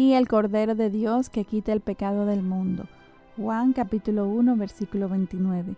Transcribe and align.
El 0.00 0.28
Cordero 0.28 0.74
de 0.74 0.88
Dios 0.88 1.28
que 1.28 1.44
quita 1.44 1.72
el 1.72 1.82
pecado 1.82 2.24
del 2.24 2.42
mundo. 2.42 2.86
Juan 3.36 3.74
capítulo 3.74 4.26
1 4.28 4.56
versículo 4.56 5.10
29. 5.10 5.76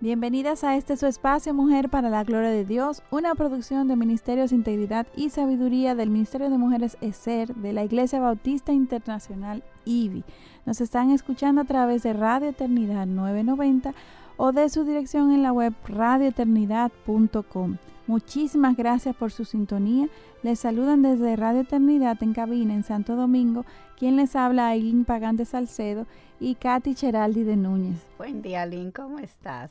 Bienvenidas 0.00 0.62
a 0.62 0.76
este 0.76 0.96
su 0.98 1.06
espacio 1.06 1.54
Mujer 1.54 1.88
para 1.88 2.10
la 2.10 2.22
Gloria 2.22 2.50
de 2.50 2.66
Dios, 2.66 3.02
una 3.10 3.34
producción 3.34 3.88
de 3.88 3.96
Ministerios 3.96 4.52
Integridad 4.52 5.06
y 5.16 5.30
Sabiduría 5.30 5.94
del 5.94 6.10
Ministerio 6.10 6.50
de 6.50 6.58
Mujeres 6.58 6.98
ESER 7.00 7.54
de 7.54 7.72
la 7.72 7.82
Iglesia 7.82 8.20
Bautista 8.20 8.72
Internacional 8.72 9.64
IBI. 9.86 10.22
Nos 10.66 10.82
están 10.82 11.10
escuchando 11.10 11.62
a 11.62 11.64
través 11.64 12.02
de 12.02 12.12
Radio 12.12 12.50
Eternidad 12.50 13.06
990 13.06 13.94
o 14.36 14.52
de 14.52 14.68
su 14.68 14.84
dirección 14.84 15.32
en 15.32 15.42
la 15.42 15.52
web 15.52 15.72
radioeternidad.com. 15.88 17.78
Muchísimas 18.06 18.76
gracias 18.76 19.14
por 19.14 19.30
su 19.30 19.44
sintonía. 19.44 20.08
Les 20.42 20.58
saludan 20.58 21.02
desde 21.02 21.36
Radio 21.36 21.60
Eternidad 21.60 22.20
en 22.22 22.32
cabina 22.32 22.74
en 22.74 22.82
Santo 22.82 23.14
Domingo, 23.14 23.64
quien 23.96 24.16
les 24.16 24.34
habla 24.34 24.68
Aileen 24.68 25.04
Pagán 25.04 25.36
de 25.36 25.44
Salcedo 25.44 26.06
y 26.40 26.56
Katy 26.56 26.96
Cheraldi 26.96 27.44
de 27.44 27.56
Núñez. 27.56 28.00
Buen 28.18 28.42
día, 28.42 28.62
Aileen, 28.62 28.90
¿cómo 28.90 29.20
estás? 29.20 29.70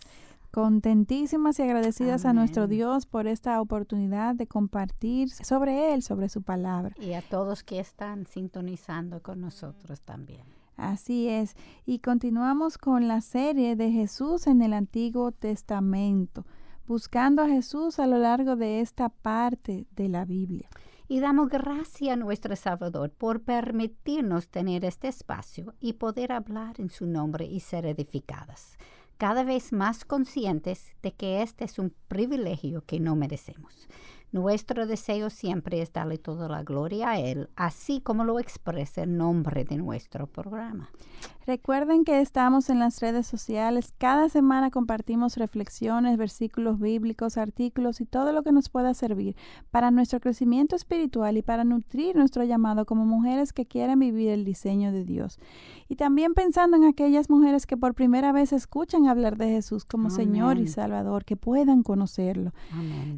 Contentísimas 0.52 1.60
y 1.60 1.64
agradecidas 1.64 2.26
a 2.26 2.34
nuestro 2.34 2.68
Dios 2.68 3.06
por 3.06 3.28
esta 3.28 3.60
oportunidad 3.60 4.36
de 4.36 4.48
compartir 4.48 5.30
sobre 5.30 5.94
Él, 5.94 6.02
sobre 6.02 6.30
su 6.30 6.42
palabra. 6.42 6.96
Y 7.00 7.14
a 7.14 7.22
todos 7.22 7.64
que 7.64 7.80
están 7.80 8.26
sintonizando 8.28 9.22
con 9.22 9.42
nosotros 9.42 10.02
también. 10.02 10.44
Así 10.78 11.28
es. 11.28 11.56
Y 11.86 12.00
continuamos 12.00 12.78
con 12.78 13.08
la 13.08 13.22
serie 13.22 13.76
de 13.76 13.92
Jesús 13.92 14.48
en 14.48 14.62
el 14.62 14.74
Antiguo 14.74 15.32
Testamento 15.32 16.46
buscando 16.92 17.42
a 17.42 17.48
Jesús 17.48 18.00
a 18.00 18.06
lo 18.06 18.18
largo 18.18 18.58
de 18.58 18.82
esta 18.82 19.08
parte 19.08 19.88
de 19.92 20.10
la 20.10 20.26
Biblia. 20.26 20.68
Y 21.08 21.22
damos 21.22 21.48
gracias 21.48 22.12
a 22.12 22.18
nuestro 22.18 22.54
Salvador 22.58 23.12
por 23.12 23.44
permitirnos 23.44 24.50
tener 24.50 24.84
este 24.84 25.08
espacio 25.08 25.74
y 25.80 25.94
poder 25.94 26.34
hablar 26.34 26.82
en 26.82 26.90
su 26.90 27.06
nombre 27.06 27.46
y 27.46 27.62
ser 27.62 27.86
edificadas, 27.86 28.78
cada 29.18 29.46
vez 29.46 29.72
más 29.72 30.04
conscientes 30.04 30.94
de 31.02 31.14
que 31.14 31.42
este 31.42 31.64
es 31.64 31.80
un 31.80 31.94
privilegio 32.10 32.84
que 32.86 33.00
no 33.00 33.16
merecemos. 33.16 33.88
Nuestro 34.34 34.86
deseo 34.86 35.30
siempre 35.30 35.82
es 35.82 35.94
darle 35.94 36.18
toda 36.18 36.50
la 36.50 36.64
gloria 36.64 37.12
a 37.12 37.20
Él, 37.20 37.50
así 37.56 38.02
como 38.02 38.26
lo 38.26 38.38
expresa 38.38 39.04
el 39.04 39.16
nombre 39.16 39.64
de 39.64 39.78
nuestro 39.78 40.28
programa. 40.28 40.90
Recuerden 41.48 42.04
que 42.04 42.22
estamos 42.22 42.70
en 42.70 42.78
las 42.78 43.00
redes 43.00 43.26
sociales. 43.26 43.94
Cada 43.98 44.30
semana 44.30 44.70
compartimos 44.70 45.38
reflexiones, 45.38 46.16
versículos 46.16 46.80
bíblicos, 46.80 47.38
artículos 47.38 48.00
y 48.00 48.06
todo 48.06 48.32
lo 48.32 48.44
que 48.44 48.52
nos 48.52 48.70
pueda 48.70 48.94
servir 48.94 49.36
para 49.72 49.90
nuestro 49.90 50.20
crecimiento 50.20 50.76
espiritual 50.76 51.38
y 51.38 51.42
para 51.42 51.64
nutrir 51.64 52.16
nuestro 52.16 52.44
llamado 52.44 52.86
como 52.86 53.06
mujeres 53.06 53.54
que 53.54 53.66
quieren 53.66 53.98
vivir 53.98 54.30
el 54.30 54.46
diseño 54.46 54.92
de 54.92 55.04
Dios. 55.04 55.40
Y 55.90 55.96
también 55.96 56.36
pensando 56.36 56.78
en 56.78 56.84
aquellas 56.84 57.28
mujeres 57.28 57.66
que 57.66 57.76
por 57.76 57.96
primera 57.96 58.32
vez 58.32 58.54
escuchan 58.54 59.08
hablar 59.08 59.36
de 59.38 59.50
Jesús 59.50 59.84
como 59.84 60.12
Señor 60.12 60.60
y 60.60 60.68
Salvador, 60.68 61.26
que 61.26 61.38
puedan 61.38 61.82
conocerlo. 61.82 62.52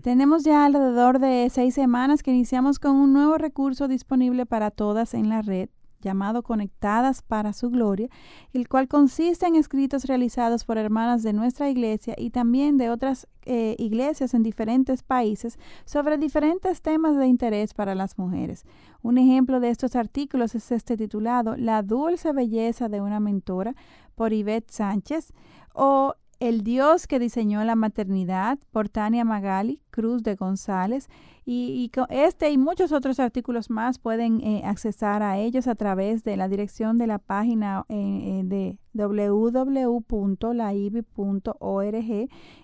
Tenemos 0.02 0.46
ya 0.46 0.64
alrededor 0.64 1.20
de 1.20 1.50
seis 1.52 1.74
semanas 1.74 2.24
que 2.24 2.32
iniciamos 2.32 2.80
con 2.80 2.96
un 2.96 3.12
nuevo 3.12 3.38
recurso 3.38 3.90
disponible 3.90 4.46
para 4.46 4.72
todas 4.72 5.14
en 5.14 5.28
la 5.28 5.42
red 5.42 5.68
llamado 6.04 6.44
Conectadas 6.44 7.22
para 7.22 7.54
su 7.54 7.70
Gloria, 7.70 8.10
el 8.54 8.68
cual 8.68 8.88
consiste 8.88 9.48
en 9.48 9.56
escritos 9.56 10.06
realizados 10.06 10.66
por 10.66 10.78
hermanas 10.78 11.24
de 11.24 11.34
nuestra 11.34 11.70
iglesia 11.70 12.14
y 12.18 12.30
también 12.30 12.78
de 12.78 12.90
otras 12.90 13.28
eh, 13.46 13.76
iglesias 13.80 14.34
en 14.34 14.44
diferentes 14.44 15.04
países 15.04 15.58
sobre 15.86 16.18
diferentes 16.18 16.82
temas 16.82 17.18
de 17.18 17.28
interés 17.28 17.74
para 17.74 17.96
las 17.96 18.18
mujeres. 18.18 18.66
Un 19.02 19.18
ejemplo 19.18 19.60
de 19.60 19.70
estos 19.70 19.96
artículos 19.96 20.56
es 20.56 20.72
este 20.72 20.98
titulado 20.98 21.56
La 21.58 21.82
dulce 21.82 22.32
belleza 22.34 22.90
de 22.90 23.02
una 23.02 23.20
mentora 23.20 23.76
por 24.16 24.32
Yvette 24.32 24.70
Sánchez 24.70 25.34
o 25.74 26.16
el 26.44 26.62
Dios 26.64 27.08
que 27.08 27.20
diseñó 27.20 27.64
la 27.64 27.76
maternidad 27.76 28.60
por 28.72 28.90
Tania 28.90 29.24
Magali, 29.24 29.80
Cruz 29.92 30.24
de 30.24 30.36
González. 30.36 31.08
Y, 31.46 31.90
este 32.10 32.52
y 32.52 32.58
muchos 32.58 32.92
otros 32.92 33.20
artículos 33.20 33.70
más 33.70 33.98
pueden 33.98 34.42
eh, 34.42 34.62
accesar 34.66 35.24
a 35.24 35.38
ellos 35.38 35.68
a 35.68 35.76
través 35.76 36.24
de 36.24 36.36
la 36.36 36.50
dirección 36.50 36.98
de 36.98 37.08
la 37.08 37.20
página 37.20 37.86
eh, 37.88 37.96
eh, 37.96 38.42
de 38.44 38.78
www.laibi.org 38.94 39.90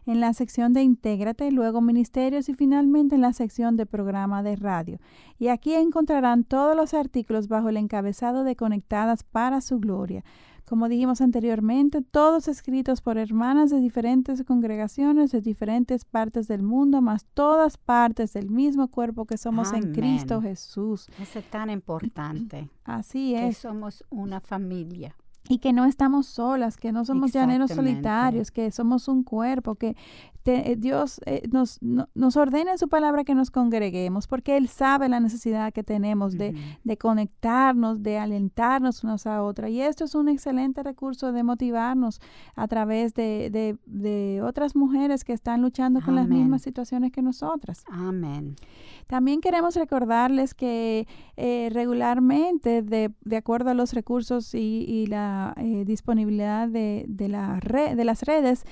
en 0.06 0.20
la 0.20 0.34
sección 0.34 0.74
de 0.74 0.84
Intégrate, 0.84 1.52
luego 1.52 1.82
Ministerios 1.82 2.50
y 2.50 2.54
finalmente 2.54 3.16
en 3.16 3.22
la 3.22 3.34
sección 3.34 3.78
de 3.78 3.86
Programa 3.86 4.44
de 4.44 4.56
Radio. 4.58 5.00
Y 5.38 5.48
aquí 5.50 5.74
encontrarán 5.74 6.44
todos 6.44 6.76
los 6.76 6.94
artículos 6.94 7.48
bajo 7.48 7.70
el 7.70 7.78
encabezado 7.78 8.44
de 8.44 8.56
Conectadas 8.58 9.24
para 9.24 9.62
su 9.62 9.80
Gloria 9.80 10.24
como 10.70 10.88
dijimos 10.88 11.20
anteriormente, 11.20 12.04
todos 12.04 12.48
escritos 12.48 13.02
por 13.02 13.18
hermanas 13.18 13.72
de 13.72 13.80
diferentes 13.80 14.44
congregaciones 14.44 15.32
de 15.32 15.42
diferentes 15.42 16.06
partes 16.06 16.48
del 16.48 16.62
mundo, 16.62 17.02
más 17.02 17.26
todas 17.34 17.78
partes 17.78 18.34
del 18.34 18.52
mismo 18.52 18.88
cuerpo 18.88 19.26
que 19.26 19.40
somos 19.40 19.74
en 19.74 19.94
Cristo 19.94 20.44
Jesús. 20.44 21.08
Eso 21.20 21.40
es 21.40 21.50
tan 21.50 21.72
importante. 21.72 22.70
Así 22.84 23.34
es. 23.34 23.58
Que 23.58 23.62
somos 23.62 24.06
una 24.12 24.42
familia 24.42 25.16
y 25.52 25.58
que 25.58 25.74
no 25.74 25.86
estamos 25.86 26.28
solas, 26.28 26.78
que 26.78 26.92
no 26.92 27.04
somos 27.04 27.32
llaneros 27.32 27.72
solitarios, 27.72 28.52
que 28.52 28.70
somos 28.70 29.08
un 29.08 29.24
cuerpo, 29.24 29.74
que 29.74 29.96
eh, 30.46 30.76
Dios 30.78 31.20
eh, 31.26 31.48
nos, 31.52 31.80
nos 31.82 32.38
ordena 32.38 32.72
en 32.72 32.78
su 32.78 32.88
palabra 32.88 33.24
que 33.24 33.36
nos 33.36 33.52
congreguemos, 33.52 34.28
porque 34.28 34.58
Él 34.58 34.68
sabe 34.68 35.10
la 35.10 35.20
necesidad 35.20 35.74
que 35.74 35.84
tenemos 35.84 36.38
de, 36.38 36.56
de, 36.84 36.98
conectarnos, 36.98 38.02
de 38.02 38.18
alentarnos 38.18 39.04
unos 39.04 39.28
a 39.28 39.44
otros. 39.44 39.70
Y 39.70 39.82
esto 39.82 40.06
es 40.06 40.16
un 40.16 40.30
excelente 40.30 40.82
recurso 40.82 41.32
de 41.32 41.44
motivarnos 41.44 42.20
a 42.56 42.68
través 42.68 43.14
de, 43.14 43.50
de, 43.52 43.78
de 43.86 44.42
otras 44.42 44.76
mujeres 44.76 45.24
que 45.24 45.34
están 45.34 45.62
luchando 45.62 46.02
con 46.02 46.16
las 46.16 46.28
mismas 46.28 46.62
situaciones 46.62 47.12
que 47.12 47.22
nosotras. 47.22 47.84
Amén. 47.92 48.56
También 49.08 49.42
queremos 49.42 49.76
recordarles 49.76 50.54
que 50.54 51.08
eh, 51.38 51.70
regularmente, 51.72 52.82
de, 52.82 53.12
de, 53.22 53.38
acuerdo 53.38 53.72
a 53.72 53.74
los 53.74 53.94
recursos 53.94 54.54
y, 54.54 54.86
y 54.88 55.08
la 55.08 55.39
disponibilidad 55.86 56.68
de, 56.68 57.06
de, 57.08 57.28
la 57.28 57.60
red, 57.60 57.96
de 57.96 58.06
las 58.06 58.24
redes, 58.24 58.66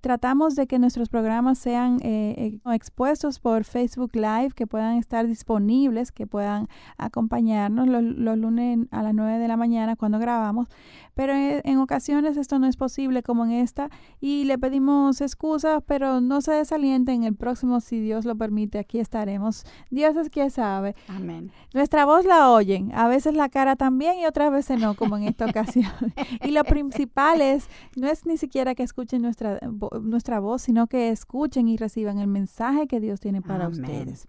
tratamos 0.00 0.54
de 0.54 0.66
que 0.66 0.78
nuestros 0.78 1.08
programas 1.08 1.58
sean 1.58 1.98
eh, 2.02 2.60
eh, 2.64 2.74
expuestos 2.74 3.38
por 3.38 3.64
Facebook 3.64 4.14
Live, 4.14 4.50
que 4.54 4.66
puedan 4.66 4.96
estar 4.96 5.26
disponibles, 5.26 6.12
que 6.12 6.26
puedan 6.26 6.68
acompañarnos 6.98 7.88
los, 7.88 8.02
lunes 8.38 8.86
a 8.90 9.02
las 9.02 9.14
9 9.14 9.38
de 9.38 9.48
la 9.48 9.56
mañana 9.56 9.96
cuando 9.96 10.18
grabamos. 10.18 10.68
Pero 11.14 11.32
en, 11.32 11.62
en, 11.64 11.78
ocasiones 11.78 12.36
esto 12.36 12.58
no 12.58 12.66
es 12.66 12.76
posible 12.76 13.22
como 13.22 13.46
en 13.46 13.52
esta 13.52 13.88
y 14.20 14.44
le 14.44 14.58
pedimos 14.58 15.20
excusas, 15.22 15.82
pero 15.86 16.20
no 16.20 16.42
se 16.42 16.52
desalienten. 16.52 17.24
El 17.24 17.34
próximo, 17.34 17.80
si 17.80 18.00
Dios 18.00 18.26
lo 18.26 18.36
permite, 18.36 18.78
aquí 18.78 18.98
estaremos. 18.98 19.64
Dios 19.90 20.14
es 20.16 20.28
quien 20.28 20.50
sabe. 20.50 20.94
Amén. 21.08 21.50
Nuestra 21.72 22.04
voz 22.04 22.26
la 22.26 22.50
oyen, 22.50 22.92
a 22.94 23.08
veces 23.08 23.34
la 23.34 23.48
cara 23.48 23.76
también 23.76 24.18
y 24.18 24.26
otras 24.26 24.52
veces 24.52 24.78
no, 24.78 24.94
como 24.94 25.16
en 25.16 25.22
esta 25.28 25.46
ocasión. 25.46 25.55
y 26.44 26.50
lo 26.50 26.64
principal 26.64 27.40
es, 27.40 27.68
no 27.96 28.08
es 28.08 28.26
ni 28.26 28.36
siquiera 28.36 28.74
que 28.74 28.82
escuchen 28.82 29.22
nuestra, 29.22 29.58
nuestra 30.02 30.40
voz, 30.40 30.62
sino 30.62 30.86
que 30.86 31.10
escuchen 31.10 31.68
y 31.68 31.76
reciban 31.76 32.18
el 32.18 32.28
mensaje 32.28 32.86
que 32.86 33.00
Dios 33.00 33.20
tiene 33.20 33.42
para 33.42 33.68
ustedes. 33.68 34.28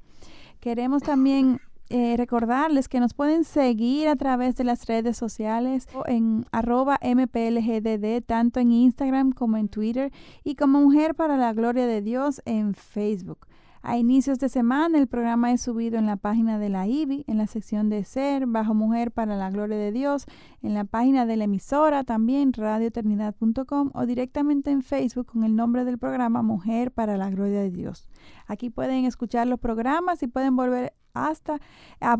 Queremos 0.59 1.03
también 1.03 1.59
eh, 1.89 2.15
recordarles 2.17 2.89
que 2.89 2.99
nos 2.99 3.13
pueden 3.13 3.45
seguir 3.45 4.09
a 4.09 4.17
través 4.17 4.57
de 4.57 4.65
las 4.65 4.85
redes 4.87 5.15
sociales 5.15 5.87
en 6.05 6.45
arroba 6.51 6.99
mplgdd, 7.01 8.21
tanto 8.25 8.59
en 8.59 8.73
Instagram 8.73 9.31
como 9.31 9.55
en 9.55 9.69
Twitter, 9.69 10.11
y 10.43 10.55
como 10.55 10.81
Mujer 10.81 11.15
para 11.15 11.37
la 11.37 11.53
Gloria 11.53 11.87
de 11.87 12.01
Dios 12.01 12.41
en 12.45 12.73
Facebook. 12.73 13.47
A 13.87 13.97
inicios 13.97 14.37
de 14.39 14.49
semana 14.49 14.97
el 14.97 15.07
programa 15.07 15.53
es 15.53 15.61
subido 15.61 15.97
en 15.97 16.07
la 16.07 16.17
página 16.17 16.59
de 16.59 16.67
la 16.67 16.87
IBI, 16.87 17.23
en 17.25 17.37
la 17.37 17.47
sección 17.47 17.87
de 17.87 18.03
Ser, 18.03 18.45
Bajo 18.45 18.73
Mujer 18.73 19.11
para 19.11 19.37
la 19.37 19.49
Gloria 19.49 19.77
de 19.77 19.93
Dios, 19.93 20.25
en 20.61 20.73
la 20.73 20.83
página 20.83 21.25
de 21.25 21.37
la 21.37 21.45
emisora 21.45 22.03
también, 22.03 22.51
radioeternidad.com 22.51 23.91
o 23.93 24.05
directamente 24.05 24.71
en 24.71 24.81
Facebook 24.81 25.27
con 25.27 25.45
el 25.45 25.55
nombre 25.55 25.85
del 25.85 25.97
programa 25.97 26.41
Mujer 26.41 26.91
para 26.91 27.15
la 27.15 27.29
Gloria 27.29 27.61
de 27.61 27.71
Dios. 27.71 28.09
Aquí 28.45 28.69
pueden 28.69 29.05
escuchar 29.05 29.47
los 29.47 29.57
programas 29.57 30.21
y 30.21 30.27
pueden 30.27 30.57
volver 30.57 30.93
hasta 31.13 31.61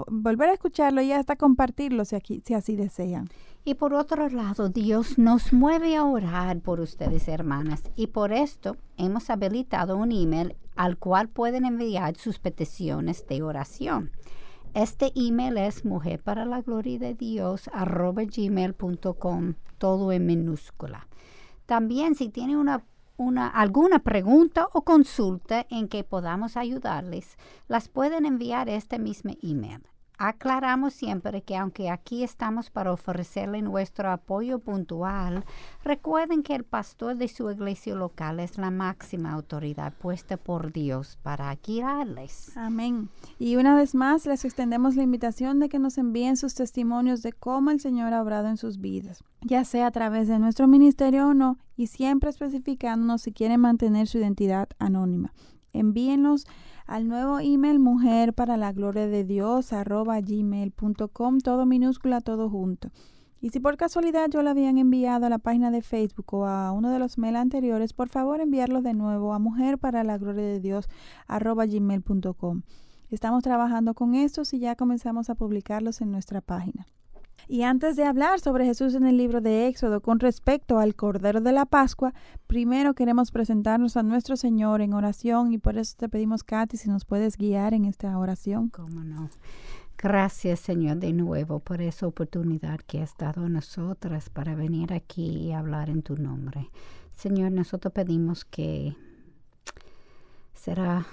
volver 0.08 0.48
a 0.48 0.54
escucharlo 0.54 1.02
y 1.02 1.12
hasta 1.12 1.36
compartirlo 1.36 2.06
si, 2.06 2.16
aquí, 2.16 2.42
si 2.46 2.54
así 2.54 2.78
desean. 2.78 3.28
Y 3.68 3.74
por 3.74 3.94
otro 3.94 4.30
lado, 4.30 4.70
Dios 4.70 5.18
nos 5.18 5.52
mueve 5.52 5.98
a 5.98 6.06
orar 6.06 6.62
por 6.62 6.80
ustedes, 6.80 7.28
hermanas, 7.28 7.84
y 7.98 8.08
por 8.08 8.32
esto 8.32 8.78
hemos 8.96 9.30
habilitado 9.30 9.98
un 9.98 10.14
email 10.14 10.56
al 10.78 10.98
cual 10.98 11.28
pueden 11.28 11.66
enviar 11.66 12.16
sus 12.16 12.40
peticiones 12.40 13.28
de 13.28 13.44
oración. 13.44 14.12
Este 14.74 15.12
email 15.16 15.58
es 15.58 15.84
mujer 15.84 16.24
todo 19.78 20.14
en 20.14 20.26
minúscula. 20.26 21.10
También 21.66 22.16
si 22.16 22.30
tienen 22.30 22.56
una, 22.56 22.86
una, 23.18 23.50
alguna 23.50 24.00
pregunta 24.00 24.70
o 24.72 24.84
consulta 24.84 25.68
en 25.70 25.90
que 25.90 26.06
podamos 26.06 26.56
ayudarles, 26.56 27.36
las 27.68 27.90
pueden 27.90 28.26
enviar 28.26 28.70
a 28.70 28.76
este 28.76 28.98
mismo 28.98 29.34
email 29.44 29.82
Aclaramos 30.20 30.94
siempre 30.94 31.44
que 31.44 31.56
aunque 31.56 31.92
aquí 31.92 32.24
estamos 32.24 32.72
para 32.72 32.92
ofrecerle 32.92 33.62
nuestro 33.62 34.10
apoyo 34.10 34.58
puntual, 34.58 35.46
recuerden 35.84 36.42
que 36.42 36.56
el 36.56 36.64
pastor 36.64 37.18
de 37.18 37.28
su 37.28 37.52
iglesia 37.52 37.94
local 37.94 38.40
es 38.40 38.58
la 38.58 38.72
máxima 38.72 39.32
autoridad 39.34 39.94
puesta 39.94 40.38
por 40.38 40.74
Dios 40.74 41.20
para 41.22 41.54
guiarles. 41.56 42.58
Amén. 42.58 43.10
Y 43.38 43.58
una 43.58 43.76
vez 43.76 43.94
más 43.94 44.26
les 44.26 44.44
extendemos 44.44 44.96
la 44.96 45.04
invitación 45.04 45.60
de 45.60 45.70
que 45.70 45.78
nos 45.78 46.00
envíen 46.00 46.36
sus 46.36 46.56
testimonios 46.56 47.22
de 47.22 47.34
cómo 47.34 47.70
el 47.70 47.80
Señor 47.80 48.14
ha 48.14 48.24
obrado 48.24 48.48
en 48.48 48.58
sus 48.58 48.80
vidas, 48.80 49.24
ya 49.42 49.66
sea 49.66 49.86
a 49.86 49.92
través 49.92 50.28
de 50.28 50.40
nuestro 50.40 50.68
ministerio 50.68 51.28
o 51.28 51.34
no, 51.36 51.60
y 51.76 51.88
siempre 51.88 52.32
especificándonos 52.32 53.22
si 53.22 53.34
quieren 53.34 53.62
mantener 53.62 54.08
su 54.08 54.18
identidad 54.18 54.68
anónima. 54.80 55.32
Envíenlos 55.74 56.48
al 56.88 57.08
nuevo 57.08 57.40
email 57.40 57.80
mujer 57.80 58.34
para 58.34 58.58
la 58.58 58.72
gloria 58.72 59.08
de 59.08 59.24
Dios 59.24 59.72
gmail.com, 59.72 61.40
todo 61.40 61.66
minúscula, 61.66 62.22
todo 62.22 62.50
junto. 62.50 62.90
Y 63.40 63.50
si 63.50 63.60
por 63.60 63.78
casualidad 63.78 64.30
yo 64.30 64.42
lo 64.42 64.50
habían 64.50 64.78
enviado 64.80 65.28
a 65.28 65.30
la 65.30 65.38
página 65.38 65.70
de 65.70 65.82
Facebook 65.82 66.34
o 66.34 66.46
a 66.48 66.72
uno 66.72 66.90
de 66.90 66.98
los 66.98 67.18
mail 67.18 67.36
anteriores, 67.36 67.94
por 67.94 68.10
favor 68.10 68.42
enviarlos 68.42 68.84
de 68.84 68.94
nuevo 68.94 69.34
a 69.34 69.40
mujer 69.40 69.78
para 69.78 70.04
la 70.04 70.18
gloria 70.18 70.44
de 70.44 70.60
Dios 70.60 70.90
gmail.com. 71.30 72.62
Estamos 73.12 73.44
trabajando 73.44 73.94
con 73.94 74.16
estos 74.16 74.54
y 74.54 74.60
ya 74.60 74.76
comenzamos 74.76 75.30
a 75.30 75.36
publicarlos 75.36 76.02
en 76.02 76.12
nuestra 76.12 76.42
página. 76.42 76.88
Y 77.48 77.64
antes 77.64 77.96
de 77.96 78.04
hablar 78.04 78.40
sobre 78.40 78.66
Jesús 78.66 78.94
en 78.96 79.06
el 79.06 79.18
libro 79.18 79.40
de 79.40 79.68
Éxodo 79.68 80.02
con 80.02 80.20
respecto 80.20 80.80
al 80.80 80.96
Cordero 80.96 81.40
de 81.40 81.54
la 81.54 81.66
Pascua, 81.66 82.14
primero 82.46 82.94
queremos 82.94 83.32
presentarnos 83.32 83.96
a 83.96 84.04
nuestro 84.04 84.36
Señor 84.36 84.82
en 84.82 84.94
oración 84.94 85.54
y 85.54 85.58
por 85.58 85.78
eso 85.78 85.96
te 85.98 86.10
pedimos, 86.10 86.44
Katy, 86.44 86.78
si 86.78 86.90
nos 86.90 87.06
puedes 87.06 87.38
guiar 87.38 87.74
en 87.74 87.86
esta 87.86 88.18
oración. 88.18 88.70
Cómo 88.70 89.04
no. 89.04 89.30
Gracias, 89.98 90.60
Señor, 90.60 90.98
de 90.98 91.12
nuevo 91.14 91.60
por 91.60 91.82
esa 91.82 92.06
oportunidad 92.06 92.80
que 92.82 93.02
has 93.02 93.18
dado 93.18 93.46
a 93.46 93.50
nosotras 93.50 94.30
para 94.30 94.54
venir 94.54 94.94
aquí 94.94 95.26
y 95.26 95.54
hablar 95.54 95.90
en 95.90 96.04
tu 96.04 96.18
nombre. 96.18 96.70
Señor, 97.16 97.52
nosotros 97.52 97.94
pedimos 97.94 98.46
que 98.46 98.96
será 100.54 101.08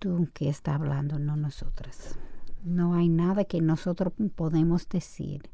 tú 0.00 0.28
que 0.34 0.48
está 0.48 0.74
hablando, 0.74 1.20
no 1.20 1.36
nosotras. 1.36 2.18
No 2.64 2.94
hay 2.94 3.10
nada 3.10 3.44
que 3.44 3.60
nosotros 3.60 4.14
podemos 4.34 4.88
decir 4.88 5.50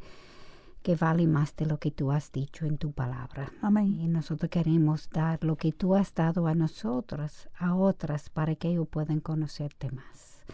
que 0.82 0.94
vale 0.94 1.26
más 1.26 1.56
de 1.56 1.66
lo 1.66 1.78
que 1.78 1.90
tú 1.90 2.12
has 2.12 2.30
dicho 2.30 2.64
en 2.66 2.78
tu 2.78 2.92
palabra. 2.92 3.52
Amén. 3.60 3.96
Y 4.00 4.06
nosotros 4.06 4.48
queremos 4.48 5.10
dar 5.10 5.42
lo 5.42 5.56
que 5.56 5.72
tú 5.72 5.96
has 5.96 6.14
dado 6.14 6.46
a 6.46 6.54
nosotros, 6.54 7.48
a 7.58 7.74
otras, 7.74 8.30
para 8.30 8.54
que 8.54 8.68
ellos 8.68 8.88
puedan 8.88 9.20
conocerte 9.20 9.90
más. 9.90 10.44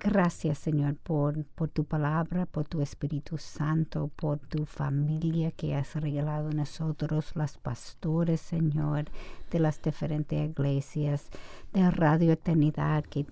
Gracias, 0.00 0.58
Señor, 0.58 0.94
por, 0.96 1.44
por 1.44 1.70
tu 1.70 1.84
palabra, 1.84 2.46
por 2.46 2.68
tu 2.68 2.80
Espíritu 2.80 3.36
Santo, 3.36 4.08
por 4.14 4.38
tu 4.38 4.64
familia 4.64 5.50
que 5.50 5.74
has 5.74 5.96
regalado 5.96 6.50
a 6.50 6.52
nosotros, 6.52 7.32
las 7.34 7.58
pastores, 7.58 8.40
Señor, 8.40 9.06
de 9.50 9.58
las 9.58 9.82
diferentes 9.82 10.50
iglesias, 10.50 11.30
de 11.72 11.90
Radio 11.90 12.32
Eternidad, 12.32 13.04
que 13.04 13.26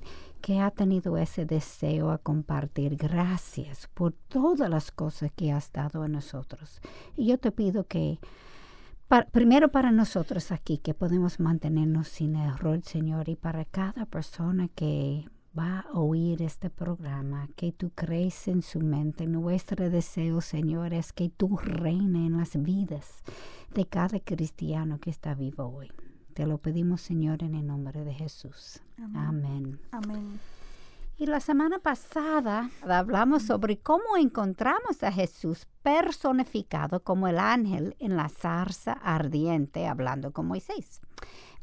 que 0.47 0.61
ha 0.61 0.71
tenido 0.71 1.19
ese 1.19 1.45
deseo 1.45 2.13
a 2.13 2.19
compartir. 2.19 2.95
Gracias 2.95 3.89
por 3.93 4.13
todas 4.13 4.71
las 4.71 4.93
cosas 4.93 5.33
que 5.35 5.51
has 5.51 5.73
dado 5.73 6.05
a 6.05 6.09
nosotros. 6.09 6.81
Y 7.17 7.27
yo 7.27 7.39
te 7.39 7.51
pido 7.51 7.89
que, 7.89 8.21
primero 9.33 9.73
para 9.73 9.91
nosotros 9.91 10.53
aquí, 10.53 10.79
que 10.79 10.95
podemos 10.95 11.41
mantenernos 11.41 12.07
sin 12.07 12.37
error, 12.37 12.81
Señor, 12.85 13.29
y 13.29 13.35
para 13.35 13.65
cada 13.65 14.07
persona 14.07 14.69
que 14.69 15.29
va 15.59 15.81
a 15.81 15.99
oír 15.99 16.41
este 16.43 16.71
programa, 16.71 17.49
que 17.57 17.73
tú 17.73 17.91
crees 17.91 18.47
en 18.47 18.63
su 18.63 18.79
mente. 18.79 19.27
Nuestro 19.27 19.91
deseo, 19.91 20.41
Señor, 20.41 20.95
es 20.95 21.13
que 21.13 21.29
tú 21.29 21.57
reines 21.57 22.25
en 22.25 22.37
las 22.37 22.63
vidas 22.63 23.25
de 23.75 23.85
cada 23.87 24.21
cristiano 24.21 25.01
que 25.01 25.11
está 25.11 25.35
vivo 25.35 25.65
hoy. 25.65 25.91
Te 26.37 26.45
lo 26.45 26.59
pedimos, 26.59 27.01
Señor, 27.01 27.43
en 27.43 27.55
el 27.55 27.67
nombre 27.67 28.05
de 28.05 28.13
Jesús. 28.13 28.83
Amén. 29.15 29.81
Amén. 29.91 30.39
Y 31.17 31.25
la 31.25 31.41
semana 31.41 31.79
pasada 31.79 32.69
hablamos 32.83 33.45
sobre 33.45 33.79
cómo 33.79 34.19
encontramos 34.19 35.03
a 35.03 35.11
Jesús 35.11 35.67
personificado 35.83 37.03
como 37.03 37.27
el 37.27 37.39
ángel 37.39 37.97
en 38.01 38.19
la 38.19 38.29
zarza 38.29 38.93
ardiente 38.93 39.87
hablando 39.87 40.33
con 40.33 40.47
Moisés. 40.47 41.01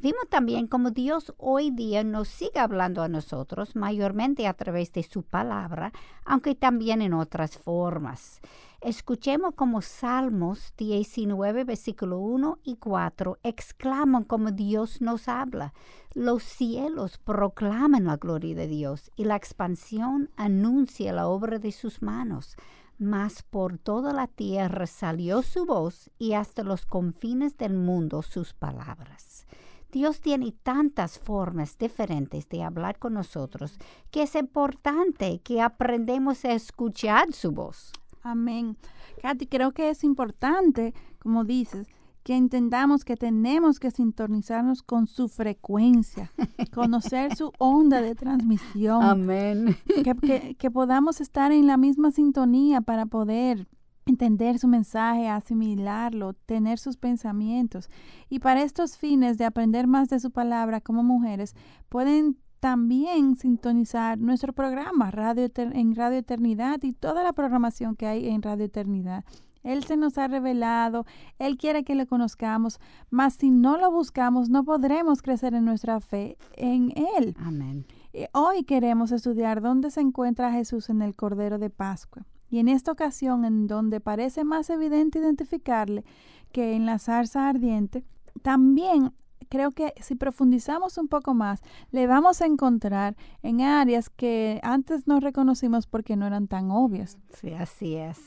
Vimos 0.03 0.27
también 0.27 0.67
cómo 0.67 0.91
Dios 0.91 1.33
hoy 1.37 1.71
día 1.71 2.03
nos 2.03 2.27
sigue 2.27 2.59
hablando 2.59 3.03
a 3.03 3.07
nosotros, 3.07 3.73
mayormente 3.77 4.47
a 4.47 4.53
través 4.53 4.91
de 4.91 5.01
su 5.01 5.23
palabra, 5.23 5.93
aunque 6.25 6.55
también 6.55 7.01
en 7.01 7.13
otras 7.13 7.57
formas. 7.57 8.41
Escuchemos 8.81 9.55
como 9.55 9.81
Salmos 9.81 10.73
19, 10.75 11.63
versículo 11.63 12.17
1 12.17 12.59
y 12.65 12.75
4 12.75 13.37
exclaman 13.43 14.25
como 14.25 14.51
Dios 14.51 14.99
nos 14.99 15.29
habla. 15.29 15.73
Los 16.13 16.43
cielos 16.43 17.17
proclaman 17.17 18.03
la 18.03 18.17
gloria 18.17 18.55
de 18.55 18.67
Dios 18.67 19.09
y 19.15 19.23
la 19.23 19.37
expansión 19.37 20.29
anuncia 20.35 21.13
la 21.13 21.29
obra 21.29 21.59
de 21.59 21.71
sus 21.71 22.01
manos. 22.01 22.57
Mas 22.99 23.41
por 23.41 23.77
toda 23.77 24.11
la 24.11 24.27
tierra 24.27 24.85
salió 24.85 25.43
su 25.43 25.65
voz 25.65 26.11
y 26.19 26.33
hasta 26.33 26.63
los 26.63 26.85
confines 26.85 27.55
del 27.55 27.73
mundo 27.73 28.21
sus 28.21 28.53
palabras. 28.53 29.47
Dios 29.93 30.21
tiene 30.21 30.51
tantas 30.63 31.19
formas 31.19 31.77
diferentes 31.77 32.49
de 32.49 32.63
hablar 32.63 32.97
con 32.97 33.13
nosotros 33.13 33.77
que 34.09 34.23
es 34.23 34.33
importante 34.33 35.39
que 35.43 35.61
aprendamos 35.61 36.43
a 36.45 36.53
escuchar 36.53 37.31
su 37.31 37.51
voz. 37.51 37.93
Amén. 38.23 38.75
Katy, 39.21 39.45
creo 39.45 39.71
que 39.71 39.91
es 39.91 40.03
importante, 40.03 40.95
como 41.19 41.43
dices, 41.43 41.87
que 42.23 42.35
entendamos 42.35 43.05
que 43.05 43.15
tenemos 43.15 43.79
que 43.79 43.91
sintonizarnos 43.91 44.81
con 44.81 45.05
su 45.05 45.27
frecuencia, 45.27 46.31
conocer 46.73 47.35
su 47.35 47.51
onda 47.59 48.01
de 48.01 48.15
transmisión. 48.15 49.03
Amén. 49.03 49.77
Que, 49.85 50.55
que, 50.57 50.71
podamos 50.71 51.21
estar 51.21 51.51
en 51.51 51.67
la 51.67 51.77
misma 51.77 52.09
sintonía 52.09 52.81
para 52.81 53.05
poder 53.05 53.67
entender 54.05 54.59
su 54.59 54.67
mensaje, 54.67 55.29
asimilarlo, 55.29 56.33
tener 56.33 56.79
sus 56.79 56.97
pensamientos. 56.97 57.89
Y 58.29 58.39
para 58.39 58.63
estos 58.63 58.97
fines 58.97 59.37
de 59.37 59.45
aprender 59.45 59.87
más 59.87 60.09
de 60.09 60.19
su 60.19 60.31
palabra 60.31 60.81
como 60.81 61.03
mujeres, 61.03 61.55
pueden 61.89 62.37
también 62.59 63.35
sintonizar 63.35 64.17
nuestro 64.17 64.53
programa 64.53 65.11
Radio 65.11 65.49
en 65.55 65.95
Radio 65.95 66.19
Eternidad 66.19 66.81
y 66.83 66.93
toda 66.93 67.21
la 67.21 67.33
programación 67.33 67.95
que 67.95 68.07
hay 68.07 68.29
en 68.29 68.41
Radio 68.41 68.65
Eternidad. 68.65 69.25
Él 69.63 69.83
se 69.83 69.97
nos 69.97 70.17
ha 70.17 70.27
revelado, 70.27 71.05
Él 71.39 71.57
quiere 71.57 71.83
que 71.83 71.95
le 71.95 72.05
conozcamos, 72.05 72.79
mas 73.09 73.33
si 73.33 73.49
no 73.49 73.77
lo 73.77 73.91
buscamos 73.91 74.49
no 74.49 74.63
podremos 74.63 75.21
crecer 75.21 75.53
en 75.53 75.65
nuestra 75.65 75.99
fe 75.99 76.37
en 76.55 76.93
Él. 77.17 77.35
Amén. 77.39 77.85
Hoy 78.33 78.63
queremos 78.63 79.11
estudiar 79.11 79.61
dónde 79.61 79.89
se 79.89 80.01
encuentra 80.01 80.51
Jesús 80.51 80.89
en 80.89 81.01
el 81.01 81.15
Cordero 81.15 81.57
de 81.57 81.69
Pascua. 81.69 82.25
Y 82.53 82.59
en 82.59 82.67
esta 82.67 82.91
ocasión, 82.91 83.45
en 83.45 83.65
donde 83.65 83.99
parece 83.99 84.43
más 84.43 84.69
evidente 84.69 85.17
identificarle 85.17 86.05
que 86.51 86.75
en 86.75 86.85
la 86.85 86.99
zarza 86.99 87.49
ardiente, 87.49 88.05
también 88.43 89.11
creo 89.49 89.71
que 89.71 89.93
si 90.01 90.15
profundizamos 90.15 90.97
un 90.97 91.07
poco 91.07 91.33
más, 91.33 91.61
le 91.91 92.07
vamos 92.07 92.41
a 92.41 92.45
encontrar 92.45 93.15
en 93.41 93.61
áreas 93.61 94.09
que 94.09 94.59
antes 94.63 95.07
no 95.07 95.19
reconocimos 95.19 95.87
porque 95.87 96.15
no 96.15 96.27
eran 96.27 96.47
tan 96.47 96.71
obvias. 96.71 97.17
Sí, 97.33 97.53
así 97.53 97.95
es. 97.95 98.19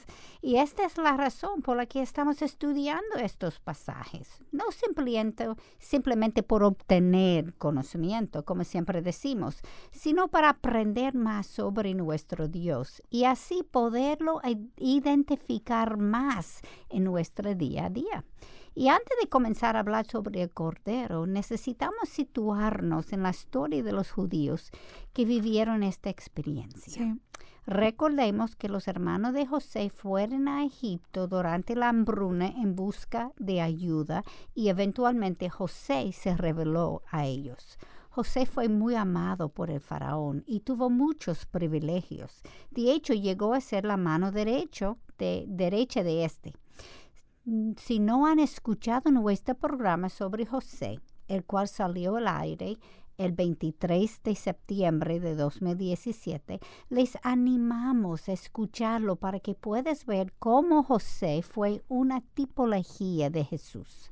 Y 0.43 0.57
esta 0.59 0.85
es 0.85 0.97
la 0.97 1.17
razón 1.17 1.63
por 1.63 1.77
la 1.77 1.87
que 1.87 2.03
estamos 2.03 2.41
estudiando 2.41 3.17
estos 3.17 3.59
pasajes. 3.59 4.45
No 4.53 4.71
simplemente, 4.71 5.49
simplemente 5.79 6.43
por 6.43 6.63
obtener 6.63 7.55
conocimiento, 7.55 8.45
como 8.45 8.63
siempre 8.63 9.03
decimos, 9.03 9.61
sino 9.91 10.29
para 10.29 10.51
aprender 10.51 11.15
más 11.15 11.47
sobre 11.47 11.95
nuestro 11.95 12.49
Dios 12.49 13.03
y 13.11 13.25
así 13.25 13.63
poderlo 13.63 14.41
identificar 14.77 15.97
más 15.97 16.61
en 16.91 17.05
nuestro 17.05 17.55
día 17.55 17.87
a 17.87 17.91
día. 17.91 18.25
Y 18.79 18.89
antes 18.89 19.17
de 19.23 19.29
comenzar 19.31 19.75
a 19.75 19.81
hablar 19.81 20.05
sobre 20.07 20.43
el 20.43 20.51
Cordero, 20.51 21.27
necesitamos 21.27 22.11
situarnos 22.11 23.11
en 23.15 23.23
la 23.23 23.31
historia 23.31 23.83
de 23.83 23.93
los 23.93 24.11
judíos 24.11 24.71
que 25.15 25.25
vivieron 25.25 25.83
esta 25.83 26.11
experiencia. 26.11 27.17
Recordemos 27.65 28.55
que 28.55 28.69
los 28.69 28.87
hermanos 28.87 29.33
de 29.33 29.47
José 29.47 29.89
fueron 29.89 30.47
a 30.47 30.63
Egipto 30.63 31.27
durante 31.27 31.75
la 31.75 31.89
hambruna 31.89 32.49
en 32.49 32.77
busca 32.77 33.33
de 33.39 33.63
ayuda 33.63 34.23
y 34.55 34.69
eventualmente 34.69 35.49
José 35.49 36.13
se 36.13 36.37
reveló 36.37 37.01
a 37.11 37.25
ellos. 37.25 37.79
José 38.11 38.45
fue 38.45 38.69
muy 38.69 38.95
amado 38.95 39.49
por 39.49 39.71
el 39.71 39.81
faraón 39.81 40.45
y 40.47 40.61
tuvo 40.61 40.91
muchos 40.91 41.47
privilegios. 41.47 42.43
De 42.71 42.93
hecho, 42.93 43.15
llegó 43.15 43.55
a 43.55 43.63
ser 43.63 43.87
la 43.87 43.97
mano 43.97 44.33
derecho 44.33 44.99
de, 45.17 45.47
derecha 45.49 46.03
de 46.03 46.27
este. 46.27 46.53
Mm, 47.47 47.75
si 47.79 48.01
no 48.01 48.27
han 48.27 48.41
escuchado 48.41 49.13
nuestro 49.13 49.55
programa 49.55 50.09
sobre 50.09 50.47
José, 50.47 50.99
el 51.29 51.45
cual 51.45 51.69
salió 51.69 52.17
al 52.17 52.27
aire 52.27 52.77
el 53.19 53.33
23 53.33 54.21
de 54.25 54.35
septiembre 54.35 55.21
de 55.21 55.37
2017, 55.37 56.59
les 56.91 57.17
animamos 57.23 58.29
a 58.29 58.33
escucharlo 58.33 59.15
para 59.15 59.39
que 59.39 59.55
puedas 59.55 60.07
ver 60.07 60.33
cómo 60.41 60.83
José 60.83 61.43
fue 61.43 61.83
una 61.89 62.21
tipología 62.21 63.31
de 63.31 63.45
Jesús. 63.45 64.11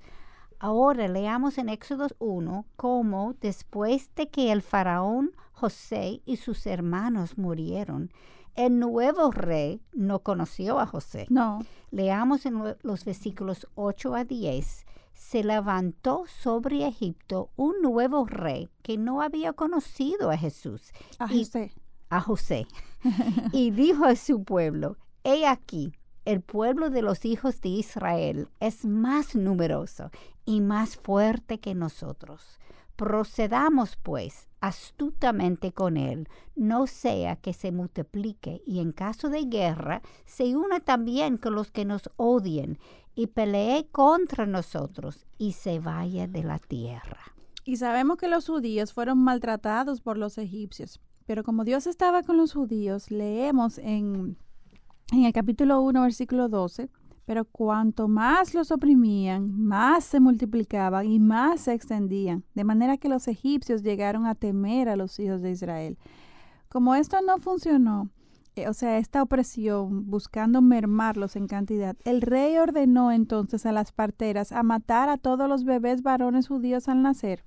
Ahora 0.60 1.08
leamos 1.08 1.58
en 1.58 1.70
Éxodo 1.70 2.06
1 2.20 2.66
cómo 2.76 3.34
después 3.40 4.14
de 4.14 4.30
que 4.30 4.52
el 4.52 4.62
faraón 4.62 5.32
José 5.52 6.22
y 6.24 6.36
sus 6.36 6.66
hermanos 6.66 7.36
murieron, 7.36 8.12
el 8.56 8.78
nuevo 8.78 9.30
rey 9.30 9.80
no 9.92 10.20
conoció 10.20 10.78
a 10.78 10.86
José. 10.86 11.26
No. 11.28 11.60
Leamos 11.90 12.46
en 12.46 12.76
los 12.82 13.04
versículos 13.04 13.68
8 13.74 14.14
a 14.14 14.24
10. 14.24 14.86
Se 15.12 15.44
levantó 15.44 16.24
sobre 16.26 16.86
Egipto 16.86 17.50
un 17.56 17.82
nuevo 17.82 18.26
rey 18.26 18.68
que 18.82 18.98
no 18.98 19.22
había 19.22 19.52
conocido 19.52 20.30
a 20.30 20.36
Jesús. 20.36 20.92
A 21.18 21.28
José. 21.28 21.72
A 22.10 22.20
José. 22.20 22.66
y 23.52 23.70
dijo 23.70 24.04
a 24.04 24.16
su 24.16 24.44
pueblo, 24.44 24.96
he 25.24 25.46
aquí, 25.46 25.92
el 26.24 26.40
pueblo 26.40 26.90
de 26.90 27.02
los 27.02 27.24
hijos 27.24 27.60
de 27.60 27.68
Israel 27.68 28.48
es 28.60 28.84
más 28.84 29.34
numeroso 29.34 30.10
y 30.44 30.60
más 30.60 30.96
fuerte 30.96 31.58
que 31.58 31.74
nosotros. 31.74 32.58
Procedamos, 32.96 33.96
pues, 34.02 34.48
astutamente 34.60 35.72
con 35.72 35.96
él, 35.96 36.28
no 36.54 36.86
sea 36.86 37.36
que 37.36 37.52
se 37.52 37.72
multiplique 37.72 38.62
y 38.66 38.80
en 38.80 38.92
caso 38.92 39.28
de 39.28 39.44
guerra 39.44 40.00
se 40.24 40.56
una 40.56 40.80
también 40.80 41.36
con 41.36 41.54
los 41.54 41.70
que 41.70 41.84
nos 41.84 42.10
odien 42.16 42.78
y 43.14 43.26
pelee 43.28 43.88
contra 43.90 44.46
nosotros 44.46 45.26
y 45.38 45.52
se 45.52 45.80
vaya 45.80 46.26
de 46.26 46.44
la 46.44 46.58
tierra. 46.58 47.20
Y 47.64 47.76
sabemos 47.76 48.16
que 48.16 48.28
los 48.28 48.46
judíos 48.46 48.92
fueron 48.92 49.18
maltratados 49.18 50.00
por 50.00 50.16
los 50.18 50.38
egipcios, 50.38 51.00
pero 51.26 51.42
como 51.42 51.64
Dios 51.64 51.86
estaba 51.86 52.22
con 52.22 52.36
los 52.36 52.52
judíos, 52.52 53.10
leemos 53.10 53.78
en 53.78 54.36
en 55.12 55.24
el 55.24 55.32
capítulo 55.32 55.80
1, 55.82 56.02
versículo 56.02 56.48
12, 56.48 56.88
pero 57.24 57.44
cuanto 57.44 58.08
más 58.08 58.54
los 58.54 58.70
oprimían, 58.70 59.58
más 59.58 60.04
se 60.04 60.20
multiplicaban 60.20 61.06
y 61.06 61.18
más 61.18 61.62
se 61.62 61.72
extendían, 61.72 62.44
de 62.54 62.64
manera 62.64 62.96
que 62.98 63.08
los 63.08 63.28
egipcios 63.28 63.82
llegaron 63.82 64.26
a 64.26 64.34
temer 64.34 64.88
a 64.88 64.96
los 64.96 65.18
hijos 65.18 65.40
de 65.40 65.50
Israel. 65.50 65.98
Como 66.68 66.94
esto 66.94 67.18
no 67.22 67.38
funcionó, 67.38 68.10
eh, 68.56 68.68
o 68.68 68.74
sea, 68.74 68.98
esta 68.98 69.22
opresión, 69.22 70.08
buscando 70.10 70.62
mermarlos 70.62 71.34
en 71.34 71.48
cantidad, 71.48 71.96
el 72.04 72.20
rey 72.20 72.56
ordenó 72.58 73.10
entonces 73.10 73.66
a 73.66 73.72
las 73.72 73.90
parteras 73.90 74.52
a 74.52 74.62
matar 74.62 75.08
a 75.08 75.16
todos 75.16 75.48
los 75.48 75.64
bebés 75.64 76.02
varones 76.02 76.48
judíos 76.48 76.88
al 76.88 77.02
nacer. 77.02 77.42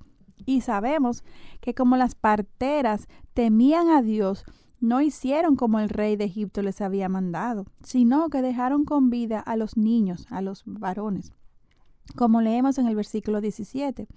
Y 0.45 0.61
sabemos 0.61 1.23
que 1.61 1.73
como 1.73 1.97
las 1.97 2.15
parteras 2.15 3.07
temían 3.33 3.89
a 3.89 4.01
Dios, 4.01 4.43
no 4.79 5.01
hicieron 5.01 5.55
como 5.55 5.79
el 5.79 5.89
rey 5.89 6.15
de 6.15 6.25
Egipto 6.25 6.61
les 6.61 6.81
había 6.81 7.09
mandado, 7.09 7.65
sino 7.83 8.29
que 8.29 8.41
dejaron 8.41 8.85
con 8.85 9.09
vida 9.09 9.39
a 9.39 9.55
los 9.55 9.77
niños, 9.77 10.27
a 10.29 10.41
los 10.41 10.63
varones. 10.65 11.33
Como 12.15 12.41
leemos 12.41 12.77
en 12.77 12.87
el 12.87 12.95
versículo 12.95 13.41
17. 13.41 14.07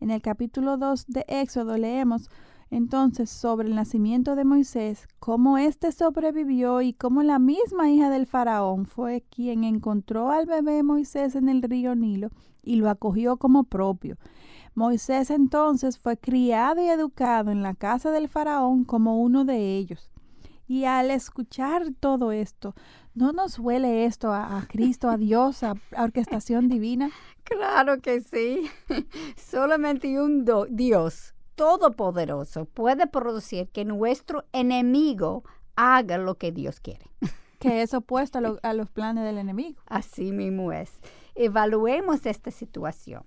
En 0.00 0.10
el 0.10 0.22
capítulo 0.22 0.76
2 0.76 1.06
de 1.08 1.24
Éxodo 1.28 1.76
leemos 1.76 2.30
entonces 2.70 3.30
sobre 3.30 3.68
el 3.68 3.74
nacimiento 3.74 4.34
de 4.34 4.44
Moisés, 4.44 5.06
cómo 5.20 5.58
éste 5.58 5.92
sobrevivió 5.92 6.80
y 6.82 6.92
cómo 6.92 7.22
la 7.22 7.38
misma 7.38 7.90
hija 7.90 8.10
del 8.10 8.26
faraón 8.26 8.86
fue 8.86 9.22
quien 9.30 9.64
encontró 9.64 10.30
al 10.30 10.46
bebé 10.46 10.82
Moisés 10.82 11.36
en 11.36 11.48
el 11.48 11.62
río 11.62 11.94
Nilo 11.94 12.30
y 12.62 12.76
lo 12.76 12.88
acogió 12.88 13.36
como 13.36 13.64
propio. 13.64 14.16
Moisés 14.74 15.30
entonces 15.30 15.98
fue 15.98 16.16
criado 16.16 16.82
y 16.82 16.88
educado 16.88 17.52
en 17.52 17.62
la 17.62 17.74
casa 17.74 18.10
del 18.10 18.28
faraón 18.28 18.84
como 18.84 19.20
uno 19.22 19.44
de 19.44 19.76
ellos. 19.76 20.10
Y 20.66 20.84
al 20.84 21.12
escuchar 21.12 21.84
todo 22.00 22.32
esto, 22.32 22.74
¿no 23.14 23.32
nos 23.32 23.58
huele 23.58 24.06
esto 24.06 24.32
a, 24.32 24.66
Cristo, 24.68 25.08
a 25.08 25.16
Dios, 25.16 25.62
a, 25.62 25.74
orquestación 25.96 26.68
divina? 26.68 27.10
Claro 27.44 28.00
que 28.00 28.22
sí. 28.22 28.70
Solamente 29.36 30.18
un 30.18 30.46
Dios 30.70 31.34
todopoderoso 31.56 32.64
puede 32.64 33.06
producir 33.06 33.68
que 33.68 33.84
nuestro 33.84 34.46
enemigo 34.52 35.44
haga 35.76 36.16
lo 36.16 36.36
que 36.36 36.52
Dios 36.52 36.80
quiere. 36.80 37.10
Que 37.58 37.80
es 37.82 37.94
opuesto 37.94 38.38
a, 38.38 38.68
a 38.68 38.74
los 38.74 38.90
planes 38.90 39.24
del 39.24 39.38
enemigo. 39.38 39.80
Así 39.86 40.32
mismo 40.32 40.72
es. 40.72 40.90
Evaluemos 41.34 42.26
esta 42.26 42.50
situación 42.50 43.24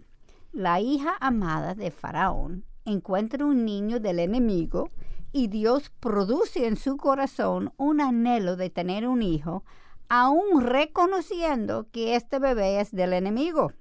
la 0.51 0.79
hija 0.79 1.15
amada 1.19 1.75
de 1.75 1.91
Faraón 1.91 2.65
encuentra 2.85 3.45
un 3.45 3.65
niño 3.65 3.99
del 3.99 4.19
enemigo 4.19 4.89
y 5.31 5.47
Dios 5.47 5.91
produce 5.99 6.67
en 6.67 6.77
su 6.77 6.97
corazón 6.97 7.73
un 7.77 8.01
anhelo 8.01 8.55
de 8.55 8.69
tener 8.69 9.07
un 9.07 9.21
hijo, 9.21 9.63
aún 10.09 10.61
reconociendo 10.61 11.87
que 11.91 12.15
este 12.15 12.39
bebé 12.39 12.79
es 12.79 12.91
del 12.91 13.13
enemigo. 13.13 13.71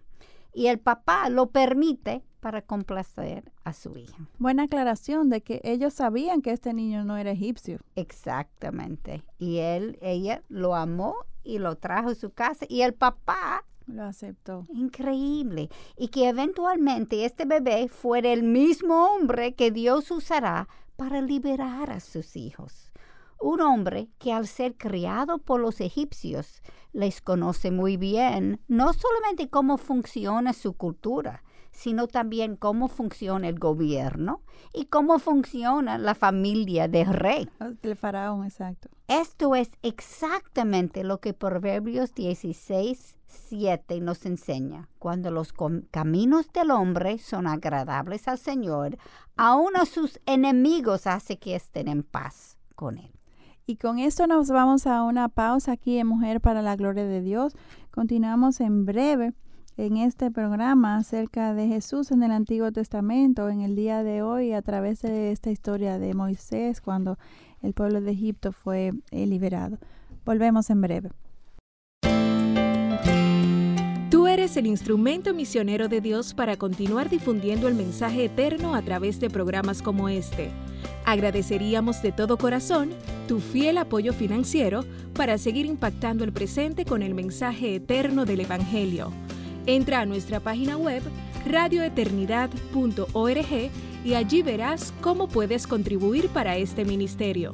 Y 0.52 0.68
el 0.68 0.78
papá 0.78 1.28
lo 1.28 1.50
permite 1.50 2.24
para 2.40 2.62
complacer 2.62 3.52
a 3.64 3.72
su 3.72 3.96
hija. 3.96 4.16
Buena 4.38 4.64
aclaración 4.64 5.28
de 5.30 5.42
que 5.42 5.60
ellos 5.64 5.94
sabían 5.94 6.42
que 6.42 6.52
este 6.52 6.72
niño 6.72 7.04
no 7.04 7.16
era 7.16 7.30
egipcio. 7.30 7.78
Exactamente. 7.94 9.22
Y 9.38 9.58
él, 9.58 9.98
ella 10.00 10.42
lo 10.48 10.74
amó 10.74 11.16
y 11.42 11.58
lo 11.58 11.76
trajo 11.76 12.10
a 12.10 12.14
su 12.14 12.30
casa. 12.30 12.64
Y 12.68 12.82
el 12.82 12.94
papá 12.94 13.64
lo 13.86 14.04
aceptó. 14.04 14.64
Increíble. 14.72 15.68
Y 15.96 16.08
que 16.08 16.28
eventualmente 16.28 17.24
este 17.24 17.44
bebé 17.44 17.88
fuera 17.88 18.32
el 18.32 18.42
mismo 18.42 19.06
hombre 19.06 19.54
que 19.54 19.70
Dios 19.70 20.10
usará 20.10 20.68
para 20.96 21.20
liberar 21.20 21.90
a 21.90 22.00
sus 22.00 22.36
hijos. 22.36 22.92
Un 23.38 23.60
hombre 23.60 24.08
que 24.18 24.32
al 24.32 24.46
ser 24.46 24.76
criado 24.76 25.38
por 25.38 25.60
los 25.60 25.80
egipcios 25.80 26.62
les 26.92 27.20
conoce 27.20 27.70
muy 27.70 27.98
bien 27.98 28.60
no 28.66 28.92
solamente 28.94 29.50
cómo 29.50 29.76
funciona 29.76 30.54
su 30.54 30.72
cultura, 30.72 31.42
sino 31.70 32.08
también 32.08 32.56
cómo 32.56 32.88
funciona 32.88 33.48
el 33.48 33.58
gobierno 33.58 34.40
y 34.72 34.86
cómo 34.86 35.18
funciona 35.18 35.98
la 35.98 36.14
familia 36.14 36.88
del 36.88 37.12
rey. 37.12 37.50
El 37.82 37.96
faraón, 37.96 38.44
exacto. 38.44 38.88
Esto 39.08 39.54
es 39.54 39.70
exactamente 39.82 41.04
lo 41.04 41.20
que 41.20 41.34
Proverbios 41.34 42.14
16, 42.14 43.18
7 43.36 44.00
nos 44.00 44.26
enseña. 44.26 44.88
Cuando 44.98 45.30
los 45.30 45.52
caminos 45.90 46.52
del 46.52 46.70
hombre 46.70 47.18
son 47.18 47.46
agradables 47.46 48.28
al 48.28 48.38
Señor, 48.38 48.98
aún 49.36 49.76
a 49.76 49.86
sus 49.86 50.20
enemigos 50.26 51.06
hace 51.06 51.38
que 51.38 51.54
estén 51.54 51.88
en 51.88 52.02
paz 52.02 52.58
con 52.74 52.98
Él. 52.98 53.12
Y 53.66 53.76
con 53.76 53.98
esto 53.98 54.26
nos 54.26 54.48
vamos 54.48 54.86
a 54.86 55.02
una 55.02 55.28
pausa 55.28 55.72
aquí 55.72 55.98
en 55.98 56.06
Mujer 56.06 56.40
para 56.40 56.62
la 56.62 56.76
Gloria 56.76 57.04
de 57.04 57.20
Dios. 57.20 57.54
Continuamos 57.90 58.60
en 58.60 58.86
breve 58.86 59.34
en 59.76 59.96
este 59.96 60.30
programa 60.30 60.96
acerca 60.96 61.52
de 61.52 61.66
Jesús 61.66 62.10
en 62.10 62.22
el 62.22 62.30
Antiguo 62.30 62.72
Testamento, 62.72 63.48
en 63.48 63.60
el 63.60 63.76
día 63.76 64.02
de 64.02 64.22
hoy, 64.22 64.52
a 64.52 64.62
través 64.62 65.02
de 65.02 65.32
esta 65.32 65.50
historia 65.50 65.98
de 65.98 66.14
Moisés, 66.14 66.80
cuando 66.80 67.18
el 67.60 67.74
pueblo 67.74 68.00
de 68.00 68.12
Egipto 68.12 68.52
fue 68.52 68.92
eh, 69.10 69.26
liberado. 69.26 69.78
Volvemos 70.24 70.70
en 70.70 70.80
breve. 70.80 71.10
El 74.56 74.66
instrumento 74.66 75.34
misionero 75.34 75.88
de 75.88 76.00
Dios 76.00 76.32
para 76.32 76.56
continuar 76.56 77.10
difundiendo 77.10 77.68
el 77.68 77.74
mensaje 77.74 78.24
eterno 78.24 78.74
a 78.74 78.80
través 78.80 79.20
de 79.20 79.28
programas 79.28 79.82
como 79.82 80.08
este. 80.08 80.48
Agradeceríamos 81.04 82.00
de 82.00 82.10
todo 82.10 82.38
corazón 82.38 82.88
tu 83.28 83.40
fiel 83.40 83.76
apoyo 83.76 84.14
financiero 84.14 84.86
para 85.12 85.36
seguir 85.36 85.66
impactando 85.66 86.24
el 86.24 86.32
presente 86.32 86.86
con 86.86 87.02
el 87.02 87.12
mensaje 87.12 87.74
eterno 87.74 88.24
del 88.24 88.40
Evangelio. 88.40 89.12
Entra 89.66 90.00
a 90.00 90.06
nuestra 90.06 90.40
página 90.40 90.78
web 90.78 91.02
radioeternidad.org 91.46 93.70
y 94.06 94.14
allí 94.14 94.40
verás 94.40 94.94
cómo 95.02 95.28
puedes 95.28 95.66
contribuir 95.66 96.28
para 96.28 96.56
este 96.56 96.86
ministerio. 96.86 97.52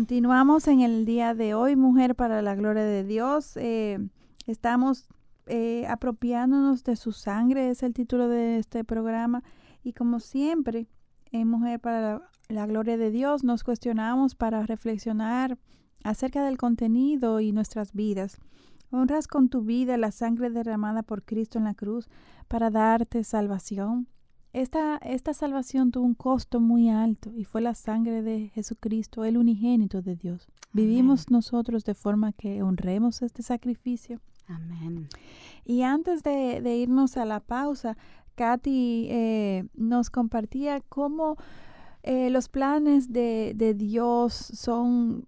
Continuamos 0.00 0.66
en 0.66 0.80
el 0.80 1.04
día 1.04 1.34
de 1.34 1.52
hoy, 1.52 1.76
Mujer 1.76 2.14
para 2.14 2.40
la 2.40 2.54
Gloria 2.54 2.84
de 2.84 3.04
Dios. 3.04 3.54
Eh, 3.58 3.98
estamos 4.46 5.06
eh, 5.44 5.86
apropiándonos 5.90 6.84
de 6.84 6.96
su 6.96 7.12
sangre, 7.12 7.68
es 7.68 7.82
el 7.82 7.92
título 7.92 8.26
de 8.26 8.56
este 8.56 8.82
programa. 8.82 9.42
Y 9.84 9.92
como 9.92 10.18
siempre, 10.18 10.88
en 11.32 11.48
Mujer 11.48 11.80
para 11.80 12.00
la, 12.00 12.22
la 12.48 12.66
Gloria 12.66 12.96
de 12.96 13.10
Dios, 13.10 13.44
nos 13.44 13.62
cuestionamos 13.62 14.34
para 14.34 14.64
reflexionar 14.64 15.58
acerca 16.02 16.46
del 16.46 16.56
contenido 16.56 17.40
y 17.40 17.52
nuestras 17.52 17.92
vidas. 17.92 18.38
Honras 18.90 19.28
con 19.28 19.50
tu 19.50 19.60
vida 19.60 19.98
la 19.98 20.12
sangre 20.12 20.48
derramada 20.48 21.02
por 21.02 21.24
Cristo 21.24 21.58
en 21.58 21.64
la 21.64 21.74
cruz 21.74 22.08
para 22.48 22.70
darte 22.70 23.22
salvación. 23.22 24.08
Esta, 24.52 24.96
esta 24.98 25.32
salvación 25.32 25.92
tuvo 25.92 26.04
un 26.04 26.14
costo 26.14 26.58
muy 26.58 26.88
alto 26.88 27.32
y 27.36 27.44
fue 27.44 27.60
la 27.60 27.74
sangre 27.74 28.22
de 28.22 28.48
Jesucristo, 28.48 29.24
el 29.24 29.36
unigénito 29.36 30.02
de 30.02 30.16
Dios. 30.16 30.48
Vivimos 30.72 31.30
nosotros 31.30 31.84
de 31.84 31.94
forma 31.94 32.32
que 32.32 32.62
honremos 32.62 33.22
este 33.22 33.42
sacrificio. 33.42 34.20
Amén. 34.48 35.08
Y 35.64 35.82
antes 35.82 36.24
de, 36.24 36.60
de 36.60 36.76
irnos 36.76 37.16
a 37.16 37.24
la 37.24 37.38
pausa, 37.38 37.96
Katy 38.34 39.06
eh, 39.10 39.64
nos 39.74 40.10
compartía 40.10 40.80
cómo 40.88 41.36
eh, 42.02 42.30
los 42.30 42.48
planes 42.48 43.12
de, 43.12 43.52
de 43.54 43.74
Dios 43.74 44.32
son 44.34 45.26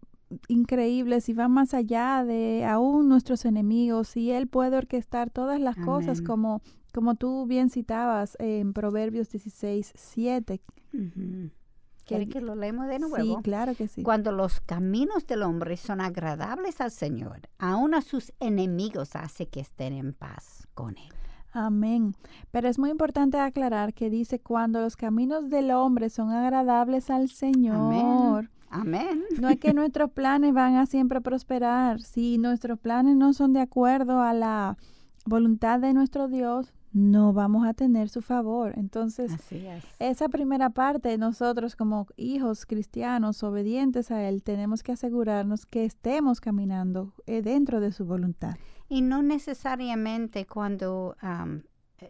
increíbles 0.49 1.29
y 1.29 1.35
van 1.35 1.53
más 1.53 1.75
allá 1.75 2.25
de 2.25 2.65
aún 2.65 3.09
nuestros 3.09 3.45
enemigos 3.45 4.17
y 4.17 4.31
Él 4.31 4.47
puede 4.47 4.77
orquestar 4.77 5.31
todas 5.31 5.61
las 5.61 5.77
cosas 5.77 6.23
como, 6.23 6.63
como 6.93 7.15
tú 7.15 7.47
bien 7.47 7.71
citabas 7.71 8.37
en 8.39 8.73
Proverbios 8.73 9.29
16, 9.31 9.93
7. 9.95 10.61
Ujú. 10.95 11.51
¿Quiere 12.05 12.29
que 12.29 12.41
lo 12.41 12.55
leemos 12.57 12.89
de 12.89 12.97
Sí, 12.97 13.01
nuevo? 13.01 13.43
claro 13.43 13.75
que 13.75 13.87
sí. 13.89 14.03
Cuando 14.03 14.33
los 14.33 14.61
caminos 14.61 15.27
del 15.27 15.43
hombre 15.45 15.77
son 15.77 16.01
agradables 16.01 16.81
al 16.81 16.91
Señor, 16.91 17.49
aún 17.59 17.95
a 17.95 18.03
sus 18.03 18.33
enemigos 18.41 19.15
hace 19.15 19.47
que 19.47 19.61
estén 19.61 19.93
en 19.93 20.13
paz 20.13 20.67
con 20.75 20.99
Él. 20.99 21.09
Amén. 21.53 22.15
Pero 22.51 22.69
es 22.69 22.79
muy 22.79 22.91
importante 22.91 23.39
aclarar 23.39 23.95
que 23.95 24.11
dice 24.11 24.41
cuando 24.41 24.81
los 24.81 24.97
caminos 24.97 25.49
del 25.49 25.71
hombre 25.71 26.11
son 26.11 26.31
agradables 26.31 27.09
al 27.11 27.29
Señor. 27.29 28.51
Amén. 28.69 29.23
No 29.39 29.49
es 29.51 29.59
que 29.61 29.73
nuestros 29.75 30.11
planes 30.11 30.55
van 30.55 30.77
a 30.77 30.87
siempre 30.87 31.21
prosperar. 31.21 32.01
Si 32.01 32.39
nuestros 32.39 32.79
planes 32.79 33.17
no 33.17 33.33
son 33.35 33.53
de 33.53 33.61
acuerdo 33.61 34.23
a 34.23 34.33
la 34.33 34.77
voluntad 35.27 35.79
de 35.79 35.93
nuestro 35.93 36.27
Dios, 36.29 36.73
no 36.93 37.33
vamos 37.33 37.67
a 37.67 37.75
tener 37.75 38.09
su 38.09 38.21
favor. 38.23 38.73
Entonces, 38.77 39.33
es. 39.67 39.85
esa 39.99 40.29
primera 40.29 40.71
parte, 40.71 41.17
nosotros 41.19 41.75
como 41.77 42.07
hijos 42.17 42.67
cristianos 42.67 43.43
obedientes 43.43 44.11
a 44.11 44.23
Él, 44.29 44.43
tenemos 44.43 44.83
que 44.83 44.93
asegurarnos 44.93 45.65
que 45.67 45.85
estemos 45.85 46.41
caminando 46.41 47.13
eh, 47.27 47.43
dentro 47.43 47.81
de 47.81 47.93
su 47.93 48.05
voluntad. 48.05 48.57
Y 48.89 49.01
no 49.01 49.23
necesariamente 49.23 50.45
cuando, 50.47 51.17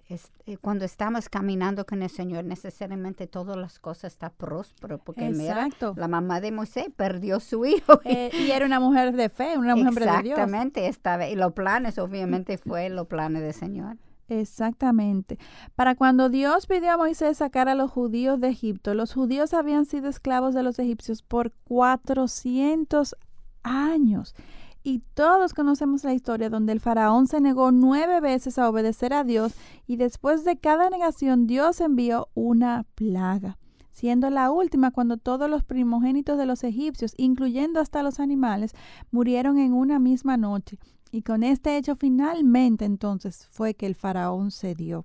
es- 0.08 0.32
eh, 0.46 0.56
cuando 0.56 0.84
estamos 0.84 1.28
caminando 1.28 1.84
con 1.86 2.02
el 2.02 2.10
Señor, 2.10 2.44
necesariamente 2.44 3.26
todas 3.26 3.56
las 3.56 3.78
cosas 3.78 4.14
están 4.14 4.32
próspero, 4.36 4.98
porque 4.98 5.20
mira, 5.38 5.54
la 5.96 6.08
mamá 6.08 6.40
de 6.40 6.50
Moisés 6.50 6.86
perdió 6.96 7.38
su 7.40 7.64
hijo. 7.66 8.00
y- 8.04 8.08
Eh, 8.08 8.30
y 8.32 8.50
era 8.50 8.66
una 8.66 8.80
mujer 8.80 9.14
de 9.14 9.28
fe, 9.28 9.56
una 9.58 9.74
mujer 9.76 9.92
de 10.18 10.22
Dios. 10.22 10.38
Exactamente, 10.38 11.30
y 11.30 11.36
los 11.36 11.52
planes 11.52 11.98
obviamente 11.98 12.58
fue 12.58 12.88
los 12.88 13.06
planes 13.06 13.42
del 13.42 13.54
Señor. 13.54 13.96
Exactamente. 14.40 15.38
Para 15.74 15.94
cuando 15.94 16.30
Dios 16.30 16.66
pidió 16.66 16.92
a 16.92 16.96
Moisés 16.96 17.36
sacar 17.36 17.68
a 17.68 17.74
los 17.74 17.90
judíos 17.90 18.40
de 18.40 18.48
Egipto, 18.48 18.94
los 18.94 19.12
judíos 19.12 19.52
habían 19.52 19.84
sido 19.84 20.08
esclavos 20.08 20.54
de 20.54 20.62
los 20.62 20.78
egipcios 20.78 21.22
por 21.22 21.52
400 21.64 23.14
años. 23.62 24.34
Y 24.82 25.00
todos 25.12 25.52
conocemos 25.52 26.02
la 26.02 26.14
historia 26.14 26.48
donde 26.48 26.72
el 26.72 26.80
faraón 26.80 27.26
se 27.26 27.42
negó 27.42 27.72
nueve 27.72 28.20
veces 28.20 28.58
a 28.58 28.70
obedecer 28.70 29.12
a 29.12 29.22
Dios 29.22 29.52
y 29.86 29.96
después 29.96 30.44
de 30.44 30.56
cada 30.56 30.88
negación 30.88 31.46
Dios 31.46 31.82
envió 31.82 32.28
una 32.32 32.86
plaga, 32.94 33.58
siendo 33.90 34.30
la 34.30 34.50
última 34.50 34.92
cuando 34.92 35.18
todos 35.18 35.50
los 35.50 35.62
primogénitos 35.62 36.38
de 36.38 36.46
los 36.46 36.64
egipcios, 36.64 37.12
incluyendo 37.18 37.80
hasta 37.80 38.02
los 38.02 38.18
animales, 38.18 38.72
murieron 39.10 39.58
en 39.58 39.74
una 39.74 39.98
misma 39.98 40.38
noche. 40.38 40.78
Y 41.12 41.22
con 41.22 41.42
este 41.42 41.76
hecho 41.76 41.94
finalmente 41.94 42.86
entonces 42.86 43.46
fue 43.50 43.74
que 43.74 43.86
el 43.86 43.94
faraón 43.94 44.50
cedió. 44.50 45.04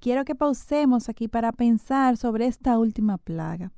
Quiero 0.00 0.24
que 0.24 0.34
pausemos 0.34 1.08
aquí 1.08 1.28
para 1.28 1.52
pensar 1.52 2.16
sobre 2.16 2.46
esta 2.46 2.78
última 2.78 3.16
plaga. 3.16 3.70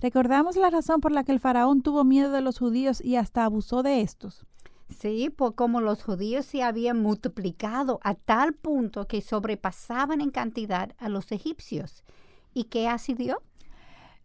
¿Recordamos 0.00 0.56
la 0.56 0.70
razón 0.70 1.00
por 1.00 1.12
la 1.12 1.22
que 1.22 1.32
el 1.32 1.40
faraón 1.40 1.82
tuvo 1.82 2.04
miedo 2.04 2.32
de 2.32 2.40
los 2.40 2.58
judíos 2.58 3.02
y 3.04 3.16
hasta 3.16 3.44
abusó 3.44 3.82
de 3.82 4.00
estos? 4.00 4.46
Sí, 4.88 5.30
por 5.30 5.54
como 5.54 5.80
los 5.80 6.02
judíos 6.02 6.46
se 6.46 6.62
habían 6.62 7.02
multiplicado 7.02 8.00
a 8.02 8.14
tal 8.14 8.54
punto 8.54 9.06
que 9.06 9.20
sobrepasaban 9.20 10.20
en 10.20 10.30
cantidad 10.30 10.92
a 10.98 11.08
los 11.08 11.32
egipcios. 11.32 12.02
¿Y 12.54 12.64
qué 12.64 12.88
así 12.88 13.14
dio? 13.14 13.42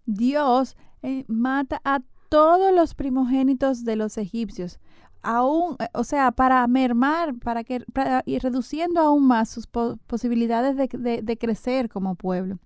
Dios 0.06 0.78
eh, 1.02 1.26
mata 1.28 1.82
a 1.84 2.02
todos 2.30 2.74
los 2.74 2.94
primogénitos 2.94 3.84
de 3.84 3.96
los 3.96 4.18
egipcios, 4.18 4.80
aún, 5.22 5.76
eh, 5.80 5.88
o 5.94 6.04
sea, 6.04 6.32
para 6.32 6.66
mermar, 6.68 7.36
para 7.36 7.64
que 7.64 7.82
para- 7.94 8.24
y 8.26 8.40
reduciendo 8.40 9.02
aún 9.02 9.26
más 9.28 9.50
sus 9.50 9.68
po- 9.68 9.98
posibilidades 10.08 10.76
de, 10.78 10.88
de- 10.88 11.22
de 11.22 11.38
crecer 11.38 11.90
como 11.90 12.16
pueblo. 12.16 12.58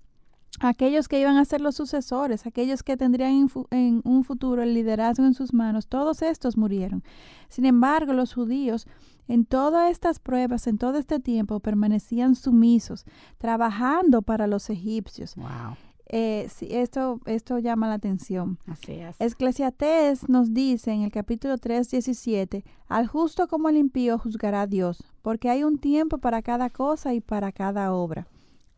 Aquellos 0.59 1.07
que 1.07 1.19
iban 1.19 1.37
a 1.37 1.45
ser 1.45 1.61
los 1.61 1.75
sucesores, 1.75 2.45
aquellos 2.45 2.83
que 2.83 2.95
tendrían 2.95 3.31
en, 3.31 3.49
en 3.71 4.01
un 4.05 4.23
futuro 4.23 4.61
el 4.61 4.75
liderazgo 4.75 5.25
en 5.25 5.33
sus 5.33 5.51
manos, 5.51 5.87
todos 5.87 6.21
estos 6.21 6.57
murieron. 6.57 7.03
Sin 7.49 7.65
embargo, 7.65 8.13
los 8.13 8.33
judíos 8.35 8.85
en 9.27 9.45
todas 9.45 9.89
estas 9.89 10.19
pruebas, 10.19 10.67
en 10.67 10.77
todo 10.77 10.99
este 10.99 11.19
tiempo, 11.19 11.59
permanecían 11.59 12.35
sumisos, 12.35 13.03
trabajando 13.39 14.21
para 14.21 14.45
los 14.47 14.69
egipcios. 14.69 15.35
Wow, 15.35 15.75
Eh, 16.15 16.47
sí, 16.55 16.67
esto, 16.69 17.19
esto 17.25 17.57
llama 17.57 17.87
la 17.87 17.95
atención. 17.95 18.59
así 18.67 18.91
es. 18.91 19.15
Esclesiastés 19.17 20.29
nos 20.29 20.53
dice 20.53 20.91
en 20.91 21.01
el 21.01 21.11
capítulo 21.11 21.57
3, 21.57 21.89
17, 21.89 22.63
al 22.87 23.07
justo 23.07 23.47
como 23.47 23.67
al 23.67 23.77
impío 23.77 24.19
juzgará 24.19 24.67
Dios, 24.67 25.03
porque 25.23 25.49
hay 25.49 25.63
un 25.63 25.79
tiempo 25.79 26.19
para 26.19 26.43
cada 26.43 26.69
cosa 26.69 27.15
y 27.15 27.19
para 27.19 27.51
cada 27.51 27.91
obra. 27.91 28.27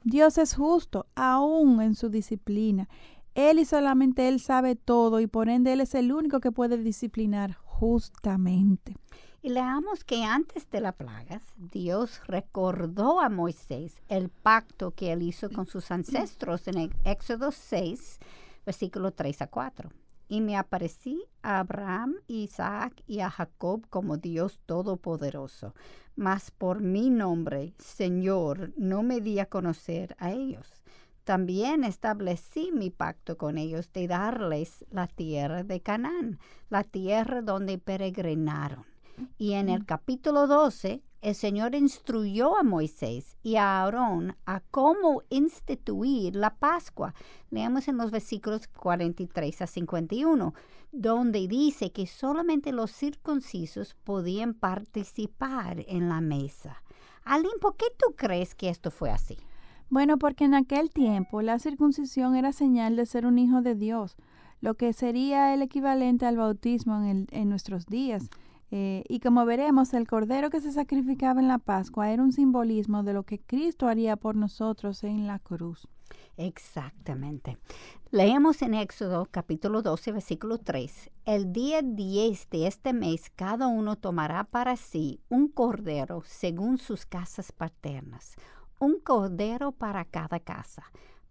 Dios 0.05 0.37
es 0.37 0.55
justo, 0.55 1.07
aún 1.13 1.81
en 1.81 1.95
su 1.95 2.07
disciplina. 2.07 2.87
Él 3.33 3.59
y 3.59 3.65
solamente 3.65 4.29
Él 4.29 4.39
sabe 4.39 4.77
todo 4.77 5.19
y 5.19 5.27
por 5.27 5.49
ende 5.49 5.73
Él 5.73 5.81
es 5.81 5.93
el 5.93 6.13
único 6.13 6.39
que 6.39 6.53
puede 6.53 6.77
disciplinar 6.77 7.55
justamente. 7.65 8.95
Y 9.45 9.49
leamos 9.49 10.03
que 10.03 10.23
antes 10.23 10.67
de 10.71 10.81
las 10.81 10.95
plagas, 10.95 11.43
Dios 11.55 12.19
recordó 12.25 13.21
a 13.21 13.29
Moisés 13.29 14.01
el 14.09 14.29
pacto 14.29 14.89
que 14.89 15.11
él 15.11 15.21
hizo 15.21 15.51
con 15.51 15.67
sus 15.67 15.91
ancestros 15.91 16.67
en 16.67 16.79
el 16.79 16.95
Éxodo 17.03 17.51
6, 17.51 18.17
versículo 18.65 19.11
3 19.11 19.43
a 19.43 19.47
4. 19.47 19.91
Y 20.29 20.41
me 20.41 20.57
aparecí 20.57 21.23
a 21.43 21.59
Abraham, 21.59 22.15
Isaac 22.25 23.03
y 23.05 23.19
a 23.19 23.29
Jacob 23.29 23.85
como 23.91 24.17
Dios 24.17 24.59
Todopoderoso, 24.65 25.75
mas 26.15 26.49
por 26.49 26.81
mi 26.81 27.11
nombre, 27.11 27.75
Señor, 27.77 28.73
no 28.77 29.03
me 29.03 29.21
di 29.21 29.37
a 29.37 29.45
conocer 29.45 30.15
a 30.17 30.31
ellos. 30.31 30.81
También 31.23 31.83
establecí 31.83 32.71
mi 32.73 32.89
pacto 32.89 33.37
con 33.37 33.59
ellos 33.59 33.93
de 33.93 34.07
darles 34.07 34.85
la 34.89 35.05
tierra 35.05 35.61
de 35.61 35.81
Canaán, 35.81 36.39
la 36.71 36.83
tierra 36.83 37.43
donde 37.43 37.77
peregrinaron. 37.77 38.94
Y 39.37 39.53
en 39.53 39.69
el 39.69 39.85
capítulo 39.85 40.47
12, 40.47 41.01
el 41.21 41.35
Señor 41.35 41.73
instruyó 41.75 42.55
a 42.57 42.63
Moisés 42.63 43.35
y 43.41 43.55
a 43.55 43.81
Aarón 43.81 44.35
a 44.45 44.59
cómo 44.71 45.23
instituir 45.29 46.35
la 46.35 46.55
Pascua. 46.55 47.13
Leamos 47.49 47.87
en 47.87 47.97
los 47.97 48.11
versículos 48.11 48.67
43 48.67 49.61
a 49.61 49.67
51, 49.67 50.53
donde 50.91 51.47
dice 51.47 51.91
que 51.91 52.05
solamente 52.07 52.71
los 52.71 52.91
circuncisos 52.91 53.95
podían 54.03 54.53
participar 54.53 55.83
en 55.87 56.09
la 56.09 56.21
mesa. 56.21 56.81
Aline, 57.23 57.57
¿por 57.59 57.75
qué 57.75 57.85
tú 57.97 58.13
crees 58.15 58.55
que 58.55 58.69
esto 58.69 58.91
fue 58.91 59.09
así? 59.11 59.37
Bueno, 59.89 60.17
porque 60.17 60.45
en 60.45 60.53
aquel 60.53 60.89
tiempo 60.89 61.41
la 61.41 61.59
circuncisión 61.59 62.35
era 62.35 62.51
señal 62.51 62.95
de 62.95 63.05
ser 63.05 63.25
un 63.25 63.37
hijo 63.39 63.61
de 63.61 63.75
Dios, 63.75 64.15
lo 64.61 64.75
que 64.75 64.93
sería 64.93 65.53
el 65.53 65.61
equivalente 65.61 66.25
al 66.25 66.37
bautismo 66.37 66.97
en, 66.97 67.05
el- 67.05 67.27
en 67.31 67.49
nuestros 67.49 67.85
días. 67.85 68.29
Eh, 68.77 69.05
y 69.07 69.21
como 69.21 69.45
veremos, 69.45 69.93
el 69.93 70.05
cordero 70.05 70.49
que 70.49 70.59
se 70.59 70.73
sacrificaba 70.73 71.39
en 71.39 71.47
la 71.47 71.59
Pascua 71.59 72.11
era 72.11 72.21
un 72.21 72.33
simbolismo 72.33 73.03
de 73.03 73.13
lo 73.13 73.23
que 73.23 73.39
Cristo 73.39 73.87
haría 73.87 74.17
por 74.17 74.35
nosotros 74.35 75.05
en 75.05 75.27
la 75.27 75.39
cruz. 75.39 75.87
Exactamente. 76.35 77.57
Leemos 78.11 78.61
en 78.61 78.73
Éxodo 78.73 79.29
capítulo 79.31 79.81
12, 79.81 80.11
versículo 80.11 80.57
3. 80.57 81.09
El 81.23 81.53
día 81.53 81.81
10 81.83 82.49
de 82.49 82.67
este 82.67 82.91
mes 82.91 83.31
cada 83.33 83.67
uno 83.67 83.95
tomará 83.95 84.43
para 84.43 84.75
sí 84.75 85.21
un 85.29 85.47
cordero 85.47 86.23
según 86.25 86.77
sus 86.77 87.05
casas 87.05 87.53
paternas, 87.53 88.35
un 88.77 88.99
cordero 88.99 89.71
para 89.71 90.03
cada 90.03 90.41
casa. 90.41 90.83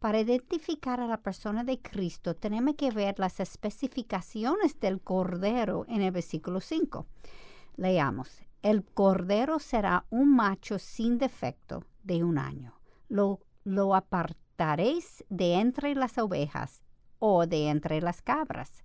Para 0.04 0.20
identificar 0.20 1.00
a 1.00 1.06
la 1.06 1.16
persona 1.16 1.64
de 1.64 1.80
Cristo 1.80 2.36
tenemos 2.36 2.74
que 2.74 2.90
ver 2.90 3.18
las 3.18 3.40
especificaciones 3.40 4.78
del 4.78 5.00
Cordero 5.00 5.86
en 5.88 6.02
el 6.02 6.10
versículo 6.10 6.60
5. 6.60 7.06
Leamos, 7.76 8.42
el 8.60 8.84
Cordero 8.84 9.58
será 9.58 10.04
un 10.10 10.36
macho 10.36 10.78
sin 10.78 11.16
defecto 11.16 11.84
de 12.02 12.22
un 12.22 12.36
año. 12.36 12.74
Lo, 13.08 13.40
apartaréis 13.94 15.24
de 15.30 15.54
entre 15.54 15.94
las 15.94 16.18
ovejas 16.18 16.82
o 17.18 17.46
de 17.46 17.70
entre 17.70 18.02
las 18.02 18.20
cabras. 18.20 18.82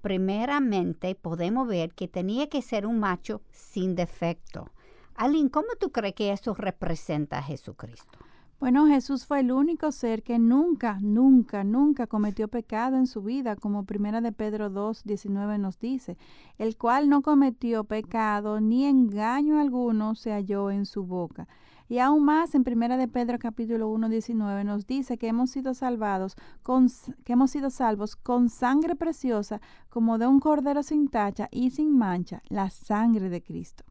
Primeramente 0.00 1.14
podemos 1.14 1.68
ver 1.68 1.92
que 1.92 2.08
tenía 2.08 2.48
que 2.48 2.62
ser 2.62 2.86
un 2.86 2.98
macho 2.98 3.42
sin 3.50 3.94
defecto. 3.94 4.70
Aline, 5.16 5.50
¿cómo 5.50 5.68
tú 5.78 5.92
crees 5.92 6.14
que 6.14 6.32
eso 6.32 6.54
representa 6.54 7.40
a 7.40 7.42
Jesucristo? 7.42 8.18
Bueno, 8.62 8.86
Jesús 8.86 9.26
fue 9.26 9.40
el 9.40 9.50
único 9.50 9.90
ser 9.90 10.22
que 10.22 10.38
nunca, 10.38 10.96
nunca, 11.00 11.64
nunca 11.64 12.06
cometió 12.06 12.46
pecado 12.46 12.96
en 12.96 13.08
su 13.08 13.20
vida, 13.20 13.56
como 13.56 13.82
primera 13.82 14.20
de 14.20 14.30
Pedro 14.30 14.70
2, 14.70 15.02
19 15.02 15.58
nos 15.58 15.80
dice, 15.80 16.16
el 16.58 16.76
cual 16.76 17.08
no 17.08 17.22
cometió 17.22 17.82
pecado 17.82 18.60
ni 18.60 18.84
engaño 18.84 19.58
alguno 19.58 20.14
se 20.14 20.30
halló 20.30 20.70
en 20.70 20.86
su 20.86 21.02
boca. 21.02 21.48
Y 21.88 21.98
aún 21.98 22.24
más 22.24 22.54
en 22.54 22.62
primera 22.62 22.96
de 22.96 23.08
Pedro 23.08 23.40
capítulo 23.40 23.88
1, 23.88 24.08
19 24.08 24.62
nos 24.62 24.86
dice 24.86 25.18
que 25.18 25.26
hemos 25.26 25.50
sido 25.50 25.74
salvados 25.74 26.36
con, 26.62 26.86
que 27.24 27.32
hemos 27.32 27.50
sido 27.50 27.68
salvos 27.68 28.14
con 28.14 28.48
sangre 28.48 28.94
preciosa 28.94 29.60
como 29.88 30.18
de 30.18 30.28
un 30.28 30.38
cordero 30.38 30.84
sin 30.84 31.08
tacha 31.08 31.48
y 31.50 31.70
sin 31.70 31.98
mancha, 31.98 32.44
la 32.48 32.70
sangre 32.70 33.28
de 33.28 33.42
Cristo. 33.42 33.82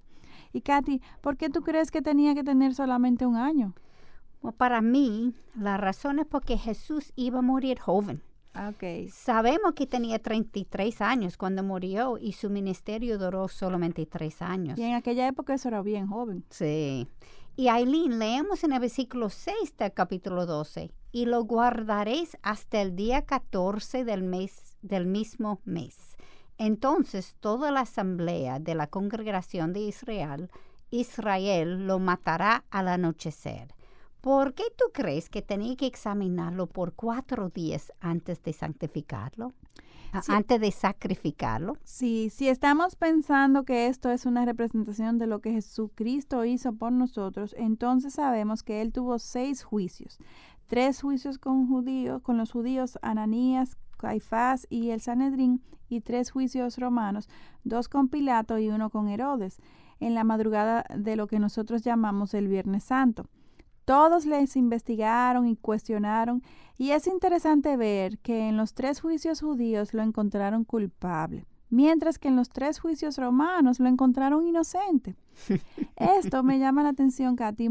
Y 0.54 0.62
Katy, 0.62 1.02
¿por 1.20 1.36
qué 1.36 1.50
tú 1.50 1.62
crees 1.62 1.92
que 1.92 2.02
tenía 2.02 2.34
que 2.34 2.46
tener 2.46 2.74
solamente 2.74 3.26
un 3.26 3.36
año? 3.36 3.74
Para 4.58 4.82
mí, 4.82 5.34
la 5.56 5.78
razón 5.78 6.20
es 6.20 6.26
porque 6.26 6.58
Jesús 6.58 7.14
iba 7.16 7.40
a 7.40 7.44
morir 7.44 7.80
joven. 7.80 8.24
Okay. 8.74 9.08
Sabemos 9.10 9.74
que 9.74 9.88
tenía 9.88 10.20
33 10.20 11.02
años 11.02 11.38
cuando 11.38 11.64
murió 11.64 12.18
y 12.18 12.34
su 12.34 12.50
ministerio 12.50 13.18
duró 13.18 13.48
solamente 13.48 14.06
tres 14.06 14.42
años. 14.42 14.78
Y 14.78 14.84
en 14.84 14.96
aquella 14.96 15.28
época 15.28 15.54
eso 15.54 15.70
era 15.70 15.82
bien 15.82 16.08
joven. 16.08 16.44
Sí. 16.50 17.08
Y 17.56 17.68
Aileen, 17.68 18.20
leemos 18.20 18.64
en 18.64 18.74
el 18.74 18.80
versículo 18.80 19.30
6 19.30 19.78
del 19.78 19.94
capítulo 19.94 20.46
12, 20.46 20.92
y 21.12 21.26
lo 21.26 21.44
guardaréis 21.44 22.38
hasta 22.42 22.82
el 22.82 22.96
día 22.96 23.22
14 23.24 24.04
del 24.04 24.24
mes 24.24 24.78
del 24.82 25.06
mismo 25.06 25.62
mes. 25.64 26.18
Entonces 26.58 27.38
toda 27.40 27.72
la 27.72 27.82
asamblea 27.82 28.60
de 28.60 28.76
la 28.76 28.88
congregación 28.88 29.74
de 29.74 29.82
Israel, 29.82 30.50
Israel 30.90 31.88
lo 31.88 32.00
matará 32.00 32.66
al 32.70 32.88
anochecer 32.88 33.74
¿Por 34.22 34.54
qué 34.54 34.64
tú 34.78 34.86
crees 34.94 35.30
que 35.30 35.42
tenía 35.42 35.76
que 35.76 35.88
examinarlo 35.88 36.68
por 36.68 36.94
cuatro 36.94 37.50
días 37.50 37.92
antes 38.00 38.44
de 38.44 38.54
santificarlo? 38.54 39.52
Antes 40.28 40.62
de 40.62 40.72
sacrificarlo. 40.72 41.78
Sí, 41.84 42.30
si 42.30 42.48
estamos 42.48 42.96
pensando 42.96 43.64
que 43.64 43.88
esto 43.88 44.12
es 44.12 44.28
una 44.28 44.46
representación 44.46 45.18
de 45.18 45.26
lo 45.26 45.40
que 45.40 45.54
Jesucristo 45.54 46.46
hizo 46.46 46.74
por 46.74 46.92
nosotros, 46.92 47.56
entonces 47.58 48.14
sabemos 48.14 48.62
que 48.62 48.82
Él 48.82 48.92
tuvo 48.92 49.18
seis 49.18 49.64
juicios. 49.64 50.20
Tres 50.68 51.02
juicios 51.02 51.40
con 51.40 51.68
judíos, 51.68 52.22
con 52.22 52.38
los 52.38 52.52
judíos, 52.52 53.00
Ananías, 53.02 53.78
Caifás 53.98 54.68
y 54.70 54.90
el 54.92 55.02
Sanedrín, 55.02 55.64
y 55.90 56.02
tres 56.02 56.32
juicios 56.32 56.78
romanos, 56.78 57.28
dos 57.64 57.90
con 57.90 58.08
Pilato 58.08 58.58
y 58.60 58.70
uno 58.70 58.90
con 58.90 59.10
Herodes, 59.10 59.62
en 60.00 60.14
la 60.14 60.24
madrugada 60.24 60.86
de 60.96 61.16
lo 61.16 61.28
que 61.28 61.40
nosotros 61.40 61.82
llamamos 61.82 62.34
el 62.34 62.48
Viernes 62.48 62.84
Santo. 62.84 63.26
Todos 63.86 64.26
les 64.26 64.56
investigaron 64.56 65.48
y 65.48 65.56
cuestionaron 65.56 66.44
y 66.78 66.92
es 66.92 67.06
interesante 67.08 67.78
ver 67.78 68.18
que 68.20 68.50
en 68.50 68.58
los 68.58 68.74
tres 68.74 69.02
juicios 69.02 69.42
judíos 69.42 69.94
lo 69.94 70.02
encontraron 70.02 70.64
culpable, 70.64 71.46
mientras 71.70 72.18
que 72.18 72.28
en 72.28 72.36
los 72.36 72.50
tres 72.50 72.80
juicios 72.80 73.18
romanos 73.18 73.80
lo 73.80 73.88
encontraron 73.88 74.48
inocente. 74.48 75.16
Esto 75.96 76.42
me 76.44 76.58
llama 76.58 76.84
la 76.84 76.90
atención, 76.90 77.36
Katy, 77.36 77.70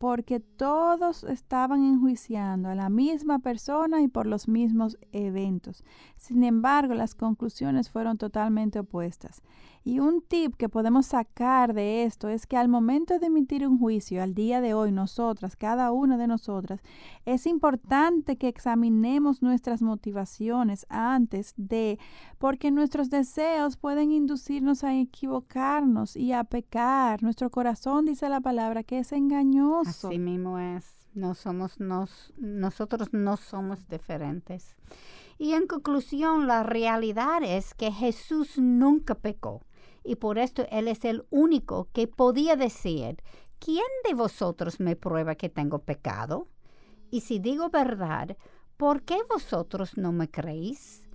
porque 0.00 0.40
todos 0.40 1.24
estaban 1.24 1.84
enjuiciando 1.84 2.70
a 2.70 2.74
la 2.74 2.88
misma 2.88 3.38
persona 3.38 4.00
y 4.00 4.08
por 4.08 4.26
los 4.26 4.48
mismos 4.48 4.96
eventos. 5.12 5.84
Sin 6.16 6.42
embargo, 6.42 6.94
las 6.94 7.14
conclusiones 7.14 7.90
fueron 7.90 8.16
totalmente 8.16 8.78
opuestas. 8.78 9.42
Y 9.82 9.98
un 9.98 10.20
tip 10.20 10.56
que 10.56 10.68
podemos 10.68 11.06
sacar 11.06 11.72
de 11.72 12.04
esto 12.04 12.28
es 12.28 12.46
que 12.46 12.58
al 12.58 12.68
momento 12.68 13.18
de 13.18 13.26
emitir 13.26 13.66
un 13.66 13.78
juicio, 13.78 14.22
al 14.22 14.34
día 14.34 14.60
de 14.60 14.74
hoy, 14.74 14.92
nosotras, 14.92 15.56
cada 15.56 15.90
una 15.90 16.18
de 16.18 16.26
nosotras, 16.26 16.82
es 17.24 17.46
importante 17.46 18.36
que 18.36 18.48
examinemos 18.48 19.40
nuestras 19.40 19.80
motivaciones 19.80 20.84
antes 20.90 21.54
de, 21.56 21.98
porque 22.36 22.70
nuestros 22.70 23.08
deseos 23.08 23.78
pueden 23.78 24.12
inducirnos 24.12 24.84
a 24.84 24.94
equivocarnos 24.94 26.14
y 26.14 26.34
a 26.34 26.44
pecar. 26.44 27.22
Nuestro 27.22 27.48
corazón 27.48 28.04
dice 28.04 28.28
la 28.28 28.42
palabra 28.42 28.82
que 28.82 28.98
es 28.98 29.12
engañoso. 29.12 30.08
Así 30.08 30.18
mismo 30.18 30.58
es. 30.58 31.08
No 31.14 31.34
somos, 31.34 31.80
nos, 31.80 32.34
nosotros 32.36 33.08
no 33.12 33.38
somos 33.38 33.88
diferentes. 33.88 34.76
Y 35.38 35.54
en 35.54 35.66
conclusión, 35.66 36.46
la 36.46 36.62
realidad 36.64 37.42
es 37.42 37.72
que 37.72 37.90
Jesús 37.90 38.58
nunca 38.58 39.14
pecó 39.14 39.62
y 40.04 40.16
por 40.16 40.38
esto 40.38 40.66
Él 40.70 40.88
es 40.88 41.04
el 41.04 41.24
único 41.30 41.88
que 41.92 42.06
podía 42.06 42.56
decir, 42.56 43.22
¿quién 43.58 43.86
de 44.08 44.14
vosotros 44.14 44.80
me 44.80 44.96
prueba 44.96 45.34
que 45.34 45.48
tengo 45.48 45.80
pecado? 45.80 46.48
Y 47.10 47.20
si 47.20 47.38
digo 47.38 47.70
verdad, 47.70 48.36
¿por 48.76 49.02
qué 49.02 49.18
vosotros 49.28 49.96
no 49.96 50.12
me 50.12 50.30
creéis? 50.30 51.08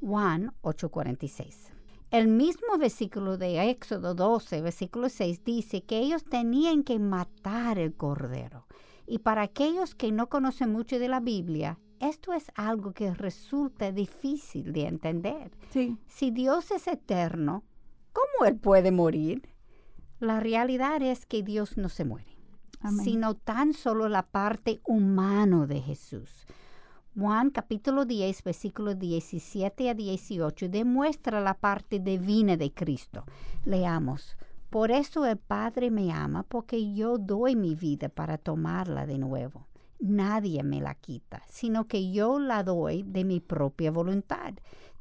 Juan 0.00 0.54
8:46. 0.62 1.70
El 2.10 2.26
mismo 2.26 2.76
versículo 2.78 3.36
de 3.36 3.70
Éxodo 3.70 4.14
12, 4.14 4.62
versículo 4.62 5.08
6 5.08 5.44
dice 5.44 5.82
que 5.82 5.98
ellos 5.98 6.24
tenían 6.24 6.82
que 6.82 6.98
matar 6.98 7.78
el 7.78 7.94
cordero. 7.94 8.66
Y 9.06 9.18
para 9.18 9.42
aquellos 9.42 9.94
que 9.94 10.10
no 10.10 10.28
conocen 10.28 10.72
mucho 10.72 10.98
de 10.98 11.08
la 11.08 11.20
Biblia, 11.20 11.78
esto 12.00 12.32
es 12.32 12.50
algo 12.54 12.92
que 12.92 13.12
resulta 13.12 13.92
difícil 13.92 14.72
de 14.72 14.86
entender. 14.86 15.52
Sí. 15.70 15.98
Si 16.06 16.30
Dios 16.30 16.70
es 16.70 16.88
eterno, 16.88 17.62
¿Cómo 18.12 18.48
Él 18.48 18.56
puede 18.56 18.90
morir? 18.90 19.48
La 20.18 20.40
realidad 20.40 21.00
es 21.02 21.26
que 21.26 21.42
Dios 21.42 21.76
no 21.76 21.88
se 21.88 22.04
muere, 22.04 22.36
sino 23.02 23.34
tan 23.34 23.72
solo 23.72 24.08
la 24.08 24.22
parte 24.22 24.80
humana 24.84 25.66
de 25.66 25.80
Jesús. 25.80 26.46
Juan 27.16 27.50
capítulo 27.50 28.04
10, 28.04 28.44
versículos 28.44 28.98
17 28.98 29.90
a 29.90 29.94
18 29.94 30.68
demuestra 30.68 31.40
la 31.40 31.54
parte 31.54 31.98
divina 31.98 32.56
de 32.56 32.72
Cristo. 32.72 33.24
Leamos. 33.64 34.36
Por 34.70 34.90
eso 34.90 35.26
el 35.26 35.36
Padre 35.36 35.90
me 35.90 36.12
ama, 36.12 36.44
porque 36.44 36.92
yo 36.94 37.18
doy 37.18 37.56
mi 37.56 37.74
vida 37.74 38.08
para 38.08 38.38
tomarla 38.38 39.06
de 39.06 39.18
nuevo. 39.18 39.66
Nadie 39.98 40.62
me 40.62 40.80
la 40.80 40.94
quita, 40.94 41.42
sino 41.48 41.88
que 41.88 42.12
yo 42.12 42.38
la 42.38 42.62
doy 42.62 43.02
de 43.02 43.24
mi 43.24 43.40
propia 43.40 43.90
voluntad 43.90 44.54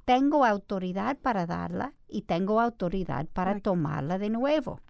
tengo 0.10 0.44
autoridad 0.44 1.20
para 1.20 1.46
darla 1.46 1.94
y 2.08 2.24
tengo 2.24 2.60
autoridad 2.60 3.28
para 3.28 3.60
tomarla 3.60 4.18
de 4.18 4.32
nuevo. 4.32 4.82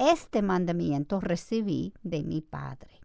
Este 0.00 0.42
mandamiento 0.42 1.20
recibí 1.20 1.94
de 2.02 2.24
mi 2.24 2.40
Padre. 2.40 3.00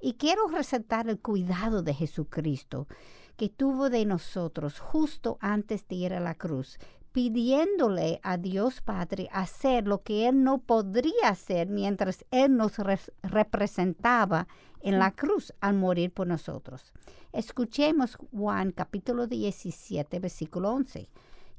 Y 0.00 0.14
quiero 0.14 0.48
resaltar 0.48 1.08
el 1.08 1.20
cuidado 1.20 1.84
de 1.84 1.94
Jesucristo 1.94 2.88
que 3.36 3.48
tuvo 3.48 3.88
de 3.88 4.04
nosotros 4.04 4.80
justo 4.80 5.38
antes 5.40 5.86
de 5.86 5.94
ir 5.94 6.12
a 6.12 6.18
la 6.18 6.34
cruz, 6.34 6.80
pidiéndole 7.12 8.20
a 8.22 8.38
Dios 8.38 8.80
Padre 8.80 9.28
hacer 9.32 9.86
lo 9.86 10.02
que 10.02 10.28
Él 10.28 10.42
no 10.42 10.58
podría 10.58 11.28
hacer 11.28 11.68
mientras 11.68 12.24
Él 12.30 12.56
nos 12.56 12.76
representaba 13.22 14.48
en 14.80 14.98
la 14.98 15.12
cruz 15.12 15.52
al 15.60 15.74
morir 15.74 16.12
por 16.12 16.26
nosotros. 16.26 16.92
Escuchemos 17.32 18.16
Juan 18.32 18.72
capítulo 18.72 19.26
17, 19.26 20.18
versículo 20.18 20.72
11. 20.72 21.08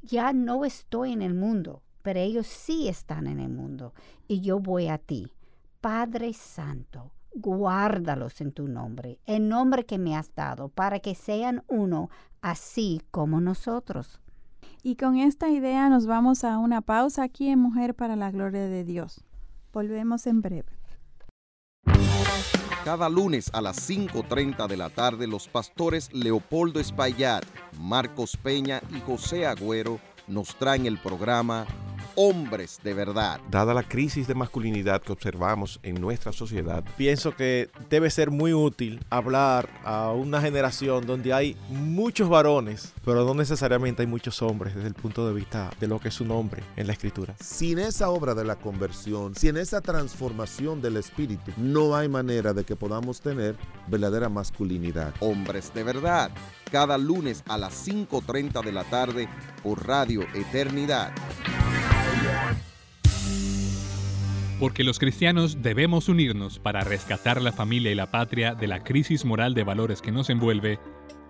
Ya 0.01 0.33
no 0.33 0.65
estoy 0.65 1.13
en 1.13 1.21
el 1.21 1.33
mundo, 1.33 1.81
pero 2.01 2.19
ellos 2.19 2.47
sí 2.47 2.87
están 2.87 3.27
en 3.27 3.39
el 3.39 3.49
mundo, 3.49 3.93
y 4.27 4.41
yo 4.41 4.59
voy 4.59 4.89
a 4.89 4.97
ti. 4.97 5.31
Padre 5.79 6.33
Santo, 6.33 7.11
guárdalos 7.33 8.41
en 8.41 8.51
tu 8.51 8.67
nombre, 8.67 9.19
el 9.25 9.47
nombre 9.47 9.85
que 9.85 9.97
me 9.97 10.15
has 10.15 10.33
dado, 10.35 10.69
para 10.69 10.99
que 10.99 11.15
sean 11.15 11.63
uno, 11.67 12.09
así 12.41 13.01
como 13.11 13.39
nosotros. 13.39 14.19
Y 14.85 14.97
con 14.97 15.15
esta 15.15 15.49
idea 15.49 15.87
nos 15.87 16.05
vamos 16.05 16.43
a 16.43 16.57
una 16.57 16.81
pausa 16.81 17.23
aquí 17.23 17.47
en 17.47 17.57
Mujer 17.57 17.95
para 17.95 18.17
la 18.17 18.31
Gloria 18.31 18.67
de 18.67 18.83
Dios. 18.83 19.23
Volvemos 19.71 20.27
en 20.27 20.41
breve. 20.41 20.67
Cada 22.83 23.07
lunes 23.07 23.49
a 23.53 23.61
las 23.61 23.89
5.30 23.89 24.67
de 24.67 24.75
la 24.75 24.89
tarde 24.89 25.25
los 25.25 25.47
pastores 25.47 26.13
Leopoldo 26.13 26.81
Espaillat, 26.81 27.45
Marcos 27.79 28.35
Peña 28.35 28.81
y 28.93 28.99
José 28.99 29.47
Agüero 29.47 30.01
nos 30.27 30.53
traen 30.55 30.85
el 30.85 30.97
programa 30.97 31.65
hombres 32.15 32.79
de 32.83 32.93
verdad. 32.93 33.39
Dada 33.49 33.73
la 33.73 33.83
crisis 33.83 34.27
de 34.27 34.35
masculinidad 34.35 35.01
que 35.01 35.11
observamos 35.11 35.79
en 35.83 35.95
nuestra 35.95 36.31
sociedad, 36.31 36.83
pienso 36.97 37.35
que 37.35 37.69
debe 37.89 38.09
ser 38.09 38.31
muy 38.31 38.53
útil 38.53 39.03
hablar 39.09 39.69
a 39.83 40.11
una 40.11 40.41
generación 40.41 41.05
donde 41.05 41.33
hay 41.33 41.57
muchos 41.69 42.29
varones, 42.29 42.93
pero 43.05 43.25
no 43.25 43.33
necesariamente 43.33 44.01
hay 44.01 44.07
muchos 44.07 44.41
hombres 44.41 44.75
desde 44.75 44.87
el 44.87 44.93
punto 44.93 45.27
de 45.27 45.33
vista 45.33 45.71
de 45.79 45.87
lo 45.87 45.99
que 45.99 46.09
es 46.09 46.21
un 46.21 46.31
hombre 46.31 46.63
en 46.75 46.87
la 46.87 46.93
escritura. 46.93 47.35
Sin 47.39 47.79
esa 47.79 48.09
obra 48.09 48.33
de 48.33 48.43
la 48.43 48.55
conversión, 48.55 49.35
sin 49.35 49.57
esa 49.57 49.81
transformación 49.81 50.81
del 50.81 50.97
espíritu, 50.97 51.51
no 51.57 51.95
hay 51.95 52.07
manera 52.07 52.53
de 52.53 52.63
que 52.63 52.75
podamos 52.75 53.21
tener 53.21 53.55
verdadera 53.87 54.29
masculinidad. 54.29 55.13
Hombres 55.19 55.73
de 55.73 55.83
verdad, 55.83 56.31
cada 56.71 56.97
lunes 56.97 57.43
a 57.47 57.57
las 57.57 57.87
5.30 57.87 58.63
de 58.63 58.71
la 58.71 58.83
tarde 58.83 59.29
por 59.61 59.85
Radio 59.87 60.23
Eternidad. 60.33 61.11
Porque 64.59 64.83
los 64.83 64.97
cristianos 64.97 65.61
debemos 65.61 66.07
unirnos 66.07 66.59
para 66.59 66.81
rescatar 66.81 67.41
la 67.41 67.51
familia 67.51 67.91
y 67.91 67.95
la 67.95 68.11
patria 68.11 68.55
de 68.55 68.67
la 68.67 68.83
crisis 68.83 69.25
moral 69.25 69.53
de 69.53 69.63
valores 69.63 70.01
que 70.01 70.11
nos 70.11 70.29
envuelve, 70.29 70.79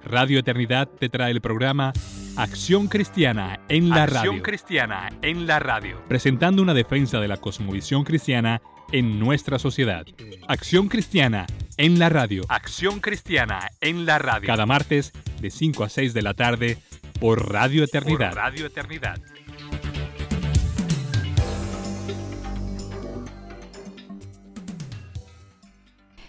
Radio 0.03 0.39
Eternidad 0.39 0.87
te 0.87 1.09
trae 1.09 1.31
el 1.31 1.41
programa 1.41 1.93
Acción 2.35 2.87
Cristiana 2.87 3.59
en 3.69 3.89
la 3.89 4.05
Radio. 4.05 4.31
Acción 4.31 4.41
Cristiana 4.41 5.09
en 5.21 5.47
la 5.47 5.59
Radio. 5.59 6.01
Presentando 6.07 6.61
una 6.61 6.73
defensa 6.73 7.19
de 7.19 7.27
la 7.27 7.37
cosmovisión 7.37 8.03
cristiana 8.03 8.61
en 8.91 9.19
nuestra 9.19 9.57
sociedad. 9.59 10.05
Acción 10.47 10.89
Cristiana 10.89 11.47
en 11.77 11.99
la 11.99 12.09
Radio. 12.09 12.43
Acción 12.49 12.99
Cristiana 12.99 13.71
en 13.81 14.05
la 14.05 14.19
Radio. 14.19 14.47
Cada 14.47 14.65
martes 14.65 15.13
de 15.41 15.49
5 15.49 15.85
a 15.85 15.89
6 15.89 16.13
de 16.13 16.21
la 16.21 16.33
tarde 16.33 16.77
por 17.19 17.51
Radio 17.51 17.83
Eternidad. 17.83 18.29
Por 18.29 18.37
Radio 18.37 18.65
Eternidad. 18.67 19.19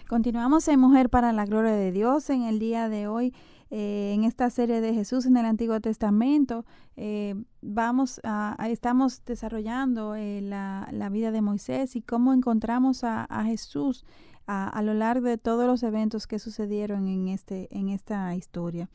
Continuamos 0.07 0.67
en 0.67 0.79
Mujer 0.79 1.09
para 1.09 1.33
la 1.33 1.45
Gloria 1.45 1.71
de 1.71 1.91
Dios 1.91 2.29
en 2.29 2.43
el 2.43 2.59
día 2.59 2.89
de 2.89 3.07
hoy. 3.07 3.33
Eh, 3.71 4.13
en 4.13 4.23
esta 4.23 4.51
serie 4.51 4.79
de 4.79 4.93
Jesús 4.93 5.25
en 5.25 5.35
el 5.35 5.45
Antiguo 5.45 5.81
Testamento, 5.81 6.63
eh, 6.95 7.33
vamos 7.63 8.21
a, 8.23 8.55
estamos 8.69 9.25
desarrollando 9.25 10.13
eh, 10.13 10.41
la, 10.41 11.09
vida 11.11 11.31
de 11.31 11.41
Moisés 11.41 11.95
y 11.95 12.03
cómo 12.03 12.33
encontramos 12.33 13.03
a, 13.03 13.27
Jesús 13.45 14.05
a, 14.45 14.79
lo 14.83 14.93
largo 14.93 15.27
de 15.27 15.39
todos 15.39 15.65
los 15.65 15.81
eventos 15.81 16.27
que 16.27 16.37
sucedieron 16.37 17.07
en, 17.07 17.27
este, 17.27 17.67
en 17.75 17.89
esta 17.89 18.35
historia. 18.35 18.91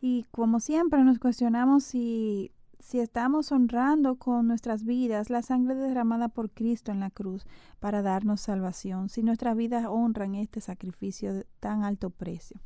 Y 0.00 0.24
como 0.32 0.58
siempre 0.58 1.04
nos 1.04 1.20
cuestionamos 1.20 1.84
si 1.84 2.50
si 2.88 3.00
estamos 3.00 3.52
honrando 3.52 4.14
con 4.14 4.46
nuestras 4.46 4.82
vidas 4.82 5.28
la 5.28 5.42
sangre 5.42 5.74
derramada 5.74 6.30
por 6.30 6.48
Cristo 6.48 6.90
en 6.90 7.00
la 7.00 7.10
cruz 7.10 7.44
para 7.80 8.00
darnos 8.00 8.40
salvación, 8.40 9.10
si 9.10 9.22
nuestras 9.22 9.54
vidas 9.58 9.84
honran 9.86 10.34
este 10.34 10.62
sacrificio 10.62 11.34
de 11.34 11.46
tan 11.60 11.84
alto 11.84 12.08
precio. 12.08 12.58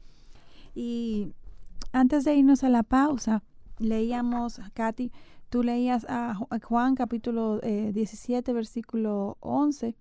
Y 0.77 1.33
antes 1.91 2.23
de 2.23 2.37
irnos 2.37 2.63
a 2.63 2.69
la 2.69 2.85
pausa, 2.85 3.43
leíamos, 3.81 4.61
Katy, 4.75 5.11
tú 5.51 5.65
leías 5.65 6.07
a 6.09 6.39
Juan 6.63 6.95
capítulo 6.95 7.59
17, 7.59 8.49
eh, 8.49 8.55
versículo 8.55 9.39
11, 9.41 9.97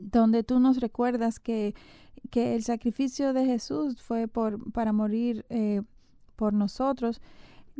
donde 0.00 0.44
tú 0.44 0.60
nos 0.60 0.80
recuerdas 0.80 1.38
que, 1.40 1.74
que 2.30 2.54
el 2.54 2.62
sacrificio 2.62 3.34
de 3.34 3.44
Jesús 3.44 4.00
fue 4.00 4.28
por, 4.28 4.72
para 4.72 4.94
morir 4.94 5.44
eh, 5.50 5.82
por 6.36 6.54
nosotros 6.54 7.20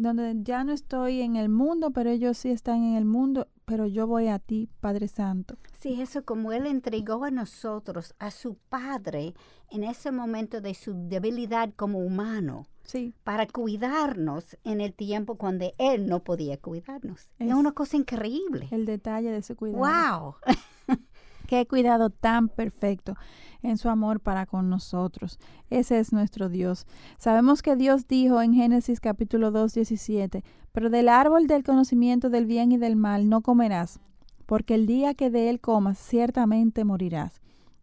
donde 0.00 0.34
ya 0.42 0.64
no 0.64 0.72
estoy 0.72 1.20
en 1.20 1.36
el 1.36 1.48
mundo, 1.48 1.90
pero 1.90 2.10
ellos 2.10 2.38
sí 2.38 2.50
están 2.50 2.82
en 2.82 2.94
el 2.96 3.04
mundo, 3.04 3.48
pero 3.64 3.86
yo 3.86 4.06
voy 4.06 4.28
a 4.28 4.38
ti, 4.38 4.68
Padre 4.80 5.08
Santo. 5.08 5.56
Sí, 5.78 6.00
eso 6.00 6.24
como 6.24 6.52
Él 6.52 6.66
entregó 6.66 7.24
a 7.24 7.30
nosotros, 7.30 8.14
a 8.18 8.30
su 8.30 8.56
Padre, 8.68 9.34
en 9.70 9.84
ese 9.84 10.10
momento 10.10 10.60
de 10.60 10.74
su 10.74 10.94
debilidad 11.08 11.72
como 11.76 11.98
humano. 11.98 12.66
Sí. 12.82 13.14
Para 13.22 13.46
cuidarnos 13.46 14.56
en 14.64 14.80
el 14.80 14.94
tiempo 14.94 15.36
cuando 15.36 15.72
Él 15.78 16.08
no 16.08 16.24
podía 16.24 16.56
cuidarnos. 16.56 17.30
Es, 17.38 17.52
una 17.52 17.72
cosa 17.72 17.96
increíble. 17.96 18.68
El 18.70 18.86
detalle 18.86 19.30
de 19.30 19.42
su 19.42 19.54
cuidado. 19.54 20.36
¡Wow! 20.46 20.56
Qué 21.50 21.66
cuidado 21.66 22.10
tan 22.10 22.48
perfecto 22.48 23.16
en 23.60 23.76
su 23.76 23.88
amor 23.88 24.20
para 24.20 24.46
con 24.46 24.70
nosotros. 24.70 25.40
Ese 25.68 25.98
es 25.98 26.12
nuestro 26.12 26.48
Dios. 26.48 26.86
Sabemos 27.18 27.60
que 27.60 27.74
Dios 27.74 28.06
dijo 28.06 28.40
en 28.40 28.54
Génesis 28.54 29.00
capítulo 29.00 29.50
2, 29.50 29.74
17, 29.74 30.44
pero 30.70 30.90
del 30.90 31.08
árbol 31.08 31.48
del 31.48 31.64
conocimiento 31.64 32.30
del 32.30 32.46
bien 32.46 32.70
y 32.70 32.76
del 32.76 32.94
mal 32.94 33.28
no 33.28 33.40
comerás, 33.40 33.98
porque 34.46 34.76
el 34.76 34.86
día 34.86 35.14
que 35.14 35.28
de 35.28 35.50
él 35.50 35.58
comas 35.58 35.98
ciertamente 35.98 36.84
morirás. 36.84 37.40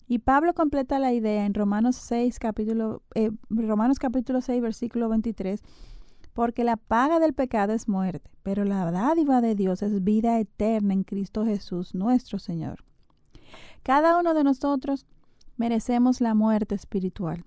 Y 0.07 0.19
Pablo 0.19 0.53
completa 0.53 0.97
la 0.97 1.11
idea 1.11 1.45
en 1.45 1.53
Romanos 1.53 1.97
6 1.97 2.39
capítulo 2.39 3.01
eh, 3.15 3.31
Romanos 3.49 3.99
capítulo 3.99 4.39
6 4.39 4.61
versículo 4.61 5.09
23 5.09 5.61
porque 6.31 6.63
la 6.63 6.77
paga 6.77 7.19
del 7.19 7.33
pecado 7.33 7.73
es 7.73 7.89
muerte, 7.89 8.31
pero 8.43 8.63
la 8.63 8.89
dádiva 8.91 9.41
de 9.41 9.55
Dios 9.55 9.83
es 9.83 10.05
vida 10.05 10.39
eterna 10.39 10.93
en 10.93 11.03
Cristo 11.03 11.43
Jesús 11.43 11.93
nuestro 11.93 12.39
Señor. 12.39 12.86
Cada 13.87 14.19
uno 14.19 14.33
de 14.33 14.43
nosotros 14.43 15.05
merecemos 15.55 16.19
la 16.19 16.33
muerte 16.33 16.75
espiritual. 16.75 17.45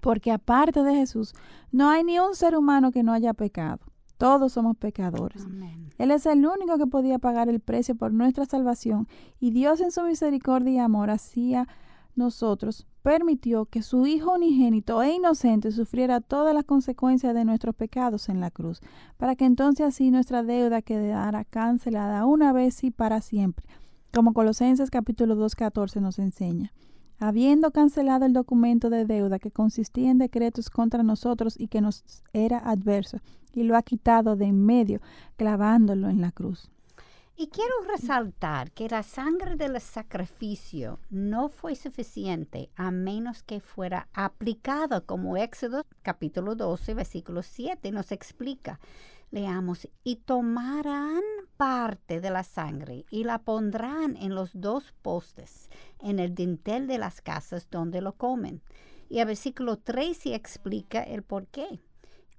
Porque 0.00 0.30
aparte 0.30 0.84
de 0.84 0.94
Jesús, 0.94 1.34
no 1.72 1.90
hay 1.90 2.04
ni 2.04 2.20
un 2.20 2.36
ser 2.36 2.56
humano 2.56 2.92
que 2.92 3.02
no 3.02 3.12
haya 3.12 3.34
pecado. 3.34 3.80
Todos 4.16 4.52
somos 4.52 4.76
pecadores. 4.76 5.44
Él 5.98 6.12
es 6.12 6.24
el 6.26 6.46
único 6.46 6.78
que 6.78 6.86
podía 6.86 7.18
pagar 7.18 7.48
el 7.48 7.58
precio 7.58 7.96
por 7.96 8.12
nuestra 8.12 8.44
salvación 8.46 9.08
y 9.40 9.50
Dios 9.50 9.80
en 9.80 9.90
su 9.90 10.02
misericordia 10.02 10.72
y 10.72 10.78
amor 10.78 11.10
hacia 11.10 11.66
nosotros 12.14 12.86
permitió 13.02 13.64
que 13.64 13.82
su 13.82 14.06
Hijo 14.06 14.34
unigénito 14.34 15.02
e 15.02 15.14
inocente 15.14 15.72
sufriera 15.72 16.20
todas 16.20 16.54
las 16.54 16.64
consecuencias 16.64 17.34
de 17.34 17.44
nuestros 17.44 17.74
pecados 17.74 18.28
en 18.28 18.40
la 18.40 18.50
cruz, 18.50 18.80
para 19.16 19.34
que 19.34 19.46
entonces 19.46 19.86
así 19.86 20.10
nuestra 20.10 20.42
deuda 20.42 20.82
quedara 20.82 21.44
cancelada 21.44 22.26
una 22.26 22.52
vez 22.52 22.84
y 22.84 22.90
para 22.90 23.20
siempre, 23.20 23.66
como 24.12 24.32
Colosenses 24.32 24.90
capítulo 24.90 25.34
2, 25.34 25.54
14 25.54 26.00
nos 26.00 26.18
enseña 26.18 26.72
habiendo 27.20 27.70
cancelado 27.70 28.24
el 28.24 28.32
documento 28.32 28.88
de 28.88 29.04
deuda 29.04 29.38
que 29.38 29.50
consistía 29.50 30.10
en 30.10 30.18
decretos 30.18 30.70
contra 30.70 31.02
nosotros 31.02 31.54
y 31.56 31.68
que 31.68 31.82
nos 31.82 32.02
era 32.32 32.58
adverso, 32.58 33.18
y 33.52 33.62
lo 33.62 33.76
ha 33.76 33.82
quitado 33.82 34.36
de 34.36 34.46
en 34.46 34.64
medio, 34.64 35.00
clavándolo 35.36 36.08
en 36.08 36.22
la 36.22 36.32
cruz. 36.32 36.70
Y 37.36 37.48
quiero 37.48 37.74
resaltar 37.88 38.70
que 38.72 38.88
la 38.88 39.02
sangre 39.02 39.56
del 39.56 39.80
sacrificio 39.80 40.98
no 41.08 41.48
fue 41.48 41.74
suficiente 41.74 42.70
a 42.76 42.90
menos 42.90 43.42
que 43.42 43.60
fuera 43.60 44.08
aplicada 44.12 45.00
como 45.00 45.38
Éxodo 45.38 45.86
capítulo 46.02 46.54
12 46.54 46.92
versículo 46.94 47.42
7 47.42 47.92
nos 47.92 48.12
explica. 48.12 48.78
Leamos, 49.30 49.88
y 50.02 50.16
tomarán 50.16 51.22
parte 51.56 52.20
de 52.20 52.30
la 52.30 52.42
sangre 52.42 53.04
y 53.10 53.24
la 53.24 53.38
pondrán 53.38 54.16
en 54.16 54.34
los 54.34 54.50
dos 54.54 54.92
postes, 55.02 55.68
en 56.00 56.18
el 56.18 56.34
dintel 56.34 56.86
de 56.86 56.98
las 56.98 57.20
casas 57.20 57.68
donde 57.70 58.00
lo 58.00 58.14
comen. 58.14 58.62
Y 59.08 59.18
el 59.18 59.26
versículo 59.26 59.76
3 59.76 60.26
explica 60.26 61.02
el 61.02 61.22
por 61.22 61.46
qué. 61.48 61.80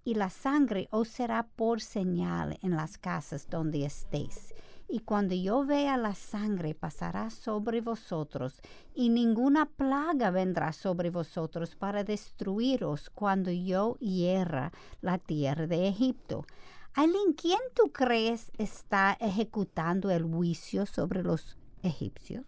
Y 0.04 0.16
la 0.16 0.30
sangre 0.30 0.88
os 0.90 1.08
será 1.08 1.48
por 1.56 1.82
señal 1.82 2.58
en 2.62 2.72
las 2.72 2.98
casas 2.98 3.48
donde 3.50 3.86
estéis. 3.86 4.54
Y 4.90 5.00
cuando 5.00 5.36
yo 5.36 5.66
vea 5.66 5.96
la 5.96 6.16
sangre 6.16 6.76
pasará 6.76 7.30
sobre 7.30 7.80
vosotros, 7.80 8.60
y 8.94 9.10
ninguna 9.10 9.66
plaga 9.66 10.32
vendrá 10.32 10.74
sobre 10.74 11.10
vosotros 11.10 11.76
para 11.76 12.04
destruiros 12.04 13.10
cuando 13.12 13.52
yo 13.52 13.96
hierra 14.00 14.74
la 15.00 15.18
tierra 15.18 15.68
de 15.68 15.88
Egipto. 15.88 16.46
Aileen, 16.94 17.34
¿quién 17.34 17.60
tú 17.74 17.92
crees 17.94 18.52
está 18.58 19.16
ejecutando 19.22 20.12
el 20.12 20.24
juicio 20.24 20.86
sobre 20.86 21.24
los 21.24 21.58
egipcios? 21.84 22.46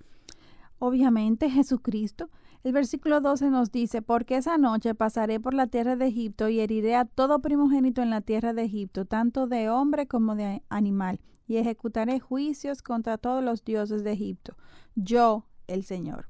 Obviamente 0.79 1.49
Jesucristo. 1.49 2.29
El 2.65 2.73
versículo 2.73 3.21
12 3.21 3.49
nos 3.49 3.71
dice, 3.71 4.01
porque 4.01 4.37
esa 4.37 4.57
noche 4.57 4.95
pasaré 4.95 5.39
por 5.39 5.53
la 5.53 5.67
tierra 5.67 5.95
de 5.95 6.07
Egipto 6.07 6.49
y 6.49 6.59
heriré 6.59 6.95
a 6.95 7.05
todo 7.05 7.39
primogénito 7.39 8.01
en 8.01 8.09
la 8.09 8.19
tierra 8.21 8.53
de 8.53 8.63
Egipto, 8.63 9.05
tanto 9.05 9.47
de 9.47 9.69
hombre 9.69 10.07
como 10.07 10.35
de 10.35 10.61
animal, 10.69 11.21
y 11.47 11.57
ejecutaré 11.57 12.19
juicios 12.19 12.81
contra 12.81 13.17
todos 13.17 13.43
los 13.43 13.63
dioses 13.63 14.03
de 14.03 14.11
Egipto. 14.11 14.57
Yo, 14.95 15.45
el 15.67 15.83
Señor. 15.83 16.27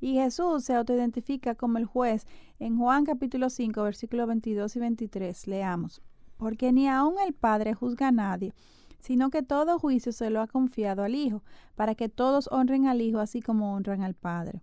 Y 0.00 0.14
Jesús 0.14 0.64
se 0.64 0.74
autoidentifica 0.74 1.54
como 1.54 1.78
el 1.78 1.84
juez 1.84 2.26
en 2.58 2.78
Juan 2.78 3.04
capítulo 3.04 3.50
5, 3.50 3.82
versículos 3.82 4.26
22 4.26 4.76
y 4.76 4.78
23. 4.80 5.46
Leamos 5.46 6.02
porque 6.42 6.72
ni 6.72 6.88
aun 6.88 7.14
el 7.24 7.34
Padre 7.34 7.72
juzga 7.72 8.08
a 8.08 8.10
nadie, 8.10 8.52
sino 8.98 9.30
que 9.30 9.44
todo 9.44 9.78
juicio 9.78 10.10
se 10.10 10.28
lo 10.28 10.40
ha 10.40 10.48
confiado 10.48 11.04
al 11.04 11.14
Hijo, 11.14 11.44
para 11.76 11.94
que 11.94 12.08
todos 12.08 12.48
honren 12.50 12.88
al 12.88 13.00
Hijo 13.00 13.20
así 13.20 13.40
como 13.40 13.74
honran 13.74 14.02
al 14.02 14.14
Padre. 14.14 14.60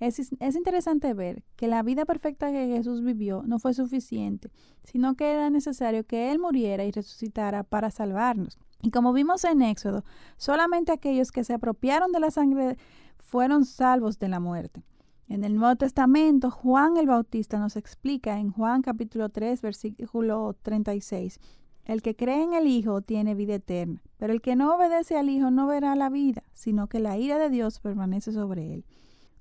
Es, 0.00 0.18
es, 0.18 0.56
interesante 0.56 1.12
ver 1.12 1.42
que 1.56 1.68
la 1.68 1.82
vida 1.82 2.06
perfecta 2.06 2.50
que 2.50 2.68
Jesús 2.68 3.02
vivió 3.04 3.42
no 3.44 3.58
fue 3.58 3.74
suficiente, 3.74 4.50
sino 4.82 5.14
que 5.14 5.30
era 5.30 5.50
necesario 5.50 6.06
que 6.06 6.32
Él 6.32 6.38
muriera 6.38 6.86
y 6.86 6.90
resucitara 6.90 7.64
para 7.64 7.90
salvarnos. 7.90 8.58
Y 8.80 8.90
como 8.90 9.12
vimos 9.12 9.44
en 9.44 9.60
Éxodo, 9.60 10.06
solamente 10.38 10.90
aquellos 10.90 11.32
que 11.32 11.44
se 11.44 11.52
apropiaron 11.52 12.12
de 12.12 12.20
la 12.20 12.30
sangre 12.30 12.78
fueron 13.18 13.66
salvos 13.66 14.18
de 14.18 14.28
la 14.28 14.40
muerte. 14.40 14.82
En 15.30 15.44
el 15.44 15.54
Nuevo 15.54 15.76
Testamento, 15.76 16.50
Juan 16.50 16.96
el 16.96 17.06
Bautista 17.06 17.60
nos 17.60 17.76
explica 17.76 18.40
en 18.40 18.50
Juan 18.50 18.82
capítulo 18.82 19.28
3, 19.28 19.62
versículo 19.62 20.56
36, 20.60 21.38
el 21.84 22.02
que 22.02 22.16
cree 22.16 22.42
en 22.42 22.52
el 22.52 22.66
Hijo 22.66 23.00
tiene 23.00 23.36
vida 23.36 23.54
eterna, 23.54 24.02
pero 24.16 24.32
el 24.32 24.42
que 24.42 24.56
no 24.56 24.74
obedece 24.74 25.16
al 25.16 25.30
Hijo 25.30 25.52
no 25.52 25.68
verá 25.68 25.94
la 25.94 26.10
vida, 26.10 26.42
sino 26.52 26.88
que 26.88 26.98
la 26.98 27.16
ira 27.16 27.38
de 27.38 27.48
Dios 27.48 27.78
permanece 27.78 28.32
sobre 28.32 28.74
él. 28.74 28.84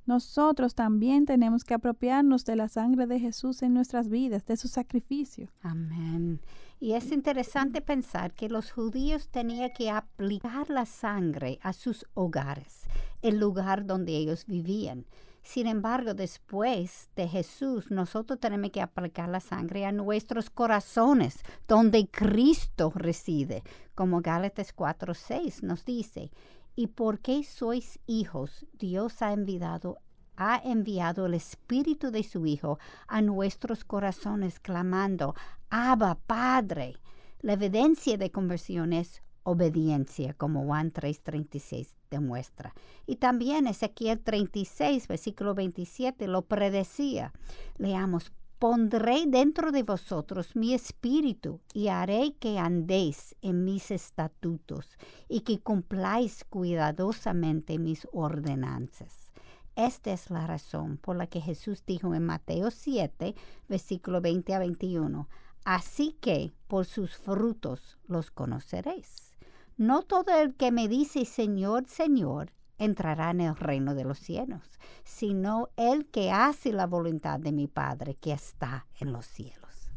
Nosotros 0.05 0.75
también 0.75 1.25
tenemos 1.25 1.63
que 1.63 1.73
apropiarnos 1.73 2.45
de 2.45 2.55
la 2.55 2.67
sangre 2.67 3.07
de 3.07 3.19
Jesús 3.19 3.63
en 3.63 3.73
nuestras 3.73 4.09
vidas, 4.09 4.45
de 4.45 4.57
su 4.57 4.67
sacrificio. 4.67 5.49
Amén. 5.63 6.39
Y 6.79 6.91
es 6.91 7.11
interesante 7.11 7.81
pensar 7.81 8.35
que 8.35 8.47
los 8.47 8.71
judíos 8.71 9.29
tenían 9.29 9.71
que 9.75 9.89
aplicar 9.89 10.69
la 10.69 10.85
sangre 10.85 11.57
a 11.63 11.73
sus 11.73 12.05
hogares, 12.13 12.83
el 13.23 13.39
lugar 13.39 13.87
donde 13.87 14.15
ellos 14.15 14.45
vivían. 14.45 15.05
Sin 15.41 15.67
embargo, 15.67 16.13
después 16.13 17.09
de 17.15 17.27
Jesús, 17.27 17.91
nosotros 17.91 18.39
tenemos 18.39 18.71
que 18.71 18.81
aplicar 18.81 19.29
la 19.29 19.39
sangre 19.39 19.85
a 19.85 19.91
nuestros 19.91 20.49
corazones, 20.49 21.39
donde 21.67 22.07
Cristo 22.07 22.91
reside, 22.95 23.63
como 23.95 24.21
Gálatas 24.21 24.73
4:6 24.73 25.63
nos 25.63 25.85
dice. 25.85 26.31
Y 26.75 26.87
porque 26.87 27.43
sois 27.43 27.99
hijos, 28.05 28.65
Dios 28.73 29.21
ha 29.21 29.33
enviado 29.33 29.97
ha 30.41 30.61
enviado 30.63 31.25
el 31.25 31.33
Espíritu 31.33 32.11
de 32.11 32.23
su 32.23 32.45
Hijo 32.45 32.79
a 33.07 33.21
nuestros 33.21 33.83
corazones, 33.83 34.61
clamando, 34.61 35.35
Abba, 35.69 36.15
Padre. 36.15 36.95
La 37.41 37.53
evidencia 37.53 38.17
de 38.17 38.31
conversión 38.31 38.93
es 38.93 39.21
obediencia, 39.43 40.33
como 40.33 40.65
Juan 40.65 40.91
3:36 40.91 41.95
demuestra. 42.09 42.73
Y 43.05 43.17
también 43.17 43.67
Ezequiel 43.67 44.19
36, 44.19 45.07
versículo 45.07 45.55
27, 45.55 46.27
lo 46.27 46.43
predecía. 46.43 47.33
Leamos, 47.77 48.31
pondré 48.59 49.25
dentro 49.25 49.71
de 49.71 49.83
vosotros 49.83 50.55
mi 50.55 50.73
espíritu 50.73 51.61
y 51.73 51.87
haré 51.87 52.35
que 52.39 52.59
andéis 52.59 53.35
en 53.41 53.63
mis 53.63 53.89
estatutos 53.89 54.97
y 55.29 55.41
que 55.41 55.59
cumpláis 55.59 56.43
cuidadosamente 56.43 57.79
mis 57.79 58.07
ordenanzas. 58.11 59.31
Esta 59.75 60.11
es 60.11 60.29
la 60.29 60.45
razón 60.45 60.97
por 60.97 61.15
la 61.15 61.27
que 61.27 61.39
Jesús 61.39 61.83
dijo 61.85 62.13
en 62.13 62.25
Mateo 62.25 62.69
7, 62.69 63.33
versículo 63.69 64.19
20 64.19 64.53
a 64.53 64.59
21, 64.59 65.29
Así 65.63 66.17
que 66.19 66.51
por 66.67 66.85
sus 66.85 67.15
frutos 67.15 67.97
los 68.07 68.31
conoceréis. 68.31 69.28
No 69.79 70.01
todo 70.01 70.37
el 70.37 70.55
que 70.55 70.73
me 70.73 70.89
dice 70.89 71.23
Señor, 71.23 71.87
Señor, 71.87 72.51
entrará 72.79 73.31
en 73.31 73.39
el 73.39 73.55
reino 73.55 73.95
de 73.95 74.03
los 74.03 74.19
cielos, 74.19 74.77
sino 75.05 75.69
el 75.77 76.05
que 76.07 76.31
hace 76.31 76.73
la 76.73 76.85
voluntad 76.85 77.39
de 77.39 77.53
mi 77.53 77.67
Padre 77.67 78.15
que 78.15 78.33
está 78.33 78.87
en 78.99 79.13
los 79.13 79.25
cielos. 79.25 79.89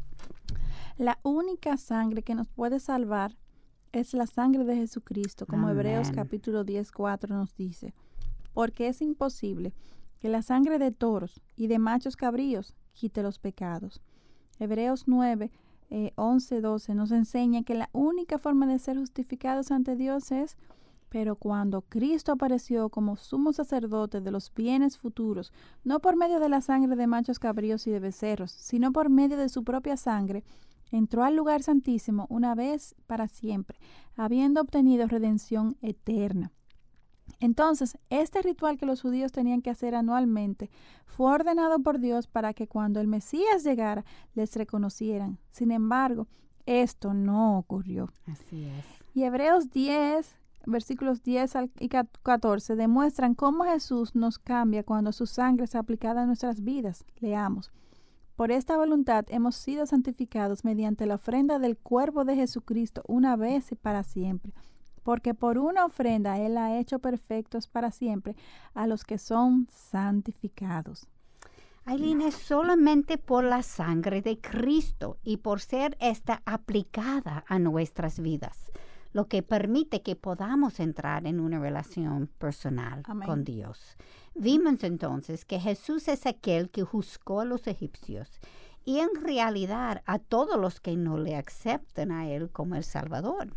La 0.95 1.19
única 1.21 1.75
sangre 1.75 2.23
que 2.23 2.33
nos 2.33 2.47
puede 2.47 2.79
salvar 2.79 3.35
es 3.91 4.13
la 4.13 4.25
sangre 4.25 4.63
de 4.63 4.77
Jesucristo, 4.77 5.45
como 5.45 5.67
Hebreos 5.67 6.11
capítulo 6.11 6.63
10, 6.63 6.89
4 6.89 7.35
nos 7.35 7.53
dice, 7.53 7.93
porque 8.53 8.87
es 8.87 9.01
imposible 9.01 9.73
que 10.21 10.29
la 10.29 10.43
sangre 10.43 10.79
de 10.79 10.93
toros 10.93 11.41
y 11.57 11.67
de 11.67 11.77
machos 11.77 12.15
cabríos 12.15 12.73
quite 12.93 13.21
los 13.21 13.37
pecados. 13.37 14.01
Hebreos 14.59 15.09
9, 15.09 15.51
11, 16.15 16.61
12 16.61 16.95
nos 16.95 17.11
enseña 17.11 17.63
que 17.63 17.75
la 17.75 17.89
única 17.91 18.39
forma 18.39 18.65
de 18.65 18.79
ser 18.79 18.97
justificados 18.97 19.71
ante 19.71 19.95
Dios 19.95 20.31
es, 20.31 20.57
pero 21.09 21.35
cuando 21.35 21.81
Cristo 21.81 22.31
apareció 22.31 22.89
como 22.89 23.15
sumo 23.15 23.53
sacerdote 23.53 24.19
de 24.19 24.31
los 24.31 24.51
bienes 24.51 24.97
futuros, 24.97 25.53
no 25.83 25.99
por 25.99 26.15
medio 26.15 26.39
de 26.39 26.49
la 26.49 26.61
sangre 26.61 26.95
de 26.95 27.05
machos 27.05 27.37
cabríos 27.37 27.85
y 27.85 27.91
de 27.91 27.99
becerros, 27.99 28.51
sino 28.51 28.91
por 28.91 29.09
medio 29.09 29.37
de 29.37 29.49
su 29.49 29.63
propia 29.63 29.95
sangre, 29.95 30.43
entró 30.91 31.23
al 31.23 31.35
lugar 31.35 31.61
santísimo 31.61 32.25
una 32.29 32.55
vez 32.55 32.95
para 33.05 33.27
siempre, 33.27 33.77
habiendo 34.15 34.61
obtenido 34.61 35.07
redención 35.07 35.77
eterna. 35.81 36.51
Entonces, 37.39 37.97
este 38.09 38.41
ritual 38.41 38.77
que 38.77 38.85
los 38.85 39.01
judíos 39.01 39.31
tenían 39.31 39.61
que 39.61 39.69
hacer 39.69 39.95
anualmente 39.95 40.69
fue 41.05 41.31
ordenado 41.31 41.79
por 41.79 41.99
Dios 41.99 42.27
para 42.27 42.53
que 42.53 42.67
cuando 42.67 42.99
el 42.99 43.07
Mesías 43.07 43.63
llegara 43.63 44.05
les 44.33 44.55
reconocieran. 44.55 45.39
Sin 45.51 45.71
embargo, 45.71 46.27
esto 46.65 47.13
no 47.13 47.57
ocurrió. 47.57 48.09
Así 48.27 48.65
es. 48.65 48.85
Y 49.13 49.23
Hebreos 49.23 49.71
10, 49.71 50.37
versículos 50.65 51.21
10 51.23 51.53
y 51.79 51.89
14 51.89 52.75
demuestran 52.75 53.35
cómo 53.35 53.65
Jesús 53.65 54.15
nos 54.15 54.39
cambia 54.39 54.83
cuando 54.83 55.11
su 55.11 55.25
sangre 55.25 55.65
es 55.65 55.75
aplicada 55.75 56.23
a 56.23 56.25
nuestras 56.25 56.63
vidas. 56.63 57.05
Leamos. 57.19 57.71
Por 58.35 58.51
esta 58.51 58.77
voluntad 58.77 59.25
hemos 59.27 59.55
sido 59.55 59.85
santificados 59.85 60.63
mediante 60.65 61.05
la 61.05 61.15
ofrenda 61.15 61.59
del 61.59 61.77
cuerpo 61.77 62.25
de 62.25 62.35
Jesucristo 62.35 63.03
una 63.07 63.35
vez 63.35 63.71
y 63.71 63.75
para 63.75 64.03
siempre 64.03 64.53
porque 65.03 65.33
por 65.33 65.57
una 65.57 65.85
ofrenda 65.85 66.39
Él 66.39 66.57
ha 66.57 66.79
hecho 66.79 66.99
perfectos 66.99 67.67
para 67.67 67.91
siempre 67.91 68.35
a 68.73 68.87
los 68.87 69.03
que 69.03 69.17
son 69.17 69.67
santificados. 69.69 71.07
Aileen, 71.85 72.21
es 72.21 72.35
solamente 72.35 73.17
por 73.17 73.43
la 73.43 73.61
sangre 73.61 74.21
de 74.21 74.39
Cristo 74.39 75.17
y 75.21 75.37
por 75.37 75.59
ser 75.59 75.97
esta 75.99 76.41
aplicada 76.45 77.43
a 77.47 77.59
nuestras 77.59 78.19
vidas, 78.21 78.71
lo 79.11 79.27
que 79.27 79.43
permite 79.43 80.01
que 80.01 80.15
podamos 80.15 80.79
entrar 80.79 81.27
en 81.27 81.41
una 81.41 81.59
relación 81.59 82.27
personal 82.37 83.03
con 83.25 83.43
Dios. 83.43 83.97
Vimos 84.33 84.81
entonces 84.85 85.43
que 85.43 85.59
Jesús 85.59 86.07
es 86.07 86.25
aquel 86.25 86.69
que 86.69 86.83
juzgó 86.83 87.41
a 87.41 87.45
los 87.45 87.67
egipcios 87.67 88.39
y 88.85 88.99
en 88.99 89.09
realidad 89.21 90.03
a 90.05 90.19
todos 90.19 90.59
los 90.59 90.79
que 90.79 90.95
no 90.95 91.17
le 91.17 91.35
aceptan 91.35 92.11
a 92.11 92.29
Él 92.29 92.49
como 92.49 92.75
el 92.75 92.83
Salvador. 92.83 93.53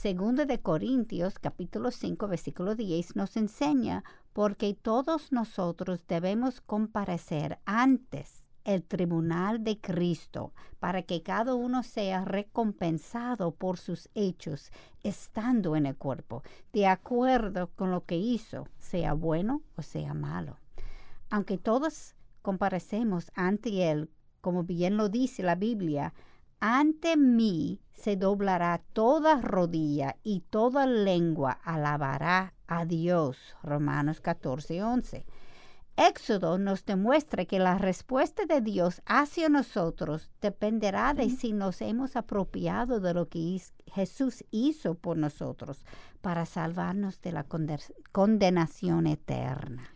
Segundo 0.00 0.46
de 0.46 0.62
Corintios 0.62 1.38
capítulo 1.38 1.90
5 1.90 2.26
versículo 2.26 2.74
10 2.74 3.16
nos 3.16 3.36
enseña 3.36 4.02
porque 4.32 4.72
todos 4.72 5.30
nosotros 5.30 6.00
debemos 6.08 6.62
comparecer 6.62 7.58
antes 7.66 8.46
el 8.64 8.82
tribunal 8.82 9.62
de 9.62 9.78
Cristo 9.78 10.54
para 10.78 11.02
que 11.02 11.22
cada 11.22 11.54
uno 11.54 11.82
sea 11.82 12.24
recompensado 12.24 13.50
por 13.50 13.76
sus 13.76 14.08
hechos 14.14 14.72
estando 15.02 15.76
en 15.76 15.84
el 15.84 15.96
cuerpo, 15.98 16.42
de 16.72 16.86
acuerdo 16.86 17.68
con 17.76 17.90
lo 17.90 18.06
que 18.06 18.16
hizo, 18.16 18.68
sea 18.78 19.12
bueno 19.12 19.60
o 19.76 19.82
sea 19.82 20.14
malo. 20.14 20.56
Aunque 21.28 21.58
todos 21.58 22.14
comparecemos 22.40 23.30
ante 23.34 23.90
Él, 23.90 24.08
como 24.40 24.64
bien 24.64 24.96
lo 24.96 25.10
dice 25.10 25.42
la 25.42 25.56
Biblia, 25.56 26.14
ante 26.60 27.16
mí 27.16 27.80
se 27.92 28.16
doblará 28.16 28.82
toda 28.92 29.40
rodilla 29.40 30.16
y 30.22 30.40
toda 30.40 30.86
lengua 30.86 31.52
alabará 31.64 32.54
a 32.66 32.84
Dios. 32.84 33.38
Romanos 33.62 34.20
14, 34.20 34.82
11. 34.82 35.26
Éxodo 35.96 36.56
nos 36.56 36.86
demuestra 36.86 37.44
que 37.44 37.58
la 37.58 37.76
respuesta 37.76 38.46
de 38.46 38.62
Dios 38.62 39.02
hacia 39.04 39.50
nosotros 39.50 40.30
dependerá 40.40 41.12
de 41.12 41.28
si 41.28 41.52
nos 41.52 41.82
hemos 41.82 42.16
apropiado 42.16 43.00
de 43.00 43.12
lo 43.12 43.28
que 43.28 43.60
Jesús 43.86 44.44
hizo 44.50 44.94
por 44.94 45.18
nosotros 45.18 45.84
para 46.22 46.46
salvarnos 46.46 47.20
de 47.20 47.32
la 47.32 47.44
condenación 48.12 49.06
eterna. 49.06 49.90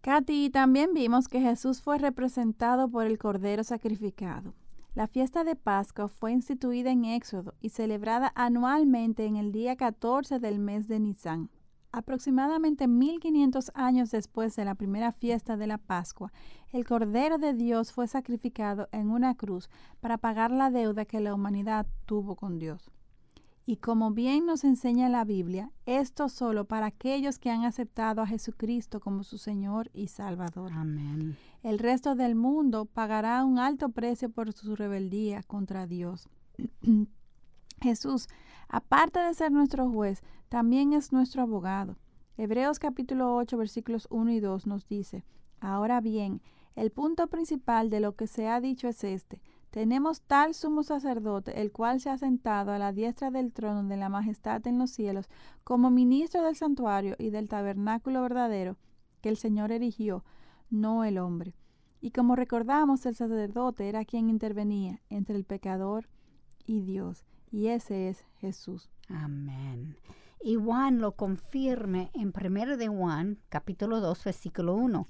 Katy, 0.00 0.50
también 0.50 0.92
vimos 0.94 1.28
que 1.28 1.40
Jesús 1.40 1.82
fue 1.82 1.98
representado 1.98 2.88
por 2.88 3.06
el 3.06 3.18
Cordero 3.18 3.62
sacrificado. 3.62 4.54
La 4.94 5.06
fiesta 5.06 5.44
de 5.44 5.54
Pascua 5.54 6.08
fue 6.08 6.32
instituida 6.32 6.90
en 6.90 7.04
Éxodo 7.04 7.54
y 7.60 7.68
celebrada 7.68 8.32
anualmente 8.34 9.26
en 9.26 9.36
el 9.36 9.52
día 9.52 9.76
14 9.76 10.38
del 10.40 10.58
mes 10.58 10.88
de 10.88 10.98
Nisan. 10.98 11.50
Aproximadamente 11.92 12.88
1500 12.88 13.70
años 13.74 14.10
después 14.10 14.56
de 14.56 14.64
la 14.64 14.74
primera 14.74 15.12
fiesta 15.12 15.56
de 15.56 15.66
la 15.66 15.78
Pascua, 15.78 16.32
el 16.72 16.84
Cordero 16.84 17.38
de 17.38 17.54
Dios 17.54 17.92
fue 17.92 18.08
sacrificado 18.08 18.88
en 18.92 19.10
una 19.10 19.34
cruz 19.34 19.70
para 20.00 20.18
pagar 20.18 20.50
la 20.50 20.70
deuda 20.70 21.04
que 21.04 21.20
la 21.20 21.34
humanidad 21.34 21.86
tuvo 22.04 22.34
con 22.34 22.58
Dios. 22.58 22.90
Y 23.68 23.76
como 23.76 24.12
bien 24.12 24.46
nos 24.46 24.64
enseña 24.64 25.10
la 25.10 25.26
Biblia, 25.26 25.70
esto 25.84 26.30
solo 26.30 26.64
para 26.64 26.86
aquellos 26.86 27.38
que 27.38 27.50
han 27.50 27.66
aceptado 27.66 28.22
a 28.22 28.26
Jesucristo 28.26 28.98
como 28.98 29.24
su 29.24 29.36
Señor 29.36 29.90
y 29.92 30.08
Salvador. 30.08 30.72
Amén. 30.72 31.36
El 31.62 31.78
resto 31.78 32.14
del 32.14 32.34
mundo 32.34 32.86
pagará 32.86 33.44
un 33.44 33.58
alto 33.58 33.90
precio 33.90 34.30
por 34.30 34.54
su 34.54 34.74
rebeldía 34.74 35.42
contra 35.42 35.86
Dios. 35.86 36.30
Jesús, 37.82 38.28
aparte 38.70 39.20
de 39.20 39.34
ser 39.34 39.52
nuestro 39.52 39.90
juez, 39.90 40.22
también 40.48 40.94
es 40.94 41.12
nuestro 41.12 41.42
abogado. 41.42 41.98
Hebreos 42.38 42.78
capítulo 42.78 43.36
8 43.36 43.58
versículos 43.58 44.08
1 44.10 44.30
y 44.30 44.40
2 44.40 44.66
nos 44.66 44.88
dice, 44.88 45.26
Ahora 45.60 46.00
bien, 46.00 46.40
el 46.74 46.90
punto 46.90 47.26
principal 47.26 47.90
de 47.90 48.00
lo 48.00 48.16
que 48.16 48.28
se 48.28 48.48
ha 48.48 48.62
dicho 48.62 48.88
es 48.88 49.04
este, 49.04 49.42
tenemos 49.70 50.22
tal 50.22 50.54
sumo 50.54 50.82
sacerdote, 50.82 51.60
el 51.60 51.72
cual 51.72 52.00
se 52.00 52.10
ha 52.10 52.18
sentado 52.18 52.72
a 52.72 52.78
la 52.78 52.92
diestra 52.92 53.30
del 53.30 53.52
trono 53.52 53.84
de 53.84 53.96
la 53.96 54.08
majestad 54.08 54.66
en 54.66 54.78
los 54.78 54.90
cielos, 54.90 55.28
como 55.64 55.90
ministro 55.90 56.42
del 56.42 56.56
santuario 56.56 57.16
y 57.18 57.30
del 57.30 57.48
tabernáculo 57.48 58.22
verdadero 58.22 58.76
que 59.20 59.28
el 59.28 59.36
Señor 59.36 59.72
erigió, 59.72 60.24
no 60.70 61.04
el 61.04 61.18
hombre. 61.18 61.54
Y 62.00 62.12
como 62.12 62.36
recordamos, 62.36 63.04
el 63.06 63.16
sacerdote 63.16 63.88
era 63.88 64.04
quien 64.04 64.30
intervenía 64.30 65.00
entre 65.10 65.36
el 65.36 65.44
pecador 65.44 66.08
y 66.64 66.80
Dios, 66.82 67.26
y 67.50 67.68
ese 67.68 68.08
es 68.08 68.24
Jesús. 68.38 68.88
Amén. 69.08 69.96
Y 70.40 70.54
Juan 70.54 71.00
lo 71.00 71.12
confirma 71.12 72.10
en 72.14 72.32
1 72.32 72.76
de 72.76 72.88
Juan, 72.88 73.38
capítulo 73.48 74.00
2, 74.00 74.24
versículo 74.24 74.74
1. 74.76 75.08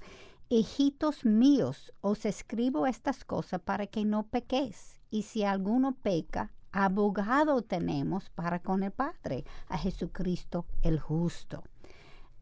Hijitos 0.51 1.25
míos, 1.25 1.93
os 2.01 2.25
escribo 2.25 2.87
estas 2.87 3.23
cosas 3.23 3.61
para 3.61 3.85
que 3.85 4.03
no 4.03 4.23
pequéis. 4.23 4.99
Y 5.11 5.21
si 5.21 5.43
alguno 5.43 5.91
peca, 5.91 6.51
abogado 6.71 7.61
tenemos 7.61 8.31
para 8.31 8.57
con 8.57 8.81
el 8.81 8.89
Padre, 8.89 9.45
a 9.67 9.77
Jesucristo 9.77 10.65
el 10.81 10.99
justo. 10.99 11.63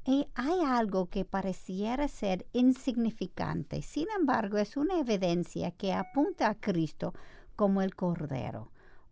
Y 0.05 0.25
hay 0.35 0.61
algo 0.65 1.07
que 1.07 1.25
pareciera 1.25 2.07
ser 2.07 2.45
insignificante, 2.53 3.81
sin 3.81 4.07
embargo 4.17 4.57
es 4.57 4.77
una 4.77 4.99
evidencia 4.99 5.71
que 5.71 5.91
apunta 5.91 6.47
a 6.47 6.55
Cristo 6.55 7.13
como 7.57 7.81
el 7.81 7.93
Cordero. 7.93 8.71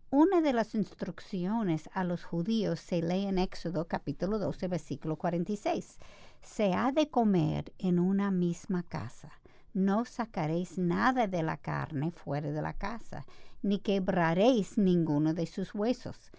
Una 0.09 0.39
de 0.39 0.53
las 0.53 0.73
instrucciones 0.73 1.89
a 1.91 2.05
los 2.05 2.23
judíos 2.23 2.79
se 2.79 3.01
lee 3.01 3.25
en 3.25 3.39
Éxodo 3.39 3.89
capítulo 3.89 4.39
12, 4.39 4.69
versículo 4.69 5.17
46. 5.17 5.99
Se 6.45 6.73
ha 6.73 6.91
de 6.91 7.09
comer 7.09 7.73
en 7.79 7.99
una 7.99 8.29
misma 8.29 8.83
casa. 8.83 9.31
No 9.73 10.05
sacaréis 10.05 10.77
nada 10.77 11.25
de 11.25 11.41
la 11.41 11.57
carne 11.57 12.11
fuera 12.11 12.51
de 12.51 12.61
la 12.61 12.73
casa, 12.73 13.25
ni 13.63 13.79
quebraréis 13.79 14.77
ninguno 14.77 15.33
de 15.33 15.47
sus 15.47 15.73
huesos. 15.73 16.31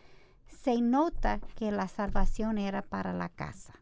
Se 0.46 0.80
nota 0.80 1.40
que 1.57 1.72
la 1.72 1.88
salvación 1.88 2.57
era 2.57 2.82
para 2.82 3.12
la 3.12 3.28
casa. 3.28 3.74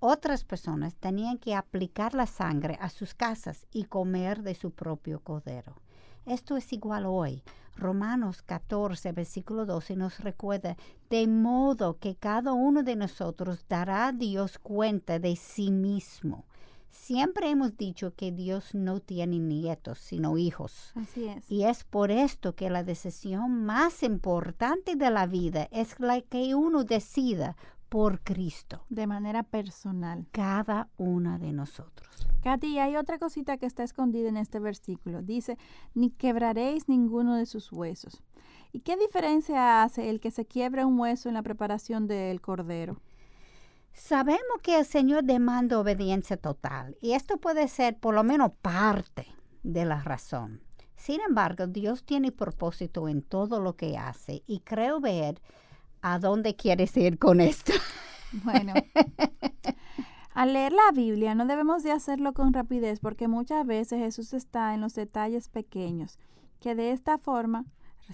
Otras 0.00 0.44
personas 0.44 0.96
tenían 0.96 1.38
que 1.38 1.54
aplicar 1.54 2.12
la 2.12 2.26
sangre 2.26 2.76
a 2.80 2.90
sus 2.90 3.14
casas 3.14 3.66
y 3.72 3.84
comer 3.84 4.42
de 4.42 4.56
su 4.56 4.72
propio 4.72 5.20
cordero. 5.20 5.76
Esto 6.26 6.56
es 6.56 6.72
igual 6.72 7.06
hoy. 7.06 7.44
Romanos 7.78 8.42
14, 8.42 9.12
versículo 9.12 9.64
12 9.64 9.96
nos 9.96 10.20
recuerda, 10.20 10.76
de 11.08 11.26
modo 11.26 11.98
que 11.98 12.16
cada 12.16 12.52
uno 12.52 12.82
de 12.82 12.96
nosotros 12.96 13.64
dará 13.68 14.08
a 14.08 14.12
Dios 14.12 14.58
cuenta 14.58 15.18
de 15.18 15.36
sí 15.36 15.70
mismo. 15.70 16.44
Siempre 16.90 17.50
hemos 17.50 17.76
dicho 17.76 18.14
que 18.14 18.32
Dios 18.32 18.74
no 18.74 19.00
tiene 19.00 19.38
nietos, 19.38 19.98
sino 19.98 20.36
hijos. 20.36 20.92
Así 20.94 21.26
es. 21.28 21.50
Y 21.50 21.64
es 21.64 21.84
por 21.84 22.10
esto 22.10 22.54
que 22.54 22.70
la 22.70 22.82
decisión 22.82 23.64
más 23.64 24.02
importante 24.02 24.96
de 24.96 25.10
la 25.10 25.26
vida 25.26 25.68
es 25.70 26.00
la 26.00 26.20
que 26.20 26.54
uno 26.54 26.84
decida 26.84 27.56
por 27.88 28.20
Cristo. 28.20 28.84
De 28.88 29.06
manera 29.06 29.42
personal. 29.42 30.26
Cada 30.30 30.88
una 30.96 31.38
de 31.38 31.52
nosotros. 31.52 32.26
Katy, 32.42 32.78
hay 32.78 32.96
otra 32.96 33.18
cosita 33.18 33.56
que 33.56 33.66
está 33.66 33.82
escondida 33.82 34.28
en 34.28 34.36
este 34.36 34.60
versículo. 34.60 35.22
Dice, 35.22 35.58
ni 35.94 36.10
quebraréis 36.10 36.88
ninguno 36.88 37.34
de 37.34 37.46
sus 37.46 37.72
huesos. 37.72 38.22
¿Y 38.72 38.80
qué 38.80 38.96
diferencia 38.96 39.82
hace 39.82 40.10
el 40.10 40.20
que 40.20 40.30
se 40.30 40.46
quiebra 40.46 40.86
un 40.86 40.98
hueso 40.98 41.28
en 41.28 41.34
la 41.34 41.42
preparación 41.42 42.06
del 42.06 42.40
cordero? 42.40 43.00
Sabemos 43.92 44.62
que 44.62 44.78
el 44.78 44.84
Señor 44.84 45.24
demanda 45.24 45.78
obediencia 45.78 46.36
total 46.36 46.96
y 47.00 47.12
esto 47.12 47.38
puede 47.38 47.66
ser 47.66 47.98
por 47.98 48.14
lo 48.14 48.22
menos 48.22 48.52
parte 48.62 49.26
de 49.62 49.84
la 49.84 50.02
razón. 50.02 50.62
Sin 50.94 51.20
embargo, 51.20 51.66
Dios 51.66 52.04
tiene 52.04 52.30
propósito 52.30 53.08
en 53.08 53.22
todo 53.22 53.60
lo 53.60 53.76
que 53.76 53.96
hace 53.96 54.42
y 54.46 54.60
creo 54.60 55.00
ver 55.00 55.40
a 56.02 56.18
dónde 56.18 56.56
quieres 56.56 56.96
ir 56.96 57.18
con 57.18 57.40
esto. 57.40 57.72
Bueno, 58.44 58.74
al 60.34 60.52
leer 60.52 60.72
la 60.72 60.92
Biblia 60.92 61.34
no 61.34 61.46
debemos 61.46 61.82
de 61.82 61.92
hacerlo 61.92 62.34
con 62.34 62.52
rapidez 62.52 63.00
porque 63.00 63.28
muchas 63.28 63.66
veces 63.66 64.00
Jesús 64.00 64.34
está 64.34 64.74
en 64.74 64.80
los 64.80 64.94
detalles 64.94 65.48
pequeños, 65.48 66.18
que 66.60 66.74
de 66.74 66.92
esta 66.92 67.18
forma, 67.18 67.64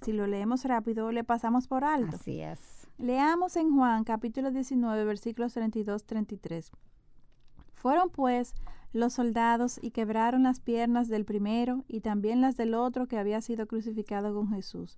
si 0.03 0.13
lo 0.13 0.27
leemos 0.27 0.65
rápido, 0.65 1.11
le 1.13 1.25
pasamos 1.25 1.67
por 1.67 1.85
alto. 1.85 2.17
Así 2.17 2.41
es. 2.41 2.89
Leamos 2.97 3.57
en 3.57 3.75
Juan 3.75 4.05
capítulo 4.05 4.53
19 4.53 5.05
versículos 5.05 5.57
32-33. 5.57 6.71
Fueron 7.73 8.09
pues 8.09 8.55
los 8.93 9.15
soldados 9.15 9.81
y 9.83 9.91
quebraron 9.91 10.45
las 10.45 10.61
piernas 10.61 11.09
del 11.09 11.25
primero 11.25 11.85
y 11.89 12.01
también 12.01 12.41
las 12.41 12.57
del 12.57 12.75
otro 12.75 13.09
que 13.09 13.19
había 13.19 13.41
sido 13.41 13.67
crucificado 13.67 14.33
con 14.33 14.51
Jesús. 14.51 14.97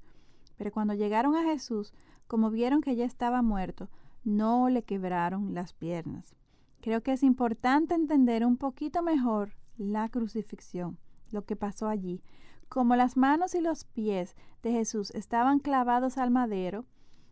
Pero 0.58 0.70
cuando 0.70 0.92
llegaron 0.92 1.34
a 1.34 1.44
Jesús, 1.44 1.94
como 2.26 2.50
vieron 2.50 2.80
que 2.80 2.96
ya 2.96 3.04
estaba 3.04 3.42
muerto, 3.42 3.88
no 4.24 4.68
le 4.68 4.82
quebraron 4.82 5.54
las 5.54 5.72
piernas. 5.72 6.34
Creo 6.80 7.02
que 7.02 7.12
es 7.12 7.22
importante 7.22 7.94
entender 7.94 8.44
un 8.44 8.56
poquito 8.56 9.02
mejor 9.02 9.52
la 9.76 10.08
crucifixión, 10.08 10.98
lo 11.30 11.44
que 11.44 11.56
pasó 11.56 11.88
allí. 11.88 12.22
Como 12.68 12.96
las 12.96 13.16
manos 13.16 13.54
y 13.54 13.60
los 13.60 13.84
pies 13.84 14.36
de 14.62 14.72
Jesús 14.72 15.10
estaban 15.12 15.60
clavados 15.60 16.18
al 16.18 16.30
madero, 16.30 16.84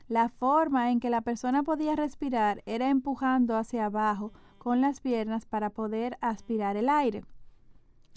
la 0.09 0.28
forma 0.28 0.90
en 0.90 1.01
que 1.01 1.11
la 1.11 1.22
persona 1.22 1.62
podía 1.62 1.97
respirar 1.97 2.62
era 2.66 2.90
empujando 2.90 3.57
hacia 3.57 3.86
abajo 3.86 4.32
con 4.59 4.80
las 4.80 5.01
piernas 5.01 5.47
para 5.47 5.70
poder 5.70 6.18
aspirar 6.20 6.76
el 6.76 6.88
aire. 6.88 7.24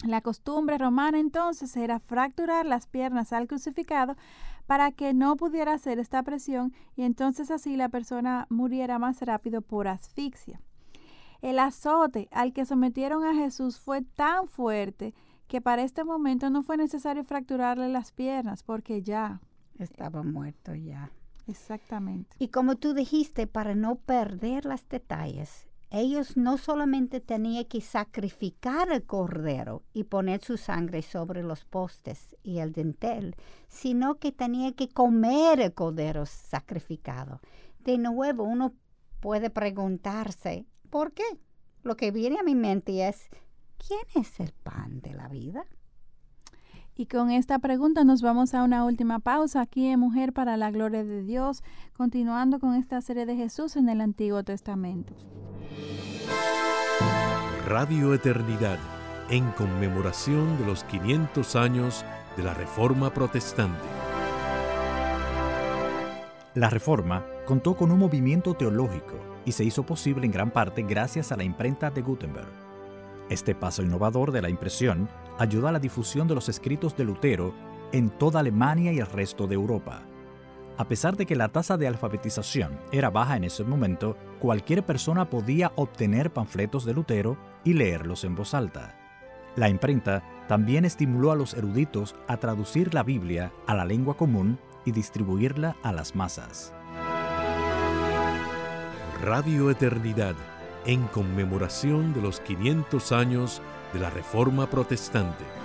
La 0.04 0.20
costumbre 0.20 0.78
romana 0.78 1.18
entonces 1.18 1.76
era 1.76 1.98
fracturar 1.98 2.66
las 2.66 2.86
piernas 2.86 3.32
al 3.32 3.48
crucificado 3.48 4.16
para 4.66 4.92
que 4.92 5.12
no 5.12 5.36
pudiera 5.36 5.72
hacer 5.72 5.98
esta 5.98 6.22
presión 6.22 6.72
y 6.94 7.02
entonces 7.02 7.50
así 7.50 7.76
la 7.76 7.88
persona 7.88 8.46
muriera 8.48 8.98
más 8.98 9.20
rápido 9.22 9.60
por 9.60 9.88
asfixia. 9.88 10.60
El 11.40 11.58
azote 11.58 12.28
al 12.30 12.52
que 12.52 12.64
sometieron 12.64 13.24
a 13.24 13.34
Jesús 13.34 13.78
fue 13.78 14.02
tan 14.02 14.46
fuerte 14.46 15.14
que 15.46 15.60
para 15.60 15.82
este 15.82 16.04
momento 16.04 16.50
no 16.50 16.62
fue 16.62 16.76
necesario 16.76 17.24
fracturarle 17.24 17.88
las 17.88 18.12
piernas 18.12 18.62
porque 18.62 19.02
ya 19.02 19.40
estaba 19.78 20.22
muerto 20.22 20.74
ya. 20.74 21.10
Exactamente. 21.46 22.36
Y 22.38 22.48
como 22.48 22.76
tú 22.76 22.92
dijiste, 22.92 23.46
para 23.46 23.74
no 23.74 23.96
perder 23.96 24.66
los 24.66 24.86
detalles, 24.88 25.67
ellos 25.90 26.36
no 26.36 26.58
solamente 26.58 27.20
tenían 27.20 27.64
que 27.64 27.80
sacrificar 27.80 28.92
el 28.92 29.04
cordero 29.04 29.82
y 29.94 30.04
poner 30.04 30.42
su 30.42 30.56
sangre 30.58 31.02
sobre 31.02 31.42
los 31.42 31.64
postes 31.64 32.36
y 32.42 32.58
el 32.58 32.72
dintel, 32.72 33.36
sino 33.68 34.16
que 34.16 34.32
tenían 34.32 34.74
que 34.74 34.88
comer 34.88 35.60
el 35.60 35.72
cordero 35.72 36.26
sacrificado. 36.26 37.40
De 37.80 37.96
nuevo, 37.96 38.44
uno 38.44 38.74
puede 39.20 39.48
preguntarse, 39.48 40.66
¿por 40.90 41.12
qué? 41.12 41.24
Lo 41.82 41.96
que 41.96 42.10
viene 42.10 42.38
a 42.38 42.42
mi 42.42 42.54
mente 42.54 43.08
es, 43.08 43.28
¿quién 43.78 44.00
es 44.14 44.40
el 44.40 44.52
pan 44.52 45.00
de 45.00 45.14
la 45.14 45.28
vida? 45.28 45.64
Y 46.94 47.06
con 47.06 47.30
esta 47.30 47.60
pregunta 47.60 48.02
nos 48.04 48.22
vamos 48.22 48.54
a 48.54 48.64
una 48.64 48.84
última 48.84 49.20
pausa 49.20 49.60
aquí 49.60 49.86
en 49.86 50.00
Mujer 50.00 50.32
para 50.32 50.56
la 50.56 50.72
Gloria 50.72 51.04
de 51.04 51.22
Dios, 51.22 51.62
continuando 51.96 52.58
con 52.58 52.74
esta 52.74 53.00
serie 53.00 53.24
de 53.24 53.36
Jesús 53.36 53.76
en 53.76 53.88
el 53.88 54.00
Antiguo 54.00 54.42
Testamento. 54.42 55.14
Radio 57.66 58.14
Eternidad, 58.14 58.78
en 59.28 59.50
conmemoración 59.52 60.58
de 60.58 60.66
los 60.66 60.84
500 60.84 61.56
años 61.56 62.04
de 62.36 62.42
la 62.42 62.54
Reforma 62.54 63.12
Protestante. 63.12 63.86
La 66.54 66.70
Reforma 66.70 67.24
contó 67.46 67.76
con 67.76 67.92
un 67.92 67.98
movimiento 67.98 68.54
teológico 68.54 69.14
y 69.44 69.52
se 69.52 69.64
hizo 69.64 69.84
posible 69.84 70.26
en 70.26 70.32
gran 70.32 70.50
parte 70.50 70.82
gracias 70.82 71.30
a 71.30 71.36
la 71.36 71.44
imprenta 71.44 71.90
de 71.90 72.02
Gutenberg. 72.02 72.48
Este 73.28 73.54
paso 73.54 73.82
innovador 73.82 74.32
de 74.32 74.42
la 74.42 74.48
impresión 74.48 75.08
ayudó 75.38 75.68
a 75.68 75.72
la 75.72 75.78
difusión 75.78 76.26
de 76.26 76.34
los 76.34 76.48
escritos 76.48 76.96
de 76.96 77.04
Lutero 77.04 77.54
en 77.92 78.10
toda 78.10 78.40
Alemania 78.40 78.92
y 78.92 78.98
el 78.98 79.06
resto 79.06 79.46
de 79.46 79.54
Europa. 79.54 80.02
A 80.78 80.84
pesar 80.84 81.16
de 81.16 81.26
que 81.26 81.34
la 81.34 81.48
tasa 81.48 81.76
de 81.76 81.88
alfabetización 81.88 82.78
era 82.92 83.10
baja 83.10 83.36
en 83.36 83.42
ese 83.42 83.64
momento, 83.64 84.16
cualquier 84.38 84.84
persona 84.86 85.28
podía 85.28 85.72
obtener 85.74 86.32
panfletos 86.32 86.84
de 86.84 86.94
Lutero 86.94 87.36
y 87.64 87.72
leerlos 87.72 88.22
en 88.22 88.36
voz 88.36 88.54
alta. 88.54 88.96
La 89.56 89.68
imprenta 89.68 90.22
también 90.46 90.84
estimuló 90.84 91.32
a 91.32 91.36
los 91.36 91.54
eruditos 91.54 92.14
a 92.28 92.36
traducir 92.36 92.94
la 92.94 93.02
Biblia 93.02 93.52
a 93.66 93.74
la 93.74 93.84
lengua 93.84 94.16
común 94.16 94.56
y 94.84 94.92
distribuirla 94.92 95.74
a 95.82 95.92
las 95.92 96.14
masas. 96.14 96.72
Radio 99.20 99.70
Eternidad, 99.70 100.36
en 100.86 101.08
conmemoración 101.08 102.14
de 102.14 102.22
los 102.22 102.38
500 102.38 103.10
años 103.10 103.60
de 103.92 103.98
la 103.98 104.10
Reforma 104.10 104.70
Protestante. 104.70 105.57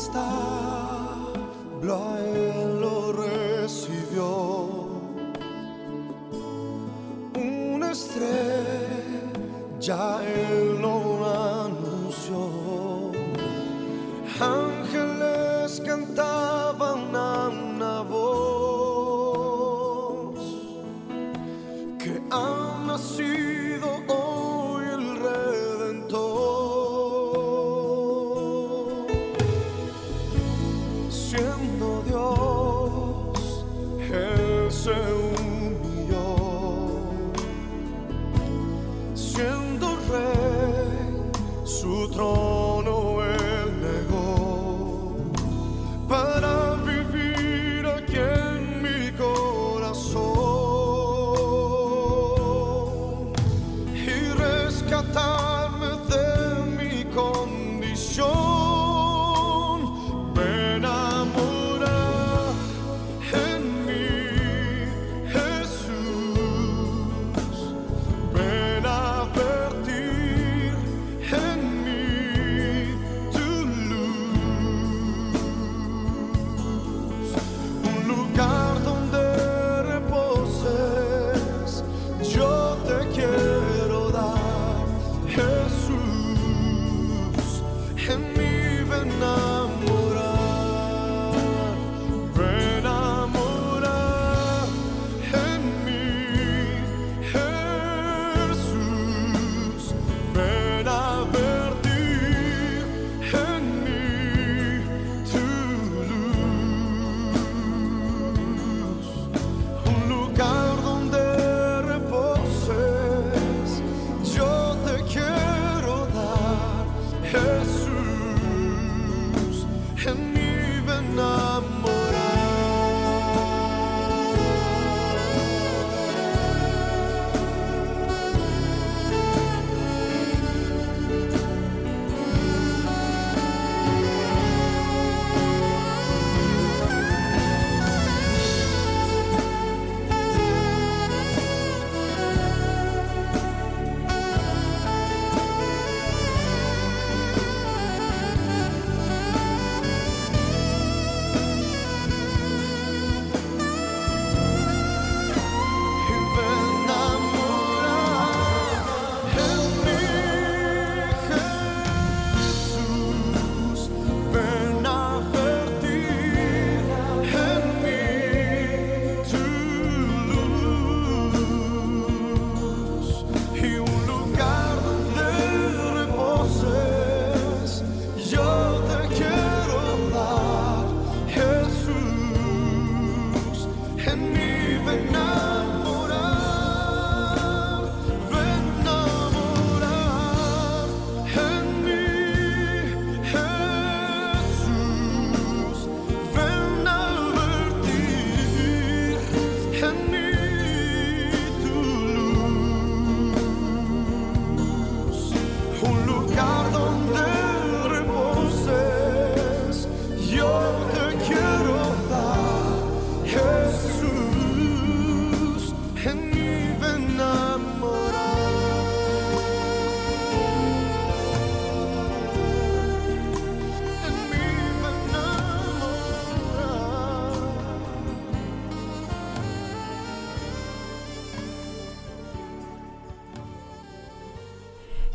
está. 0.00 0.28
Blael 1.80 2.80
lo 2.80 3.12
recibió. 3.12 4.28
Una 7.34 7.92
estrella 7.92 9.20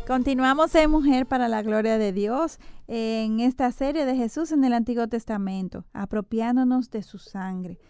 Continuamos 0.06 0.72
en 0.76 0.90
Mujer 0.90 1.26
para 1.26 1.48
la 1.48 1.62
Gloria 1.62 1.98
de 1.98 2.12
Dios 2.12 2.60
en 2.86 3.40
esta 3.40 3.72
serie 3.72 4.06
de 4.06 4.14
Jesús 4.14 4.52
en 4.52 4.62
el 4.62 4.72
Antiguo 4.72 5.08
Testamento, 5.08 5.84
apropiándonos 5.92 6.90
de 6.90 7.02
su 7.02 7.18
sangre, 7.18 7.80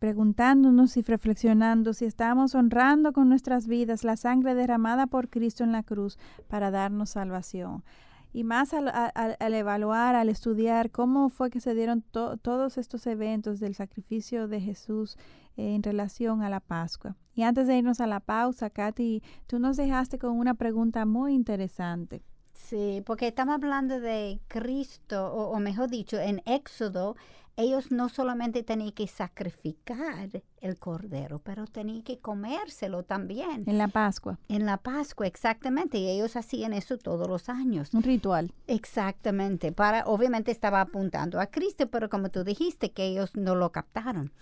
preguntándonos 0.00 0.96
y 0.96 1.02
reflexionando 1.02 1.92
si 1.92 2.06
estamos 2.06 2.54
honrando 2.56 3.12
con 3.12 3.28
nuestras 3.28 3.68
vidas 3.68 4.02
la 4.02 4.16
sangre 4.16 4.54
derramada 4.54 5.06
por 5.06 5.28
Cristo 5.28 5.62
en 5.62 5.72
la 5.72 5.82
cruz 5.84 6.18
para 6.48 6.70
darnos 6.72 7.10
salvación. 7.10 7.84
Y 8.32 8.44
más 8.44 8.72
al, 8.74 8.88
al- 8.88 9.36
al 9.38 9.54
evaluar, 9.54 10.14
al 10.14 10.28
estudiar 10.28 10.90
cómo 10.90 11.28
fue 11.28 11.50
que 11.50 11.60
se 11.60 11.74
dieron 11.74 12.00
to- 12.00 12.38
todos 12.38 12.78
estos 12.78 13.06
eventos 13.06 13.60
del 13.60 13.74
sacrificio 13.74 14.48
de 14.48 14.60
Jesús 14.60 15.18
en 15.56 15.82
relación 15.82 16.42
a 16.42 16.48
la 16.48 16.60
Pascua. 16.60 17.16
Y 17.34 17.42
antes 17.42 17.66
de 17.66 17.76
irnos 17.76 18.00
a 18.00 18.06
la 18.06 18.20
pausa, 18.20 18.70
Katy, 18.70 19.22
tú 19.46 19.58
nos 19.58 19.76
dejaste 19.76 20.18
con 20.18 20.38
una 20.38 20.54
pregunta 20.54 21.04
muy 21.04 21.34
interesante. 21.34 22.22
Sí, 22.54 23.02
porque 23.04 23.28
estamos 23.28 23.56
hablando 23.56 24.00
de 24.00 24.40
Cristo, 24.48 25.32
o, 25.32 25.50
o 25.50 25.58
mejor 25.58 25.90
dicho, 25.90 26.16
en 26.18 26.40
Éxodo, 26.46 27.16
ellos 27.60 27.90
no 27.90 28.08
solamente 28.08 28.62
tenían 28.62 28.92
que 28.92 29.06
sacrificar 29.06 30.42
el 30.60 30.78
cordero, 30.78 31.40
pero 31.40 31.66
tenían 31.66 32.02
que 32.02 32.18
comérselo 32.18 33.02
también. 33.02 33.64
En 33.66 33.78
la 33.78 33.88
Pascua. 33.88 34.38
En 34.48 34.66
la 34.66 34.76
Pascua, 34.76 35.26
exactamente, 35.26 35.98
y 35.98 36.08
ellos 36.08 36.36
hacían 36.36 36.72
eso 36.72 36.98
todos 36.98 37.28
los 37.28 37.48
años. 37.48 37.94
Un 37.94 38.02
ritual. 38.02 38.52
Exactamente, 38.66 39.72
para, 39.72 40.04
obviamente 40.04 40.50
estaba 40.50 40.80
apuntando 40.80 41.40
a 41.40 41.46
Cristo, 41.46 41.88
pero 41.88 42.08
como 42.08 42.30
tú 42.30 42.44
dijiste, 42.44 42.92
que 42.92 43.06
ellos 43.06 43.36
no 43.36 43.54
lo 43.54 43.72
captaron. 43.72 44.32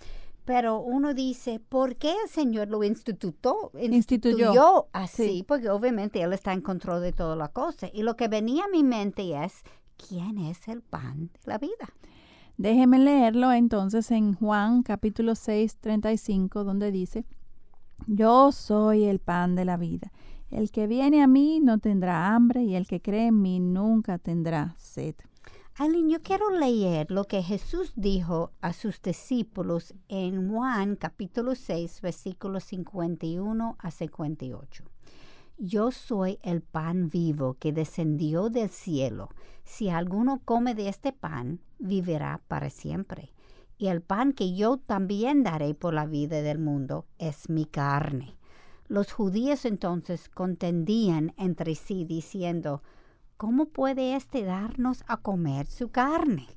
Pero 0.45 0.79
uno 0.79 1.13
dice, 1.13 1.59
¿por 1.59 1.95
qué 1.95 2.11
el 2.23 2.29
Señor 2.29 2.69
lo 2.69 2.83
institutó, 2.83 3.71
Instituyó. 3.79 4.87
así? 4.93 5.25
Sí. 5.27 5.45
Porque 5.47 5.69
obviamente 5.69 6.21
Él 6.23 6.33
está 6.33 6.53
en 6.53 6.61
control 6.61 7.01
de 7.03 7.11
toda 7.13 7.35
la 7.35 7.49
cosa. 7.49 7.87
Y 7.93 8.01
lo 8.01 8.15
que 8.15 8.27
venía 8.27 8.65
a 8.65 8.67
mi 8.69 8.83
mente 8.83 9.43
es, 9.43 9.61
¿quién 9.95 10.39
es 10.39 10.67
el 10.67 10.81
pan 10.81 11.29
de 11.33 11.39
la 11.45 11.59
vida? 11.59 11.93
Déjeme 12.59 12.99
leerlo 12.99 13.53
entonces 13.53 14.11
en 14.11 14.33
Juan 14.33 14.83
capítulo 14.83 15.35
6, 15.35 15.77
35, 15.77 16.65
donde 16.65 16.91
dice, 16.91 17.23
Yo 18.05 18.51
soy 18.51 19.05
el 19.05 19.19
pan 19.19 19.55
de 19.55 19.63
la 19.63 19.77
vida. 19.77 20.11
El 20.51 20.69
que 20.69 20.85
viene 20.85 21.23
a 21.23 21.27
mí 21.27 21.61
no 21.61 21.77
tendrá 21.77 22.35
hambre 22.35 22.63
y 22.63 22.75
el 22.75 22.85
que 22.85 23.01
cree 23.01 23.27
en 23.27 23.41
mí 23.41 23.61
nunca 23.61 24.17
tendrá 24.17 24.75
sed. 24.77 25.15
Aileen, 25.75 26.09
yo 26.09 26.21
quiero 26.21 26.49
leer 26.49 27.09
lo 27.11 27.23
que 27.23 27.41
Jesús 27.43 27.93
dijo 27.95 28.51
a 28.59 28.73
sus 28.73 29.01
discípulos 29.01 29.93
en 30.09 30.51
Juan 30.51 30.97
capítulo 30.97 31.55
6, 31.55 32.01
versículos 32.01 32.65
51 32.65 33.77
a 33.79 33.89
58. 33.89 34.83
Yo 35.61 35.91
soy 35.91 36.39
el 36.41 36.61
pan 36.61 37.09
vivo 37.09 37.57
que 37.59 37.73
descendió 37.73 38.49
del 38.49 38.69
cielo. 38.69 39.27
Si 39.65 39.89
alguno 39.89 40.39
come 40.45 40.73
de 40.73 40.87
este 40.87 41.11
pan, 41.11 41.59
vivirá 41.79 42.39
para 42.47 42.69
siempre. 42.69 43.33
Y 43.77 43.87
el 43.87 44.01
pan 44.01 44.31
que 44.31 44.55
yo 44.55 44.77
también 44.77 45.43
daré 45.43 45.73
por 45.73 45.93
la 45.93 46.05
vida 46.05 46.41
del 46.41 46.59
mundo 46.59 47.07
es 47.17 47.49
mi 47.49 47.65
carne. 47.65 48.37
Los 48.87 49.11
judíos 49.11 49.65
entonces 49.65 50.29
contendían 50.29 51.33
entre 51.35 51.75
sí 51.75 52.05
diciendo, 52.05 52.81
¿cómo 53.35 53.65
puede 53.65 54.15
éste 54.15 54.45
darnos 54.45 55.03
a 55.07 55.17
comer 55.17 55.67
su 55.67 55.89
carne? 55.89 56.47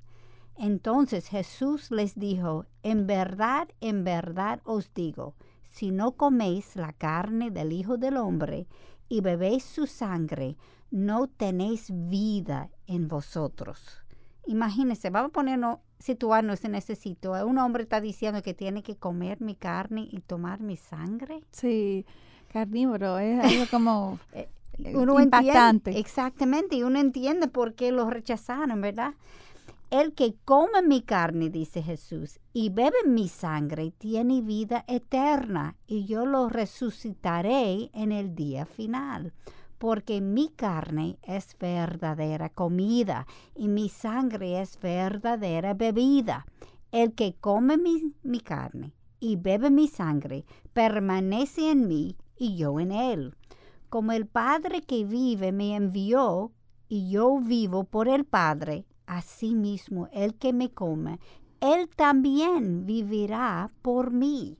Entonces 0.54 1.26
Jesús 1.26 1.90
les 1.90 2.14
dijo, 2.14 2.66
en 2.84 3.08
verdad, 3.08 3.66
en 3.80 4.04
verdad 4.04 4.60
os 4.64 4.94
digo, 4.94 5.34
si 5.64 5.90
no 5.90 6.12
coméis 6.12 6.76
la 6.76 6.92
carne 6.92 7.50
del 7.50 7.72
Hijo 7.72 7.96
del 7.96 8.18
Hombre 8.18 8.68
y 9.08 9.20
bebéis 9.20 9.64
su 9.64 9.86
sangre, 9.86 10.56
no 10.90 11.26
tenéis 11.26 11.90
vida 11.90 12.70
en 12.86 13.08
vosotros. 13.08 14.02
Imagínense, 14.46 15.10
vamos 15.10 15.30
a 15.30 15.32
ponernos, 15.32 15.78
situarnos 15.98 16.64
en 16.64 16.74
ese 16.74 16.96
sitio. 16.96 17.32
Un 17.46 17.58
hombre 17.58 17.84
está 17.84 18.00
diciendo 18.00 18.42
que 18.42 18.54
tiene 18.54 18.82
que 18.82 18.96
comer 18.96 19.40
mi 19.40 19.54
carne 19.54 20.08
y 20.10 20.20
tomar 20.20 20.60
mi 20.60 20.76
sangre. 20.76 21.44
Sí, 21.52 22.04
carnívoro, 22.52 23.18
es 23.18 23.38
algo 23.40 23.66
como 23.68 24.18
eh, 24.32 24.48
Uno 24.94 25.20
impactante. 25.20 25.90
entiende, 25.90 26.00
exactamente, 26.00 26.76
y 26.76 26.82
uno 26.82 26.98
entiende 26.98 27.46
por 27.48 27.74
qué 27.74 27.92
lo 27.92 28.10
rechazaron, 28.10 28.80
¿verdad? 28.80 29.14
El 29.92 30.14
que 30.14 30.36
come 30.46 30.80
mi 30.80 31.02
carne, 31.02 31.50
dice 31.50 31.82
Jesús, 31.82 32.40
y 32.54 32.70
bebe 32.70 32.96
mi 33.06 33.28
sangre, 33.28 33.90
tiene 33.90 34.40
vida 34.40 34.86
eterna, 34.88 35.76
y 35.86 36.06
yo 36.06 36.24
lo 36.24 36.48
resucitaré 36.48 37.90
en 37.92 38.10
el 38.10 38.34
día 38.34 38.64
final. 38.64 39.34
Porque 39.76 40.22
mi 40.22 40.48
carne 40.48 41.18
es 41.22 41.58
verdadera 41.58 42.48
comida, 42.48 43.26
y 43.54 43.68
mi 43.68 43.90
sangre 43.90 44.62
es 44.62 44.80
verdadera 44.80 45.74
bebida. 45.74 46.46
El 46.90 47.12
que 47.12 47.34
come 47.34 47.76
mi, 47.76 48.14
mi 48.22 48.40
carne 48.40 48.94
y 49.20 49.36
bebe 49.36 49.70
mi 49.70 49.88
sangre, 49.88 50.46
permanece 50.72 51.70
en 51.70 51.86
mí 51.86 52.16
y 52.38 52.56
yo 52.56 52.80
en 52.80 52.92
él. 52.92 53.36
Como 53.90 54.12
el 54.12 54.26
Padre 54.26 54.80
que 54.80 55.04
vive 55.04 55.52
me 55.52 55.76
envió, 55.76 56.50
y 56.88 57.10
yo 57.10 57.38
vivo 57.40 57.84
por 57.84 58.08
el 58.08 58.24
Padre, 58.24 58.86
Asimismo, 59.16 60.08
el 60.12 60.34
que 60.36 60.54
me 60.54 60.70
come, 60.70 61.18
él 61.60 61.88
también 61.94 62.86
vivirá 62.86 63.70
por 63.82 64.10
mí. 64.10 64.56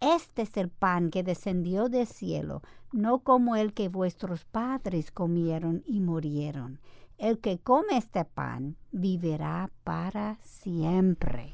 Este 0.00 0.42
es 0.42 0.56
el 0.56 0.68
pan 0.68 1.10
que 1.10 1.24
descendió 1.24 1.88
del 1.88 2.06
cielo, 2.06 2.62
no 2.92 3.18
como 3.18 3.56
el 3.56 3.72
que 3.72 3.88
vuestros 3.88 4.44
padres 4.44 5.10
comieron 5.10 5.82
y 5.86 6.00
murieron. 6.00 6.78
El 7.18 7.40
que 7.40 7.58
come 7.58 7.96
este 7.96 8.24
pan 8.24 8.76
vivirá 8.92 9.70
para 9.82 10.36
siempre. 10.40 11.52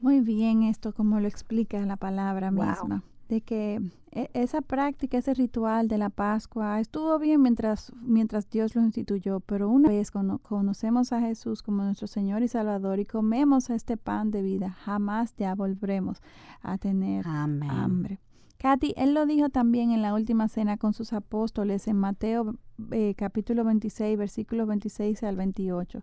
Muy 0.00 0.20
bien 0.20 0.64
esto 0.64 0.92
como 0.92 1.20
lo 1.20 1.28
explica 1.28 1.78
la 1.86 1.96
palabra 1.96 2.50
Wow. 2.50 2.64
misma, 2.66 3.02
de 3.28 3.40
que 3.42 3.80
e- 4.10 4.30
esa 4.32 4.62
práctica, 4.62 5.18
ese 5.18 5.34
ritual 5.34 5.86
de 5.88 5.98
la 5.98 6.08
Pascua 6.10 6.80
estuvo 6.80 7.18
bien 7.18 7.42
mientras, 7.42 7.92
mientras 8.02 8.48
Dios 8.48 8.74
lo 8.74 8.82
instituyó, 8.82 9.40
pero 9.40 9.68
una 9.68 9.90
vez 9.90 10.10
cono- 10.10 10.38
conocemos 10.38 11.12
a 11.12 11.20
Jesús 11.20 11.62
como 11.62 11.82
nuestro 11.84 12.06
Señor 12.06 12.42
y 12.42 12.48
Salvador 12.48 13.00
y 13.00 13.04
comemos 13.04 13.68
este 13.70 13.96
pan 13.96 14.30
de 14.30 14.42
vida, 14.42 14.70
jamás 14.70 15.34
ya 15.36 15.54
volveremos 15.54 16.22
a 16.62 16.78
tener 16.78 17.26
Amén. 17.28 17.70
hambre. 17.70 18.18
Katy, 18.58 18.94
él 18.96 19.14
lo 19.14 19.24
dijo 19.26 19.50
también 19.50 19.92
en 19.92 20.02
la 20.02 20.14
última 20.14 20.48
cena 20.48 20.78
con 20.78 20.92
sus 20.92 21.12
apóstoles 21.12 21.86
en 21.86 21.96
Mateo 21.96 22.56
eh, 22.90 23.14
capítulo 23.16 23.62
26, 23.62 24.18
versículos 24.18 24.66
26 24.66 25.22
al 25.22 25.36
28. 25.36 26.02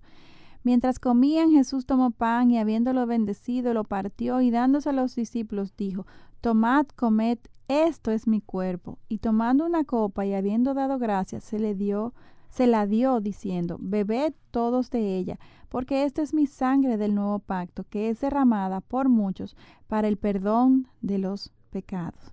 Mientras 0.64 0.98
comían, 1.00 1.52
Jesús 1.52 1.86
tomó 1.86 2.12
pan 2.12 2.50
y 2.50 2.58
habiéndolo 2.58 3.06
bendecido, 3.06 3.74
lo 3.74 3.84
partió 3.84 4.42
y 4.42 4.50
dándose 4.52 4.90
a 4.90 4.94
los 4.94 5.16
discípulos 5.16 5.76
dijo, 5.78 6.08
Tomad, 6.46 6.86
comed, 6.96 7.39
esto 7.68 8.12
es 8.12 8.28
mi 8.28 8.39
cuerpo. 8.39 9.00
Y 9.10 9.18
tomando 9.18 9.66
una 9.66 9.84
copa 9.84 10.28
y 10.28 10.36
habiendo 10.36 10.76
dado 10.76 11.00
gracias, 11.00 11.43
se 11.43 11.58
le 11.58 11.74
dio, 11.74 12.14
se 12.50 12.68
la 12.68 12.86
dio 12.86 13.20
diciendo, 13.20 13.78
Bebed 13.80 14.36
todos 14.52 14.91
de 14.91 15.18
ella, 15.18 15.39
porque 15.70 16.04
esta 16.04 16.22
es 16.22 16.36
mi 16.36 16.46
sangre 16.46 16.98
del 16.98 17.16
nuevo 17.16 17.39
pacto, 17.39 17.84
que 17.89 18.10
es 18.10 18.22
derramada 18.22 18.80
por 18.80 19.10
muchos 19.10 19.58
para 19.88 20.08
el 20.08 20.18
perdón 20.18 20.88
de 21.02 21.18
los 21.18 21.52
pecados. 21.72 22.32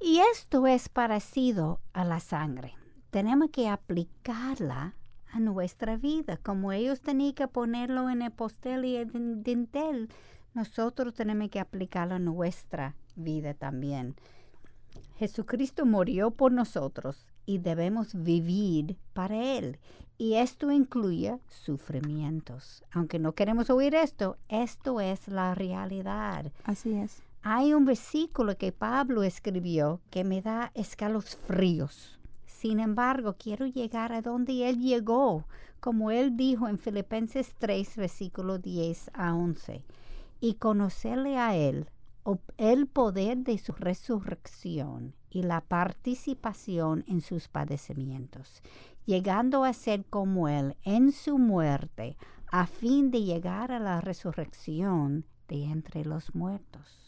Y 0.00 0.20
esto 0.32 0.68
es 0.68 0.88
parecido 0.88 1.80
a 1.92 2.04
la 2.04 2.20
sangre. 2.20 2.74
Tenemos 3.10 3.50
que 3.50 3.68
aplicarla 3.68 4.94
a 5.32 5.40
nuestra 5.40 5.96
vida. 5.96 6.36
Como 6.36 6.70
ellos 6.70 7.00
tenían 7.00 7.34
que 7.34 7.48
ponerlo 7.48 8.10
en 8.10 8.22
el 8.22 8.30
postel 8.30 8.84
y 8.84 8.94
el 8.94 9.42
dintel, 9.42 10.08
nosotros 10.54 11.14
tenemos 11.14 11.48
que 11.48 11.58
aplicarlo 11.58 12.14
a 12.14 12.20
nuestra 12.20 12.94
vida 13.16 13.54
también. 13.54 14.16
Jesucristo 15.16 15.86
murió 15.86 16.30
por 16.30 16.52
nosotros 16.52 17.26
y 17.46 17.58
debemos 17.58 18.14
vivir 18.14 18.96
para 19.12 19.36
Él. 19.36 19.78
Y 20.16 20.34
esto 20.34 20.70
incluye 20.70 21.38
sufrimientos. 21.48 22.84
Aunque 22.92 23.18
no 23.18 23.32
queremos 23.32 23.70
oír 23.70 23.94
esto, 23.94 24.36
esto 24.48 25.00
es 25.00 25.28
la 25.28 25.54
realidad. 25.54 26.52
Así 26.64 26.94
es. 26.94 27.22
Hay 27.42 27.74
un 27.74 27.84
versículo 27.84 28.56
que 28.56 28.72
Pablo 28.72 29.22
escribió 29.22 30.00
que 30.10 30.24
me 30.24 30.40
da 30.40 30.70
escalofríos. 30.74 32.18
Sin 32.46 32.80
embargo, 32.80 33.36
quiero 33.38 33.66
llegar 33.66 34.12
a 34.12 34.22
donde 34.22 34.68
él 34.68 34.80
llegó, 34.80 35.44
como 35.80 36.10
él 36.10 36.36
dijo 36.36 36.68
en 36.68 36.78
Filipenses 36.78 37.54
3, 37.58 37.96
versículo 37.96 38.56
10 38.58 39.10
a 39.12 39.34
11, 39.34 39.84
y 40.40 40.54
conocerle 40.54 41.36
a 41.36 41.54
él, 41.54 41.90
el 42.56 42.86
poder 42.86 43.38
de 43.38 43.58
su 43.58 43.72
resurrección 43.72 45.14
y 45.30 45.42
la 45.42 45.60
participación 45.60 47.04
en 47.06 47.20
sus 47.20 47.48
padecimientos, 47.48 48.62
llegando 49.04 49.64
a 49.64 49.72
ser 49.72 50.04
como 50.06 50.48
él 50.48 50.76
en 50.84 51.12
su 51.12 51.38
muerte, 51.38 52.16
a 52.50 52.66
fin 52.66 53.10
de 53.10 53.22
llegar 53.22 53.72
a 53.72 53.80
la 53.80 54.00
resurrección 54.00 55.24
de 55.48 55.64
entre 55.64 56.04
los 56.04 56.34
muertos. 56.34 57.04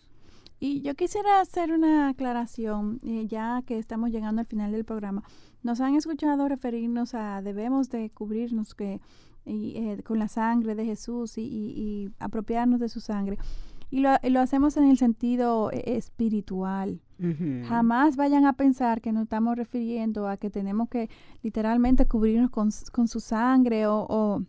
Y 0.59 0.81
yo 0.81 0.95
quisiera 0.95 1.41
hacer 1.41 1.71
una 1.71 2.09
aclaración, 2.09 2.99
eh, 3.05 3.27
ya 3.27 3.62
que 3.67 3.79
estamos 3.79 4.11
llegando 4.11 4.41
al 4.41 4.47
final 4.47 4.73
del 4.73 4.85
programa. 4.85 5.23
Nos 5.62 5.81
han 5.81 5.97
escuchado 5.97 6.49
referirnos 6.49 7.14
a 7.14 7.43
debemos 7.43 7.91
de 7.91 8.09
cubrirnos 8.11 8.75
que, 8.75 9.01
y, 9.45 9.77
eh, 9.77 10.03
con 10.03 10.19
la 10.19 10.29
sangre 10.29 10.75
de 10.75 10.87
Jesús 10.87 11.37
y, 11.37 12.11
apropiarnos 12.19 12.81
de 12.81 12.89
su 12.89 13.01
sangre. 13.01 13.37
Y 13.91 14.01
lo, 14.01 14.11
lo 14.22 14.41
hacemos 14.41 14.76
en 14.76 14.91
el 14.91 14.99
sentido 14.99 15.70
eh, 15.72 15.97
espiritual. 15.97 17.01
Jamás 17.66 18.16
vayan 18.16 18.45
a 18.45 18.53
pensar 18.53 19.01
que 19.01 19.11
nos 19.11 19.22
estamos 19.22 19.57
refiriendo 19.57 20.28
a 20.28 20.37
que 20.37 20.51
tenemos 20.51 20.91
que 20.91 21.09
literalmente 21.43 22.05
cubrirnos 22.05 22.51
con, 22.51 22.68
con 22.93 23.09
su 23.09 23.20
sangre 23.20 23.87
o, 23.87 24.07
o, 24.07 24.43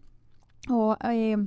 o, 0.69 0.97
eh, 1.09 1.37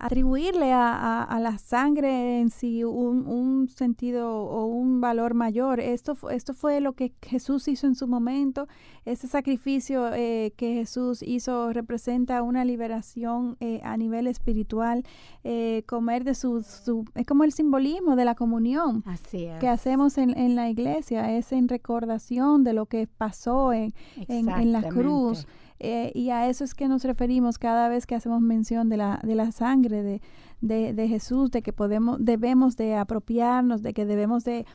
atribuirle 0.00 0.72
a, 0.72 0.92
a- 0.94 1.22
a 1.24 1.40
la 1.40 1.58
sangre 1.58 2.40
en 2.40 2.50
sí 2.50 2.84
un, 2.84 3.26
un 3.26 3.68
sentido 3.68 4.30
o 4.44 4.66
un 4.66 5.00
valor 5.00 5.34
mayor. 5.34 5.80
Esto, 5.80 6.16
esto 6.30 6.54
fue 6.54 6.80
lo 6.80 6.92
que 6.92 7.12
Jesús 7.22 7.68
hizo 7.68 7.86
en 7.86 7.94
su 7.94 8.06
momento. 8.06 8.68
Ese 9.04 9.26
sacrificio 9.26 10.12
eh, 10.14 10.52
que 10.56 10.74
Jesús 10.74 11.22
hizo 11.22 11.72
representa 11.72 12.42
una 12.42 12.64
liberación 12.64 13.56
eh, 13.60 13.80
a 13.82 13.96
nivel 13.96 14.26
espiritual. 14.26 15.04
Eh, 15.44 15.82
comer 15.86 16.24
de 16.24 16.34
su, 16.34 16.62
su... 16.62 17.04
Es 17.14 17.26
como 17.26 17.44
el 17.44 17.52
simbolismo 17.52 18.16
de 18.16 18.24
la 18.24 18.34
comunión 18.34 19.02
Así 19.06 19.44
es. 19.46 19.58
que 19.60 19.68
hacemos 19.68 20.18
en, 20.18 20.36
en 20.36 20.54
la 20.56 20.68
iglesia. 20.68 21.36
Es 21.36 21.52
en 21.52 21.68
recordación 21.68 22.64
de 22.64 22.72
lo 22.72 22.86
que 22.86 23.06
pasó 23.06 23.72
en, 23.72 23.92
en, 24.28 24.48
en 24.48 24.72
la 24.72 24.82
cruz. 24.88 25.46
Eh, 25.80 26.10
y 26.14 26.30
a 26.30 26.48
eso 26.48 26.64
es 26.64 26.74
que 26.74 26.88
nos 26.88 27.04
referimos 27.04 27.58
cada 27.58 27.88
vez 27.88 28.06
que 28.06 28.14
hacemos 28.14 28.40
mención 28.40 28.88
de 28.88 28.96
la, 28.96 29.20
de 29.22 29.34
la 29.34 29.52
sangre 29.52 30.02
de, 30.02 30.20
de, 30.60 30.92
de 30.92 31.08
Jesús, 31.08 31.50
de 31.50 31.62
que 31.62 31.72
podemos, 31.72 32.18
debemos 32.20 32.76
de 32.76 32.96
apropiarnos, 32.96 33.82
de 33.82 33.94
que 33.94 34.04
debemos 34.04 34.44
de, 34.44 34.66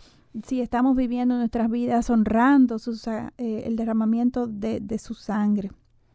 si 0.45 0.61
estamos 0.61 0.95
viviendo 0.95 1.35
nuestras 1.37 1.69
vidas 1.69 2.09
honrando 2.09 2.79
su 2.79 2.95
sa- 2.95 3.33
eh, 3.37 3.63
el 3.65 3.75
derramamiento 3.75 4.47
de, 4.47 4.79
de 4.79 4.97
su 4.97 5.13
sangre. 5.13 5.71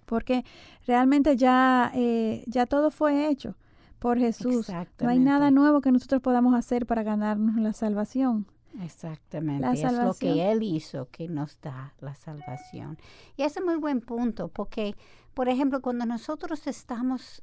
Porque 0.06 0.44
realmente 0.86 1.36
ya, 1.36 1.92
eh, 1.94 2.42
ya 2.46 2.64
todo 2.64 2.90
fue 2.90 3.28
hecho. 3.28 3.56
por 3.98 4.16
Jesús. 4.18 4.66
No 5.04 5.10
hay 5.10 5.18
nada 5.24 5.50
nuevo 5.50 5.80
que 5.80 5.90
nosotros 5.92 6.22
podamos 6.22 6.54
hacer 6.54 6.86
para 6.86 7.02
ganarnos 7.02 7.56
la 7.56 7.72
salvación. 7.72 8.46
Exactamente, 8.82 9.66
La 9.66 9.72
es 9.72 9.92
lo 9.92 10.14
que 10.14 10.50
Él 10.50 10.62
hizo 10.62 11.08
que 11.10 11.28
nos 11.28 11.60
da 11.60 11.94
la 12.00 12.14
salvación. 12.14 12.98
Y 13.36 13.42
ese 13.42 13.58
es 13.60 13.64
muy 13.64 13.76
buen 13.76 14.00
punto, 14.00 14.48
porque, 14.48 14.94
por 15.34 15.48
ejemplo, 15.48 15.80
cuando 15.82 16.06
nosotros 16.06 16.66
estamos 16.66 17.42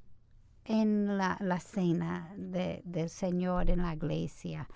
en 0.64 1.18
la, 1.18 1.38
la 1.42 1.60
cena 1.60 2.34
de- 2.38 2.82
del 2.86 3.10
Señor 3.10 3.70
en 3.70 3.82
la 3.82 3.94
iglesia, 3.94 4.68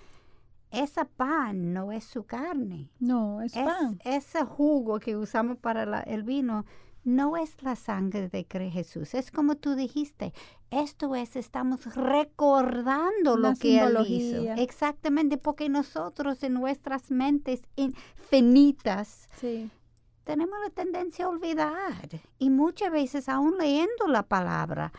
esa 0.71 1.05
pan 1.05 1.73
no 1.73 1.91
es 1.91 2.03
su 2.03 2.25
carne. 2.25 2.91
No, 2.99 3.41
es, 3.41 3.55
Es- 3.55 3.63
pan. 3.65 3.99
ese 4.03 4.43
jugo 4.45 4.99
que 4.99 5.17
usamos 5.17 5.57
para 5.57 5.85
la- 5.85 6.01
el 6.01 6.23
vino 6.23 6.65
no 7.03 7.37
es 7.37 7.61
la 7.63 7.75
sangre 7.75 8.27
de 8.29 8.45
Jesús. 8.71 9.13
Es 9.13 9.31
como 9.31 9.55
tú 9.55 9.75
dijiste, 9.75 10.33
esto 10.69 11.15
es, 11.15 11.35
estamos 11.35 11.95
recordando 11.95 13.37
lo 13.37 13.53
que 13.55 13.79
Él 13.79 13.97
hizo. 14.07 14.53
Exactamente, 14.57 15.37
porque 15.37 15.69
nosotros 15.69 16.43
en 16.43 16.53
nuestras 16.53 17.09
mentes 17.11 17.61
infinitas 17.75 19.29
Sí. 19.39 19.69
tenemos 20.23 20.55
la 20.63 20.69
tendencia 20.69 21.25
a 21.25 21.29
olvidar. 21.29 22.09
Y 22.37 22.49
muchas 22.49 22.91
veces, 22.91 23.29
aún 23.29 23.57
leyendo 23.57 24.07
la 24.07 24.23
palabra, 24.23 24.91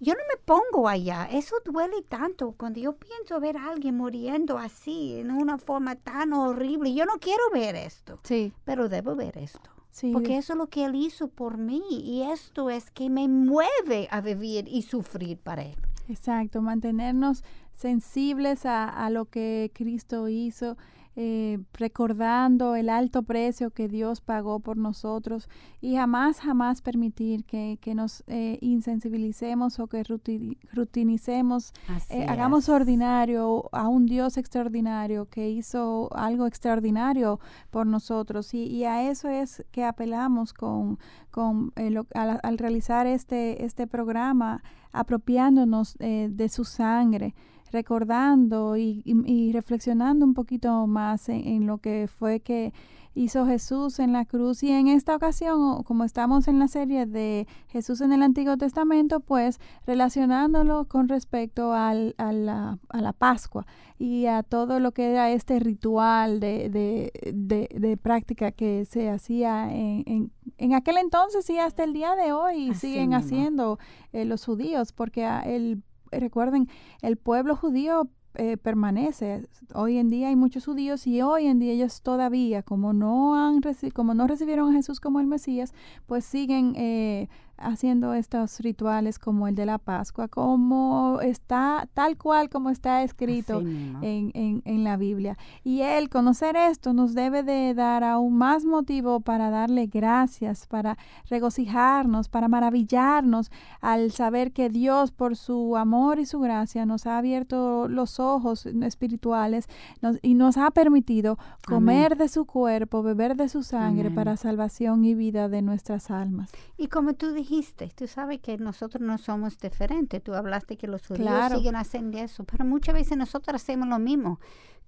yo 0.00 0.14
no 0.14 0.20
me 0.30 0.36
pongo 0.44 0.88
allá. 0.88 1.28
Eso 1.30 1.56
duele 1.64 2.02
tanto 2.08 2.52
cuando 2.56 2.80
yo 2.80 2.94
pienso 2.96 3.40
ver 3.40 3.56
a 3.56 3.70
alguien 3.70 3.96
muriendo 3.96 4.58
así, 4.58 5.18
en 5.18 5.30
una 5.30 5.58
forma 5.58 5.96
tan 5.96 6.32
horrible. 6.32 6.94
Yo 6.94 7.04
no 7.04 7.18
quiero 7.20 7.42
ver 7.52 7.76
esto, 7.76 8.18
Sí, 8.22 8.52
pero 8.64 8.88
debo 8.88 9.14
ver 9.16 9.36
esto. 9.38 9.70
Sí. 9.90 10.12
Porque 10.12 10.36
eso 10.36 10.52
es 10.52 10.58
lo 10.58 10.68
que 10.68 10.84
Él 10.84 10.94
hizo 10.94 11.28
por 11.28 11.58
mí 11.58 11.82
y 11.90 12.22
esto 12.22 12.70
es 12.70 12.90
que 12.90 13.10
me 13.10 13.28
mueve 13.28 14.08
a 14.10 14.20
vivir 14.20 14.66
y 14.68 14.82
sufrir 14.82 15.38
para 15.38 15.62
Él. 15.62 15.76
Exacto, 16.08 16.62
mantenernos 16.62 17.44
sensibles 17.74 18.66
a, 18.66 18.88
a 18.88 19.10
lo 19.10 19.26
que 19.26 19.70
Cristo 19.74 20.28
hizo, 20.28 20.76
eh, 21.20 21.58
recordando 21.72 22.76
el 22.76 22.88
alto 22.88 23.24
precio 23.24 23.70
que 23.72 23.88
Dios 23.88 24.20
pagó 24.20 24.60
por 24.60 24.76
nosotros 24.76 25.48
y 25.80 25.96
jamás, 25.96 26.38
jamás 26.38 26.80
permitir 26.80 27.44
que, 27.44 27.76
que 27.80 27.96
nos 27.96 28.22
eh, 28.28 28.56
insensibilicemos 28.60 29.80
o 29.80 29.88
que 29.88 30.04
ruti- 30.04 30.58
rutinicemos, 30.72 31.72
eh, 32.10 32.24
hagamos 32.28 32.68
ordinario 32.68 33.68
a 33.72 33.88
un 33.88 34.06
Dios 34.06 34.36
extraordinario 34.36 35.26
que 35.28 35.50
hizo 35.50 36.08
algo 36.14 36.46
extraordinario 36.46 37.40
por 37.70 37.84
nosotros. 37.86 38.54
Y, 38.54 38.64
y 38.66 38.84
a 38.84 39.10
eso 39.10 39.28
es 39.28 39.64
que 39.72 39.82
apelamos 39.84 40.52
con, 40.52 40.98
con 41.32 41.72
eh, 41.74 41.90
lo- 41.90 42.06
al, 42.14 42.38
al 42.44 42.58
realizar 42.58 43.08
este, 43.08 43.64
este 43.64 43.88
programa, 43.88 44.62
apropiándonos 44.92 45.96
eh, 45.98 46.28
de 46.30 46.48
su 46.48 46.64
sangre, 46.64 47.34
recordando 47.72 48.76
y, 48.76 49.02
y- 49.04 49.32
y 49.32 49.52
reflexionando 49.52 50.24
un 50.24 50.34
poquito 50.34 50.86
más 50.86 51.28
en, 51.28 51.46
en 51.46 51.66
lo 51.66 51.78
que 51.78 52.06
fue 52.08 52.40
que 52.40 52.72
hizo 53.14 53.46
Jesús 53.46 53.98
en 53.98 54.12
la 54.12 54.24
cruz 54.24 54.62
y 54.62 54.70
en 54.70 54.86
esta 54.86 55.16
ocasión, 55.16 55.82
como 55.82 56.04
estamos 56.04 56.46
en 56.46 56.60
la 56.60 56.68
serie 56.68 57.04
de 57.04 57.48
Jesús 57.66 58.00
en 58.00 58.12
el 58.12 58.22
Antiguo 58.22 58.56
Testamento, 58.56 59.18
pues 59.18 59.58
relacionándolo 59.86 60.84
con 60.86 61.08
respecto 61.08 61.72
al, 61.72 62.14
a, 62.16 62.32
la, 62.32 62.78
a 62.88 63.00
la 63.02 63.12
Pascua 63.12 63.66
y 63.98 64.26
a 64.26 64.44
todo 64.44 64.78
lo 64.78 64.92
que 64.92 65.10
era 65.10 65.32
este 65.32 65.58
ritual 65.58 66.38
de, 66.38 66.70
de, 66.70 67.12
de- 67.34 67.68
de 67.76 67.96
práctica 67.96 68.52
que 68.52 68.84
se 68.84 69.10
hacía 69.10 69.74
en, 69.74 70.04
en, 70.06 70.32
en 70.56 70.74
aquel 70.74 70.98
entonces 70.98 71.50
y 71.50 71.58
hasta 71.58 71.82
el 71.82 71.92
día 71.92 72.14
de 72.14 72.32
hoy 72.32 72.70
Así 72.70 72.88
siguen 72.88 73.08
mismo. 73.08 73.16
haciendo 73.16 73.78
eh, 74.12 74.24
los 74.24 74.44
judíos, 74.44 74.92
porque 74.92 75.28
el, 75.44 75.82
recuerden, 76.10 76.68
el 77.02 77.16
pueblo 77.16 77.56
judío 77.56 78.08
eh, 78.34 78.56
permanece. 78.56 79.48
Hoy 79.74 79.98
en 79.98 80.08
día 80.08 80.28
hay 80.28 80.36
muchos 80.36 80.64
judíos 80.64 81.06
y 81.06 81.22
hoy 81.22 81.46
en 81.46 81.58
día 81.58 81.72
ellos 81.72 82.02
todavía, 82.02 82.62
como 82.62 82.92
no 82.92 83.34
han 83.34 83.60
como 83.92 84.14
no 84.14 84.26
recibieron 84.26 84.70
a 84.70 84.72
Jesús 84.74 85.00
como 85.00 85.18
el 85.18 85.26
Mesías, 85.26 85.74
pues 86.06 86.24
siguen 86.24 86.74
eh, 86.76 87.28
haciendo 87.58 88.14
estos 88.14 88.60
rituales 88.60 89.18
como 89.18 89.48
el 89.48 89.54
de 89.54 89.66
la 89.66 89.78
Pascua, 89.78 90.28
como 90.28 91.18
está 91.22 91.88
tal 91.94 92.16
cual 92.16 92.48
como 92.50 92.70
está 92.70 93.02
escrito 93.02 93.60
en, 93.60 94.30
en, 94.34 94.62
en 94.64 94.84
la 94.84 94.96
Biblia. 94.96 95.36
Y 95.64 95.80
el 95.82 96.08
conocer 96.08 96.56
esto 96.56 96.92
nos 96.92 97.14
debe 97.14 97.42
de 97.42 97.74
dar 97.74 98.04
aún 98.04 98.36
más 98.38 98.64
motivo 98.64 99.20
para 99.20 99.50
darle 99.50 99.86
gracias, 99.86 100.66
para 100.66 100.96
regocijarnos, 101.28 102.28
para 102.28 102.48
maravillarnos 102.48 103.50
al 103.80 104.10
saber 104.12 104.52
que 104.52 104.68
Dios 104.68 105.10
por 105.12 105.36
su 105.36 105.76
amor 105.76 106.18
y 106.18 106.26
su 106.26 106.40
gracia 106.40 106.84
nos 106.86 107.06
ha 107.06 107.18
abierto 107.18 107.88
los 107.88 108.20
ojos 108.20 108.66
espirituales 108.66 109.66
nos- 110.02 110.18
y 110.22 110.34
nos 110.34 110.56
ha 110.56 110.70
permitido 110.70 111.38
comer 111.66 112.16
de 112.16 112.28
su 112.28 112.44
cuerpo, 112.44 113.02
beber 113.02 113.36
de 113.36 113.48
su 113.48 113.62
sangre 113.62 114.08
Amén. 114.08 114.14
para 114.14 114.36
salvación 114.36 115.04
y 115.04 115.14
vida 115.14 115.48
de 115.48 115.62
nuestras 115.62 116.10
almas. 116.10 116.50
Y 116.76 116.88
como 116.88 117.14
tú 117.14 117.32
dijiste, 117.32 117.47
tú 117.94 118.06
sabes 118.06 118.40
que 118.40 118.58
nosotros 118.58 119.00
no 119.02 119.16
somos 119.18 119.58
diferentes. 119.58 120.22
Tú 120.22 120.34
hablaste 120.34 120.76
que 120.76 120.86
los 120.86 121.06
judíos 121.06 121.26
Claro. 121.26 121.56
siguen 121.56 121.76
haciendo 121.76 122.18
eso, 122.18 122.44
pero 122.44 122.64
muchas 122.64 122.94
veces 122.94 123.16
nosotros 123.16 123.54
hacemos 123.62 123.88
lo 123.88 123.98
mismo. 123.98 124.38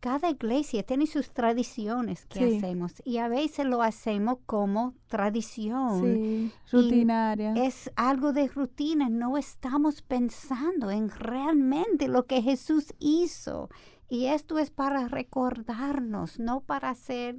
Cada 0.01 0.31
iglesia 0.31 0.83
tiene 0.83 1.07
sus 1.07 1.31
tradiciones 1.31 2.25
que 2.27 2.39
Sí. 2.39 2.57
hacemos 2.57 3.03
y 3.05 3.19
a 3.19 3.29
veces 3.29 3.67
lo 3.67 3.83
hacemos 3.83 4.39
como 4.47 4.95
tradición. 5.09 6.01
Sí, 6.01 6.53
Y 6.73 6.77
rutinaria. 6.77 7.53
Es 7.55 7.91
algo 7.97 8.33
de 8.33 8.49
rutina, 8.49 9.09
no 9.09 9.37
estamos 9.37 10.01
pensando 10.03 10.91
en 10.91 11.11
realmente 11.11 12.09
lo 12.09 12.25
que 12.27 12.41
Jesús 12.43 12.95
hizo. 12.99 13.69
Y 14.09 14.27
esto 14.27 14.59
es 14.59 14.71
para 14.71 15.07
recordarnos, 15.09 16.39
no 16.39 16.61
para 16.63 16.91
hacer 16.91 17.37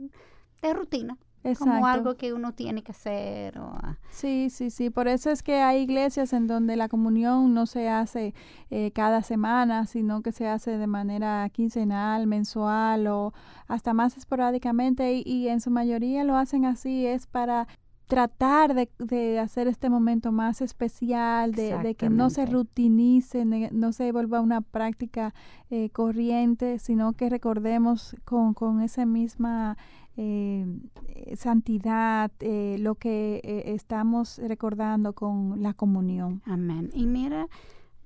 de 0.62 0.74
rutina, 0.74 1.18
como 1.58 1.86
algo 1.86 2.16
que 2.16 2.34
uno 2.34 2.54
tiene 2.54 2.84
que 2.84 2.92
hacer. 2.92 3.58
O, 3.60 3.72
ah, 3.82 3.98
Sí, 4.10 4.50
sí, 4.50 4.70
sí. 4.70 4.90
Por 4.90 5.08
eso 5.08 5.30
es 5.30 5.44
que 5.44 5.62
hay 5.62 5.82
iglesias 5.82 6.34
en 6.34 6.48
donde 6.48 6.76
la 6.76 6.88
comunión 6.88 7.54
no 7.54 7.66
se 7.66 7.90
hace 7.90 8.34
eh, 8.70 8.92
cada 8.92 9.22
semana, 9.24 9.86
sino 9.88 10.22
que 10.22 10.32
se 10.32 10.48
hace 10.48 10.78
de 10.78 10.88
manera 10.88 11.50
quincenal, 11.50 12.28
mensual 12.28 13.08
o 13.08 13.34
hasta 13.68 13.94
más 13.94 14.18
esporádicamente 14.18 15.14
y, 15.14 15.24
y 15.26 15.48
en 15.48 15.62
su 15.62 15.72
mayoría 15.72 16.24
lo 16.24 16.36
hacen 16.36 16.66
así, 16.66 17.06
es 17.06 17.28
para 17.28 17.68
tratar 18.12 18.74
de, 18.74 18.92
de 19.00 19.40
hacer 19.40 19.70
este 19.70 19.90
momento 19.90 20.34
más 20.34 20.60
especial, 20.60 21.54
de, 21.54 21.78
de 21.78 21.96
que 21.96 22.10
no 22.10 22.30
se 22.30 22.46
rutinice, 22.46 23.46
no 23.46 23.94
se 23.94 24.12
vuelva 24.12 24.42
una 24.42 24.60
práctica 24.60 25.34
eh, 25.70 25.90
corriente, 25.92 26.78
sino 26.78 27.14
que 27.14 27.30
recordemos 27.30 28.18
con, 28.26 28.54
con 28.54 28.82
esa 28.82 29.06
misma 29.06 29.78
eh, 30.24 30.66
eh, 31.08 31.36
santidad 31.36 32.32
eh, 32.42 32.78
lo 32.80 32.94
que 32.96 33.42
eh, 33.44 33.74
estamos 33.74 34.38
recordando 34.38 35.14
con 35.14 35.62
la 35.64 35.74
comunión. 35.74 36.42
Amén. 36.46 36.92
Y 36.94 37.08
mira, 37.08 37.48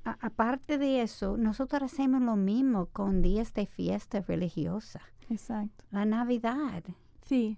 a- 0.06 0.18
aparte 0.22 0.78
de 0.78 1.02
eso, 1.02 1.36
nosotros 1.36 1.84
hacemos 1.84 2.22
lo 2.22 2.38
mismo 2.38 2.86
con 2.94 3.22
días 3.22 3.54
de 3.54 3.66
fiesta 3.66 4.22
religiosa. 4.22 5.02
Exacto. 5.30 5.84
La 5.92 6.06
Navidad 6.06 6.84
Sí, 7.24 7.58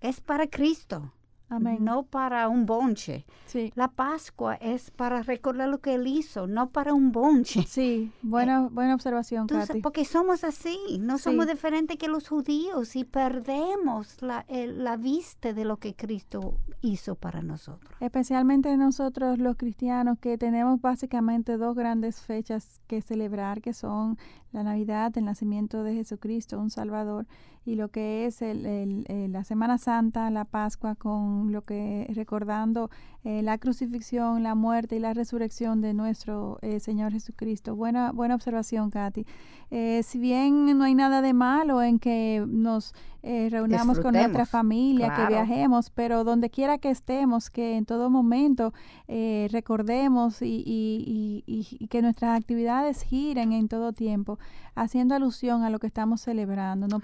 es 0.00 0.20
para 0.20 0.46
Cristo, 0.46 1.12
amén. 1.50 1.78
no 1.84 2.04
para 2.04 2.48
un 2.48 2.64
bonche. 2.66 3.26
Sí, 3.46 3.72
La 3.74 3.88
Pascua 3.88 4.54
es 4.54 4.90
para 4.90 5.22
recordar 5.22 5.68
lo 5.68 5.78
que 5.80 5.94
Él 5.94 6.06
hizo, 6.06 6.46
no 6.46 6.70
para 6.70 6.94
un 6.94 7.12
bonche. 7.12 7.62
sí, 7.68 8.10
buena, 8.22 8.68
buena 8.70 8.94
observación, 8.94 9.46
Katy. 9.46 9.80
porque 9.82 10.04
somos 10.04 10.44
así, 10.44 10.78
no 11.00 11.18
Sí. 11.18 11.24
somos 11.24 11.46
diferentes 11.46 11.96
que 11.98 12.08
los 12.08 12.28
judíos 12.28 12.94
y 12.96 13.04
perdemos 13.04 14.20
la, 14.22 14.44
el- 14.48 14.84
la 14.84 14.96
vista 14.96 15.52
de 15.52 15.64
lo 15.64 15.76
que 15.78 15.94
Cristo 15.94 16.54
hizo 16.82 17.14
para 17.14 17.42
nosotros. 17.42 17.92
Especialmente 18.00 18.76
nosotros 18.76 19.38
los 19.38 19.56
cristianos 19.56 20.18
que 20.20 20.38
tenemos 20.38 20.80
básicamente 20.80 21.56
dos 21.56 21.74
grandes 21.74 22.20
fechas 22.20 22.80
que 22.86 23.02
celebrar, 23.02 23.60
que 23.60 23.72
son 23.72 24.16
la 24.52 24.62
Navidad, 24.62 25.16
el 25.16 25.24
nacimiento 25.24 25.82
de 25.82 25.94
Jesucristo, 25.94 26.58
un 26.60 26.70
Salvador, 26.70 27.26
y 27.64 27.74
lo 27.74 27.88
que 27.88 28.26
es 28.26 28.42
el, 28.42 28.64
el- 28.66 29.04
eh, 29.08 29.28
la 29.28 29.44
Semana 29.44 29.78
Santa, 29.78 30.30
la 30.30 30.44
Pascua, 30.44 30.94
con 30.94 31.52
lo 31.52 31.62
que 31.62 32.06
recordando 32.14 32.90
eh, 33.22 33.42
la 33.42 33.58
crucifixión, 33.58 34.42
la 34.42 34.54
muerte 34.54 34.96
y 34.96 34.98
la 34.98 35.12
resurrección 35.12 35.80
de 35.82 35.92
nuestro 35.92 36.58
eh, 36.62 36.80
Señor 36.80 37.12
Jesucristo. 37.12 37.76
Buena, 37.76 38.12
buena 38.12 38.34
observación, 38.34 38.90
Katy. 38.90 39.26
Eh, 39.70 40.02
si 40.04 40.18
bien 40.18 40.76
no 40.78 40.84
hay 40.84 40.94
nada 40.94 41.20
de 41.22 41.32
malo 41.34 41.82
en 41.82 41.98
que 41.98 42.44
nos 42.48 42.94
eh, 43.22 43.48
reunamos 43.50 43.98
con 44.02 44.14
nuestra 44.22 44.46
familia, 44.46 45.08
que 45.14 45.22
viajemos, 45.28 45.90
pero 45.90 46.24
donde 46.24 46.48
quiera 46.48 46.78
que 46.78 46.88
estemos, 46.90 47.50
que 47.50 47.76
en 47.76 47.84
todo 47.84 48.08
momento 48.08 48.72
eh, 49.06 49.48
recordemos 49.52 50.40
y, 50.40 50.64
y- 50.66 51.44
y- 51.46 51.86
que 51.88 52.00
nuestras 52.00 52.38
actividades 52.40 53.02
giren 53.02 53.52
en 53.52 53.68
todo 53.68 53.92
tiempo, 53.92 54.38
haciendo 54.74 55.14
alusión 55.14 55.62
a 55.62 55.68
lo 55.70 55.78
que 55.78 55.86
estamos 55.86 56.22
celebrando. 56.22 56.88
No 56.88 56.96
Amén. 56.96 57.02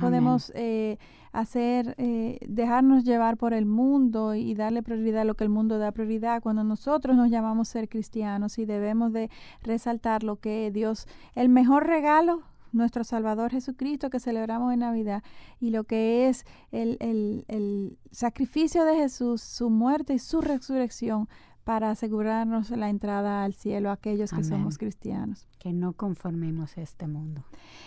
Eh, 0.55 0.99
hacer, 1.33 1.95
eh, 1.99 2.39
dejarnos 2.47 3.05
llevar 3.05 3.37
por 3.37 3.53
el 3.53 3.65
mundo 3.67 3.87
mundo 3.87 4.35
y 4.35 4.55
darle 4.55 4.83
prioridad 4.83 5.23
a 5.23 5.25
lo 5.25 5.35
que 5.35 5.45
el 5.45 5.51
mundo 5.51 5.79
da 5.79 5.93
prioridad, 5.93 6.43
cuando 6.43 6.65
nosotros 6.65 7.17
nos 7.17 7.31
llamamos 7.31 7.69
ser 7.69 7.89
cristianos 7.89 8.59
y 8.59 8.65
debemos 8.65 9.13
de 9.13 9.31
resaltar 9.63 10.25
lo 10.25 10.37
que 10.37 10.71
Dios, 10.73 11.07
el 11.35 11.49
mejor 11.49 11.87
regalo 11.87 12.43
nuestro 12.73 13.05
Salvador 13.05 13.53
Jesucristo 13.53 14.11
que 14.11 14.21
celebramos 14.21 14.73
en 14.73 14.81
Navidad 14.81 15.23
y 15.61 15.71
lo 15.71 15.85
que 15.85 16.29
es 16.29 16.45
el, 16.73 16.97
el, 17.01 17.45
el 17.49 17.97
sacrificio 18.11 18.85
de 18.85 18.97
Jesús, 18.97 19.41
su 19.41 19.71
muerte 19.71 20.15
y 20.15 20.19
su 20.19 20.41
resurrección 20.41 21.29
para 21.67 21.91
asegurarnos 21.91 22.71
la 22.71 22.89
entrada 22.91 23.43
al 23.43 23.53
cielo 23.53 23.91
a 23.91 23.95
aquellos 23.95 24.31
que 24.31 24.45
somos 24.45 24.79
cristianos. 24.79 25.49
Que 25.59 25.73
no 25.73 25.95
conformemos 25.95 26.79
este 26.79 27.09
mundo. 27.09 27.43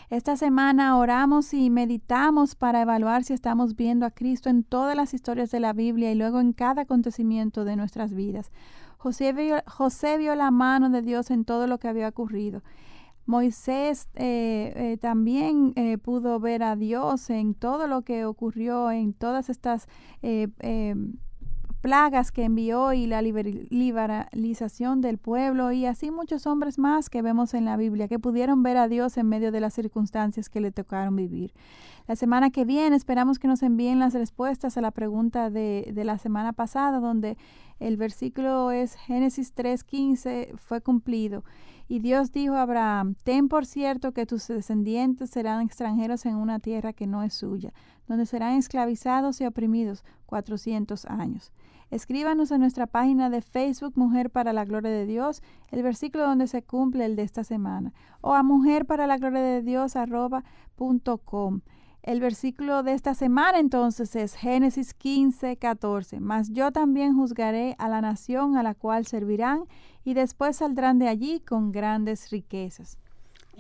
Esta 0.10 0.36
semana 0.36 0.98
oramos 0.98 1.54
y 1.54 1.70
meditamos 1.70 2.56
para 2.56 2.82
evaluar 2.82 3.24
si 3.24 3.32
estamos 3.32 3.78
viendo 3.78 4.06
a 4.06 4.12
Cristo 4.12 4.50
en 4.50 4.66
todas 4.66 4.98
las 4.98 5.14
historias 5.14 5.50
de 5.52 5.62
la 5.62 5.72
Biblia 5.72 6.12
y 6.12 6.16
luego 6.16 6.42
en 6.42 6.52
cada 6.52 6.82
acontecimiento 6.82 7.64
de 7.64 7.78
nuestras 7.78 8.14
vidas. 8.14 8.52
José 8.98 9.32
vio, 9.32 9.64
José 9.66 10.18
vio 10.18 10.36
la 10.36 10.52
mano 10.52 10.90
de 10.90 11.02
Dios 11.02 11.32
en 11.32 11.46
todo 11.46 11.66
lo 11.66 11.80
que 11.80 11.88
había 11.88 12.10
ocurrido. 12.10 12.62
Moisés 13.28 14.10
eh, 14.16 14.74
eh, 14.76 14.98
también 14.98 15.72
eh, 15.78 15.98
pudo 15.98 16.42
ver 16.42 16.64
a 16.64 16.76
Dios 16.76 17.30
en 17.30 17.54
todo 17.54 17.88
lo 17.88 18.02
que 18.02 18.26
ocurrió, 18.26 18.92
en 18.92 19.14
todas 19.14 19.50
estas 19.50 19.88
plagas 21.82 22.32
que 22.32 22.44
envió 22.44 22.94
y 22.94 23.08
la 23.08 23.22
liber- 23.22 23.68
liberalización 23.70 25.02
del 25.02 25.18
pueblo 25.18 25.72
y 25.72 25.86
así 25.86 26.12
muchos 26.12 26.46
hombres 26.46 26.78
más 26.78 27.10
que 27.10 27.22
vemos 27.22 27.54
en 27.54 27.66
la 27.66 27.78
Biblia 27.78 28.08
que 28.08 28.20
pudieron 28.20 28.64
ver 28.64 28.78
a 28.78 28.88
Dios 28.88 29.18
en 29.18 29.28
medio 29.28 29.52
de 29.52 29.62
las 29.62 29.74
circunstancias 29.74 30.50
que 30.50 30.60
le 30.62 30.72
tocaron 30.72 31.16
vivir. 31.16 31.54
La 32.08 32.16
semana 32.16 32.50
que 32.50 32.66
viene 32.66 32.96
esperamos 32.96 33.40
que 33.40 33.48
nos 33.48 33.64
envíen 33.64 34.00
las 34.00 34.14
respuestas 34.14 34.78
a 34.78 34.82
la 34.82 34.92
pregunta 34.92 35.50
de, 35.50 35.92
de 35.94 36.04
la 36.04 36.18
semana 36.18 36.54
pasada 36.54 37.00
donde 37.00 37.38
el 37.80 37.96
versículo 37.96 38.72
es 38.72 38.96
Génesis 38.96 39.56
3:15 39.56 40.58
fue 40.58 40.82
cumplido. 40.82 41.44
Y 41.88 42.00
Dios 42.00 42.32
dijo 42.32 42.54
a 42.56 42.62
Abraham, 42.64 43.16
ten 43.24 43.48
por 43.48 43.66
cierto 43.66 44.12
que 44.12 44.28
tus 44.28 44.48
descendientes 44.48 45.32
serán 45.32 45.62
extranjeros 45.62 46.26
en 46.28 46.36
una 46.36 46.60
tierra 46.60 46.94
que 46.94 47.08
no 47.08 47.24
es 47.24 47.34
suya, 47.34 47.74
donde 48.08 48.28
serán 48.28 48.54
esclavizados 48.58 49.42
y 49.42 49.46
oprimidos 49.46 50.04
cuatrocientos 50.28 51.06
años. 51.06 51.52
Escríbanos 51.92 52.52
en 52.52 52.62
nuestra 52.62 52.86
página 52.86 53.32
de 53.32 53.42
Facebook 53.42 53.94
Mujer 53.96 54.30
para 54.30 54.54
la 54.54 54.64
Gloria 54.64 54.92
de 54.92 55.08
Dios 55.08 55.42
el 55.72 55.82
versículo 55.82 56.26
donde 56.26 56.48
se 56.48 56.62
cumple 56.62 57.06
el 57.06 57.16
de 57.16 57.24
esta 57.24 57.44
semana 57.44 57.94
o 58.22 58.34
a 58.34 58.44
mujer 58.44 58.86
para 58.86 59.08
la 59.08 59.18
gloria 59.18 59.42
de 59.42 59.62
Dios 59.62 59.96
arroba. 59.96 60.44
El 62.02 62.22
versículo 62.22 62.84
de 62.84 62.94
esta 62.94 63.14
semana 63.14 63.60
entonces 63.60 64.16
es 64.16 64.34
Génesis 64.36 64.94
15, 64.94 65.58
14. 65.58 66.20
Mas 66.20 66.50
yo 66.52 66.72
también 66.72 67.16
juzgaré 67.16 67.76
a 67.78 67.90
la 67.90 68.02
nación 68.02 68.56
a 68.56 68.64
la 68.64 68.76
cual 68.76 69.06
servirán 69.06 69.66
y 70.04 70.14
después 70.14 70.58
saldrán 70.58 71.00
de 71.00 71.08
allí 71.08 71.40
con 71.42 71.72
grandes 71.72 72.30
riquezas. 72.30 72.98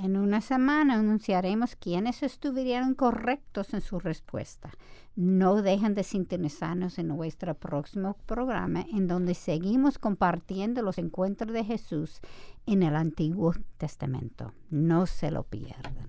En 0.01 0.15
una 0.15 0.39
semana 0.39 0.93
anunciaremos 0.93 1.75
quiénes 1.75 2.23
estuvieron 2.23 2.95
correctos 2.95 3.73
en 3.73 3.81
su 3.81 3.99
respuesta. 3.99 4.69
No 5.17 5.61
dejen 5.61 5.93
de 5.93 6.05
sintonizarnos 6.05 6.99
en 6.99 7.09
nuestro 7.09 7.53
próximo 7.53 8.15
programa 8.25 8.85
en 8.93 9.09
donde 9.09 9.33
seguimos 9.33 9.99
compartiendo 9.99 10.83
los 10.83 10.99
encuentros 10.99 11.51
de 11.51 11.65
Jesús 11.65 12.21
en 12.65 12.83
el 12.83 12.95
Antiguo 12.95 13.53
Testamento. 13.77 14.53
No 14.69 15.05
se 15.05 15.31
lo 15.31 15.43
pierdan. 15.43 16.07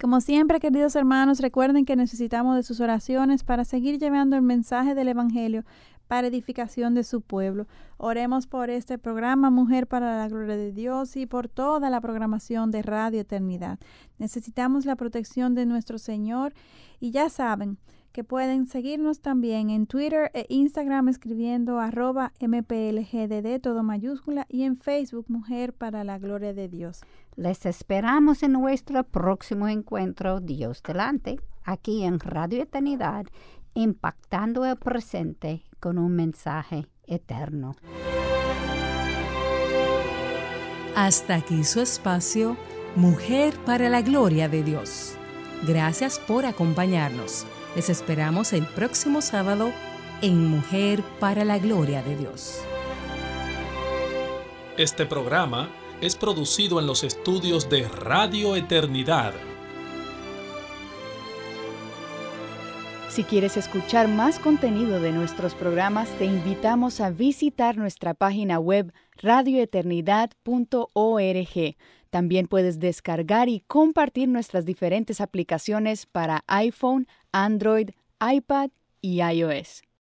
Como 0.00 0.20
siempre, 0.20 0.60
queridos 0.60 0.94
hermanos, 0.94 1.40
recuerden 1.40 1.84
que 1.84 1.96
necesitamos 1.96 2.54
de 2.54 2.62
sus 2.62 2.78
oraciones 2.78 3.42
para 3.42 3.64
seguir 3.64 3.98
llevando 3.98 4.36
el 4.36 4.42
mensaje 4.42 4.94
del 4.94 5.08
Evangelio 5.08 5.64
para 6.08 6.26
edificación 6.26 6.94
de 6.94 7.04
su 7.04 7.20
pueblo. 7.20 7.66
Oremos 7.98 8.46
por 8.46 8.70
este 8.70 8.98
programa 8.98 9.50
Mujer 9.50 9.86
para 9.86 10.16
la 10.16 10.28
Gloria 10.28 10.56
de 10.56 10.72
Dios 10.72 11.16
y 11.16 11.26
por 11.26 11.48
toda 11.48 11.90
la 11.90 12.00
programación 12.00 12.70
de 12.70 12.82
Radio 12.82 13.20
Eternidad. 13.20 13.78
Necesitamos 14.18 14.86
la 14.86 14.96
protección 14.96 15.54
de 15.54 15.66
nuestro 15.66 15.98
Señor 15.98 16.54
y 16.98 17.12
ya 17.12 17.28
saben 17.28 17.78
que 18.12 18.24
pueden 18.24 18.66
seguirnos 18.66 19.20
también 19.20 19.70
en 19.70 19.86
Twitter 19.86 20.30
e 20.34 20.46
Instagram 20.48 21.08
escribiendo 21.08 21.78
arroba 21.78 22.32
mplgdd 22.40 23.60
todo 23.60 23.82
mayúscula 23.82 24.46
y 24.48 24.64
en 24.64 24.76
Facebook 24.78 25.26
Mujer 25.28 25.72
para 25.72 26.04
la 26.04 26.18
Gloria 26.18 26.54
de 26.54 26.68
Dios. 26.68 27.02
Les 27.36 27.64
esperamos 27.66 28.42
en 28.42 28.52
nuestro 28.52 29.04
próximo 29.04 29.68
encuentro 29.68 30.40
Dios 30.40 30.82
delante, 30.82 31.38
aquí 31.62 32.02
en 32.02 32.18
Radio 32.18 32.62
Eternidad, 32.62 33.26
impactando 33.74 34.64
el 34.64 34.76
presente 34.76 35.64
con 35.80 35.98
un 35.98 36.14
mensaje 36.14 36.86
eterno. 37.06 37.76
Hasta 40.94 41.36
aquí 41.36 41.62
su 41.64 41.80
espacio, 41.80 42.56
Mujer 42.96 43.54
para 43.64 43.88
la 43.88 44.02
Gloria 44.02 44.48
de 44.48 44.64
Dios. 44.64 45.14
Gracias 45.66 46.18
por 46.18 46.44
acompañarnos. 46.46 47.46
Les 47.76 47.88
esperamos 47.90 48.52
el 48.52 48.66
próximo 48.66 49.20
sábado 49.20 49.70
en 50.22 50.48
Mujer 50.48 51.02
para 51.20 51.44
la 51.44 51.58
Gloria 51.58 52.02
de 52.02 52.16
Dios. 52.16 52.60
Este 54.76 55.06
programa 55.06 55.68
es 56.00 56.16
producido 56.16 56.80
en 56.80 56.86
los 56.86 57.04
estudios 57.04 57.68
de 57.68 57.88
Radio 57.88 58.56
Eternidad. 58.56 59.34
Si 63.18 63.24
quieres 63.24 63.56
escuchar 63.56 64.06
más 64.06 64.38
contenido 64.38 65.00
de 65.00 65.10
nuestros 65.10 65.56
programas, 65.56 66.08
te 66.18 66.24
invitamos 66.24 67.00
a 67.00 67.10
visitar 67.10 67.76
nuestra 67.76 68.14
página 68.14 68.60
web 68.60 68.92
radioeternidad.org. 69.16 71.76
También 72.10 72.46
puedes 72.46 72.78
descargar 72.78 73.48
y 73.48 73.64
compartir 73.66 74.28
nuestras 74.28 74.64
diferentes 74.64 75.20
aplicaciones 75.20 76.06
para 76.06 76.44
iPhone, 76.46 77.08
Android, 77.32 77.90
iPad 78.20 78.70
y 79.00 79.20
iOS. 79.20 79.82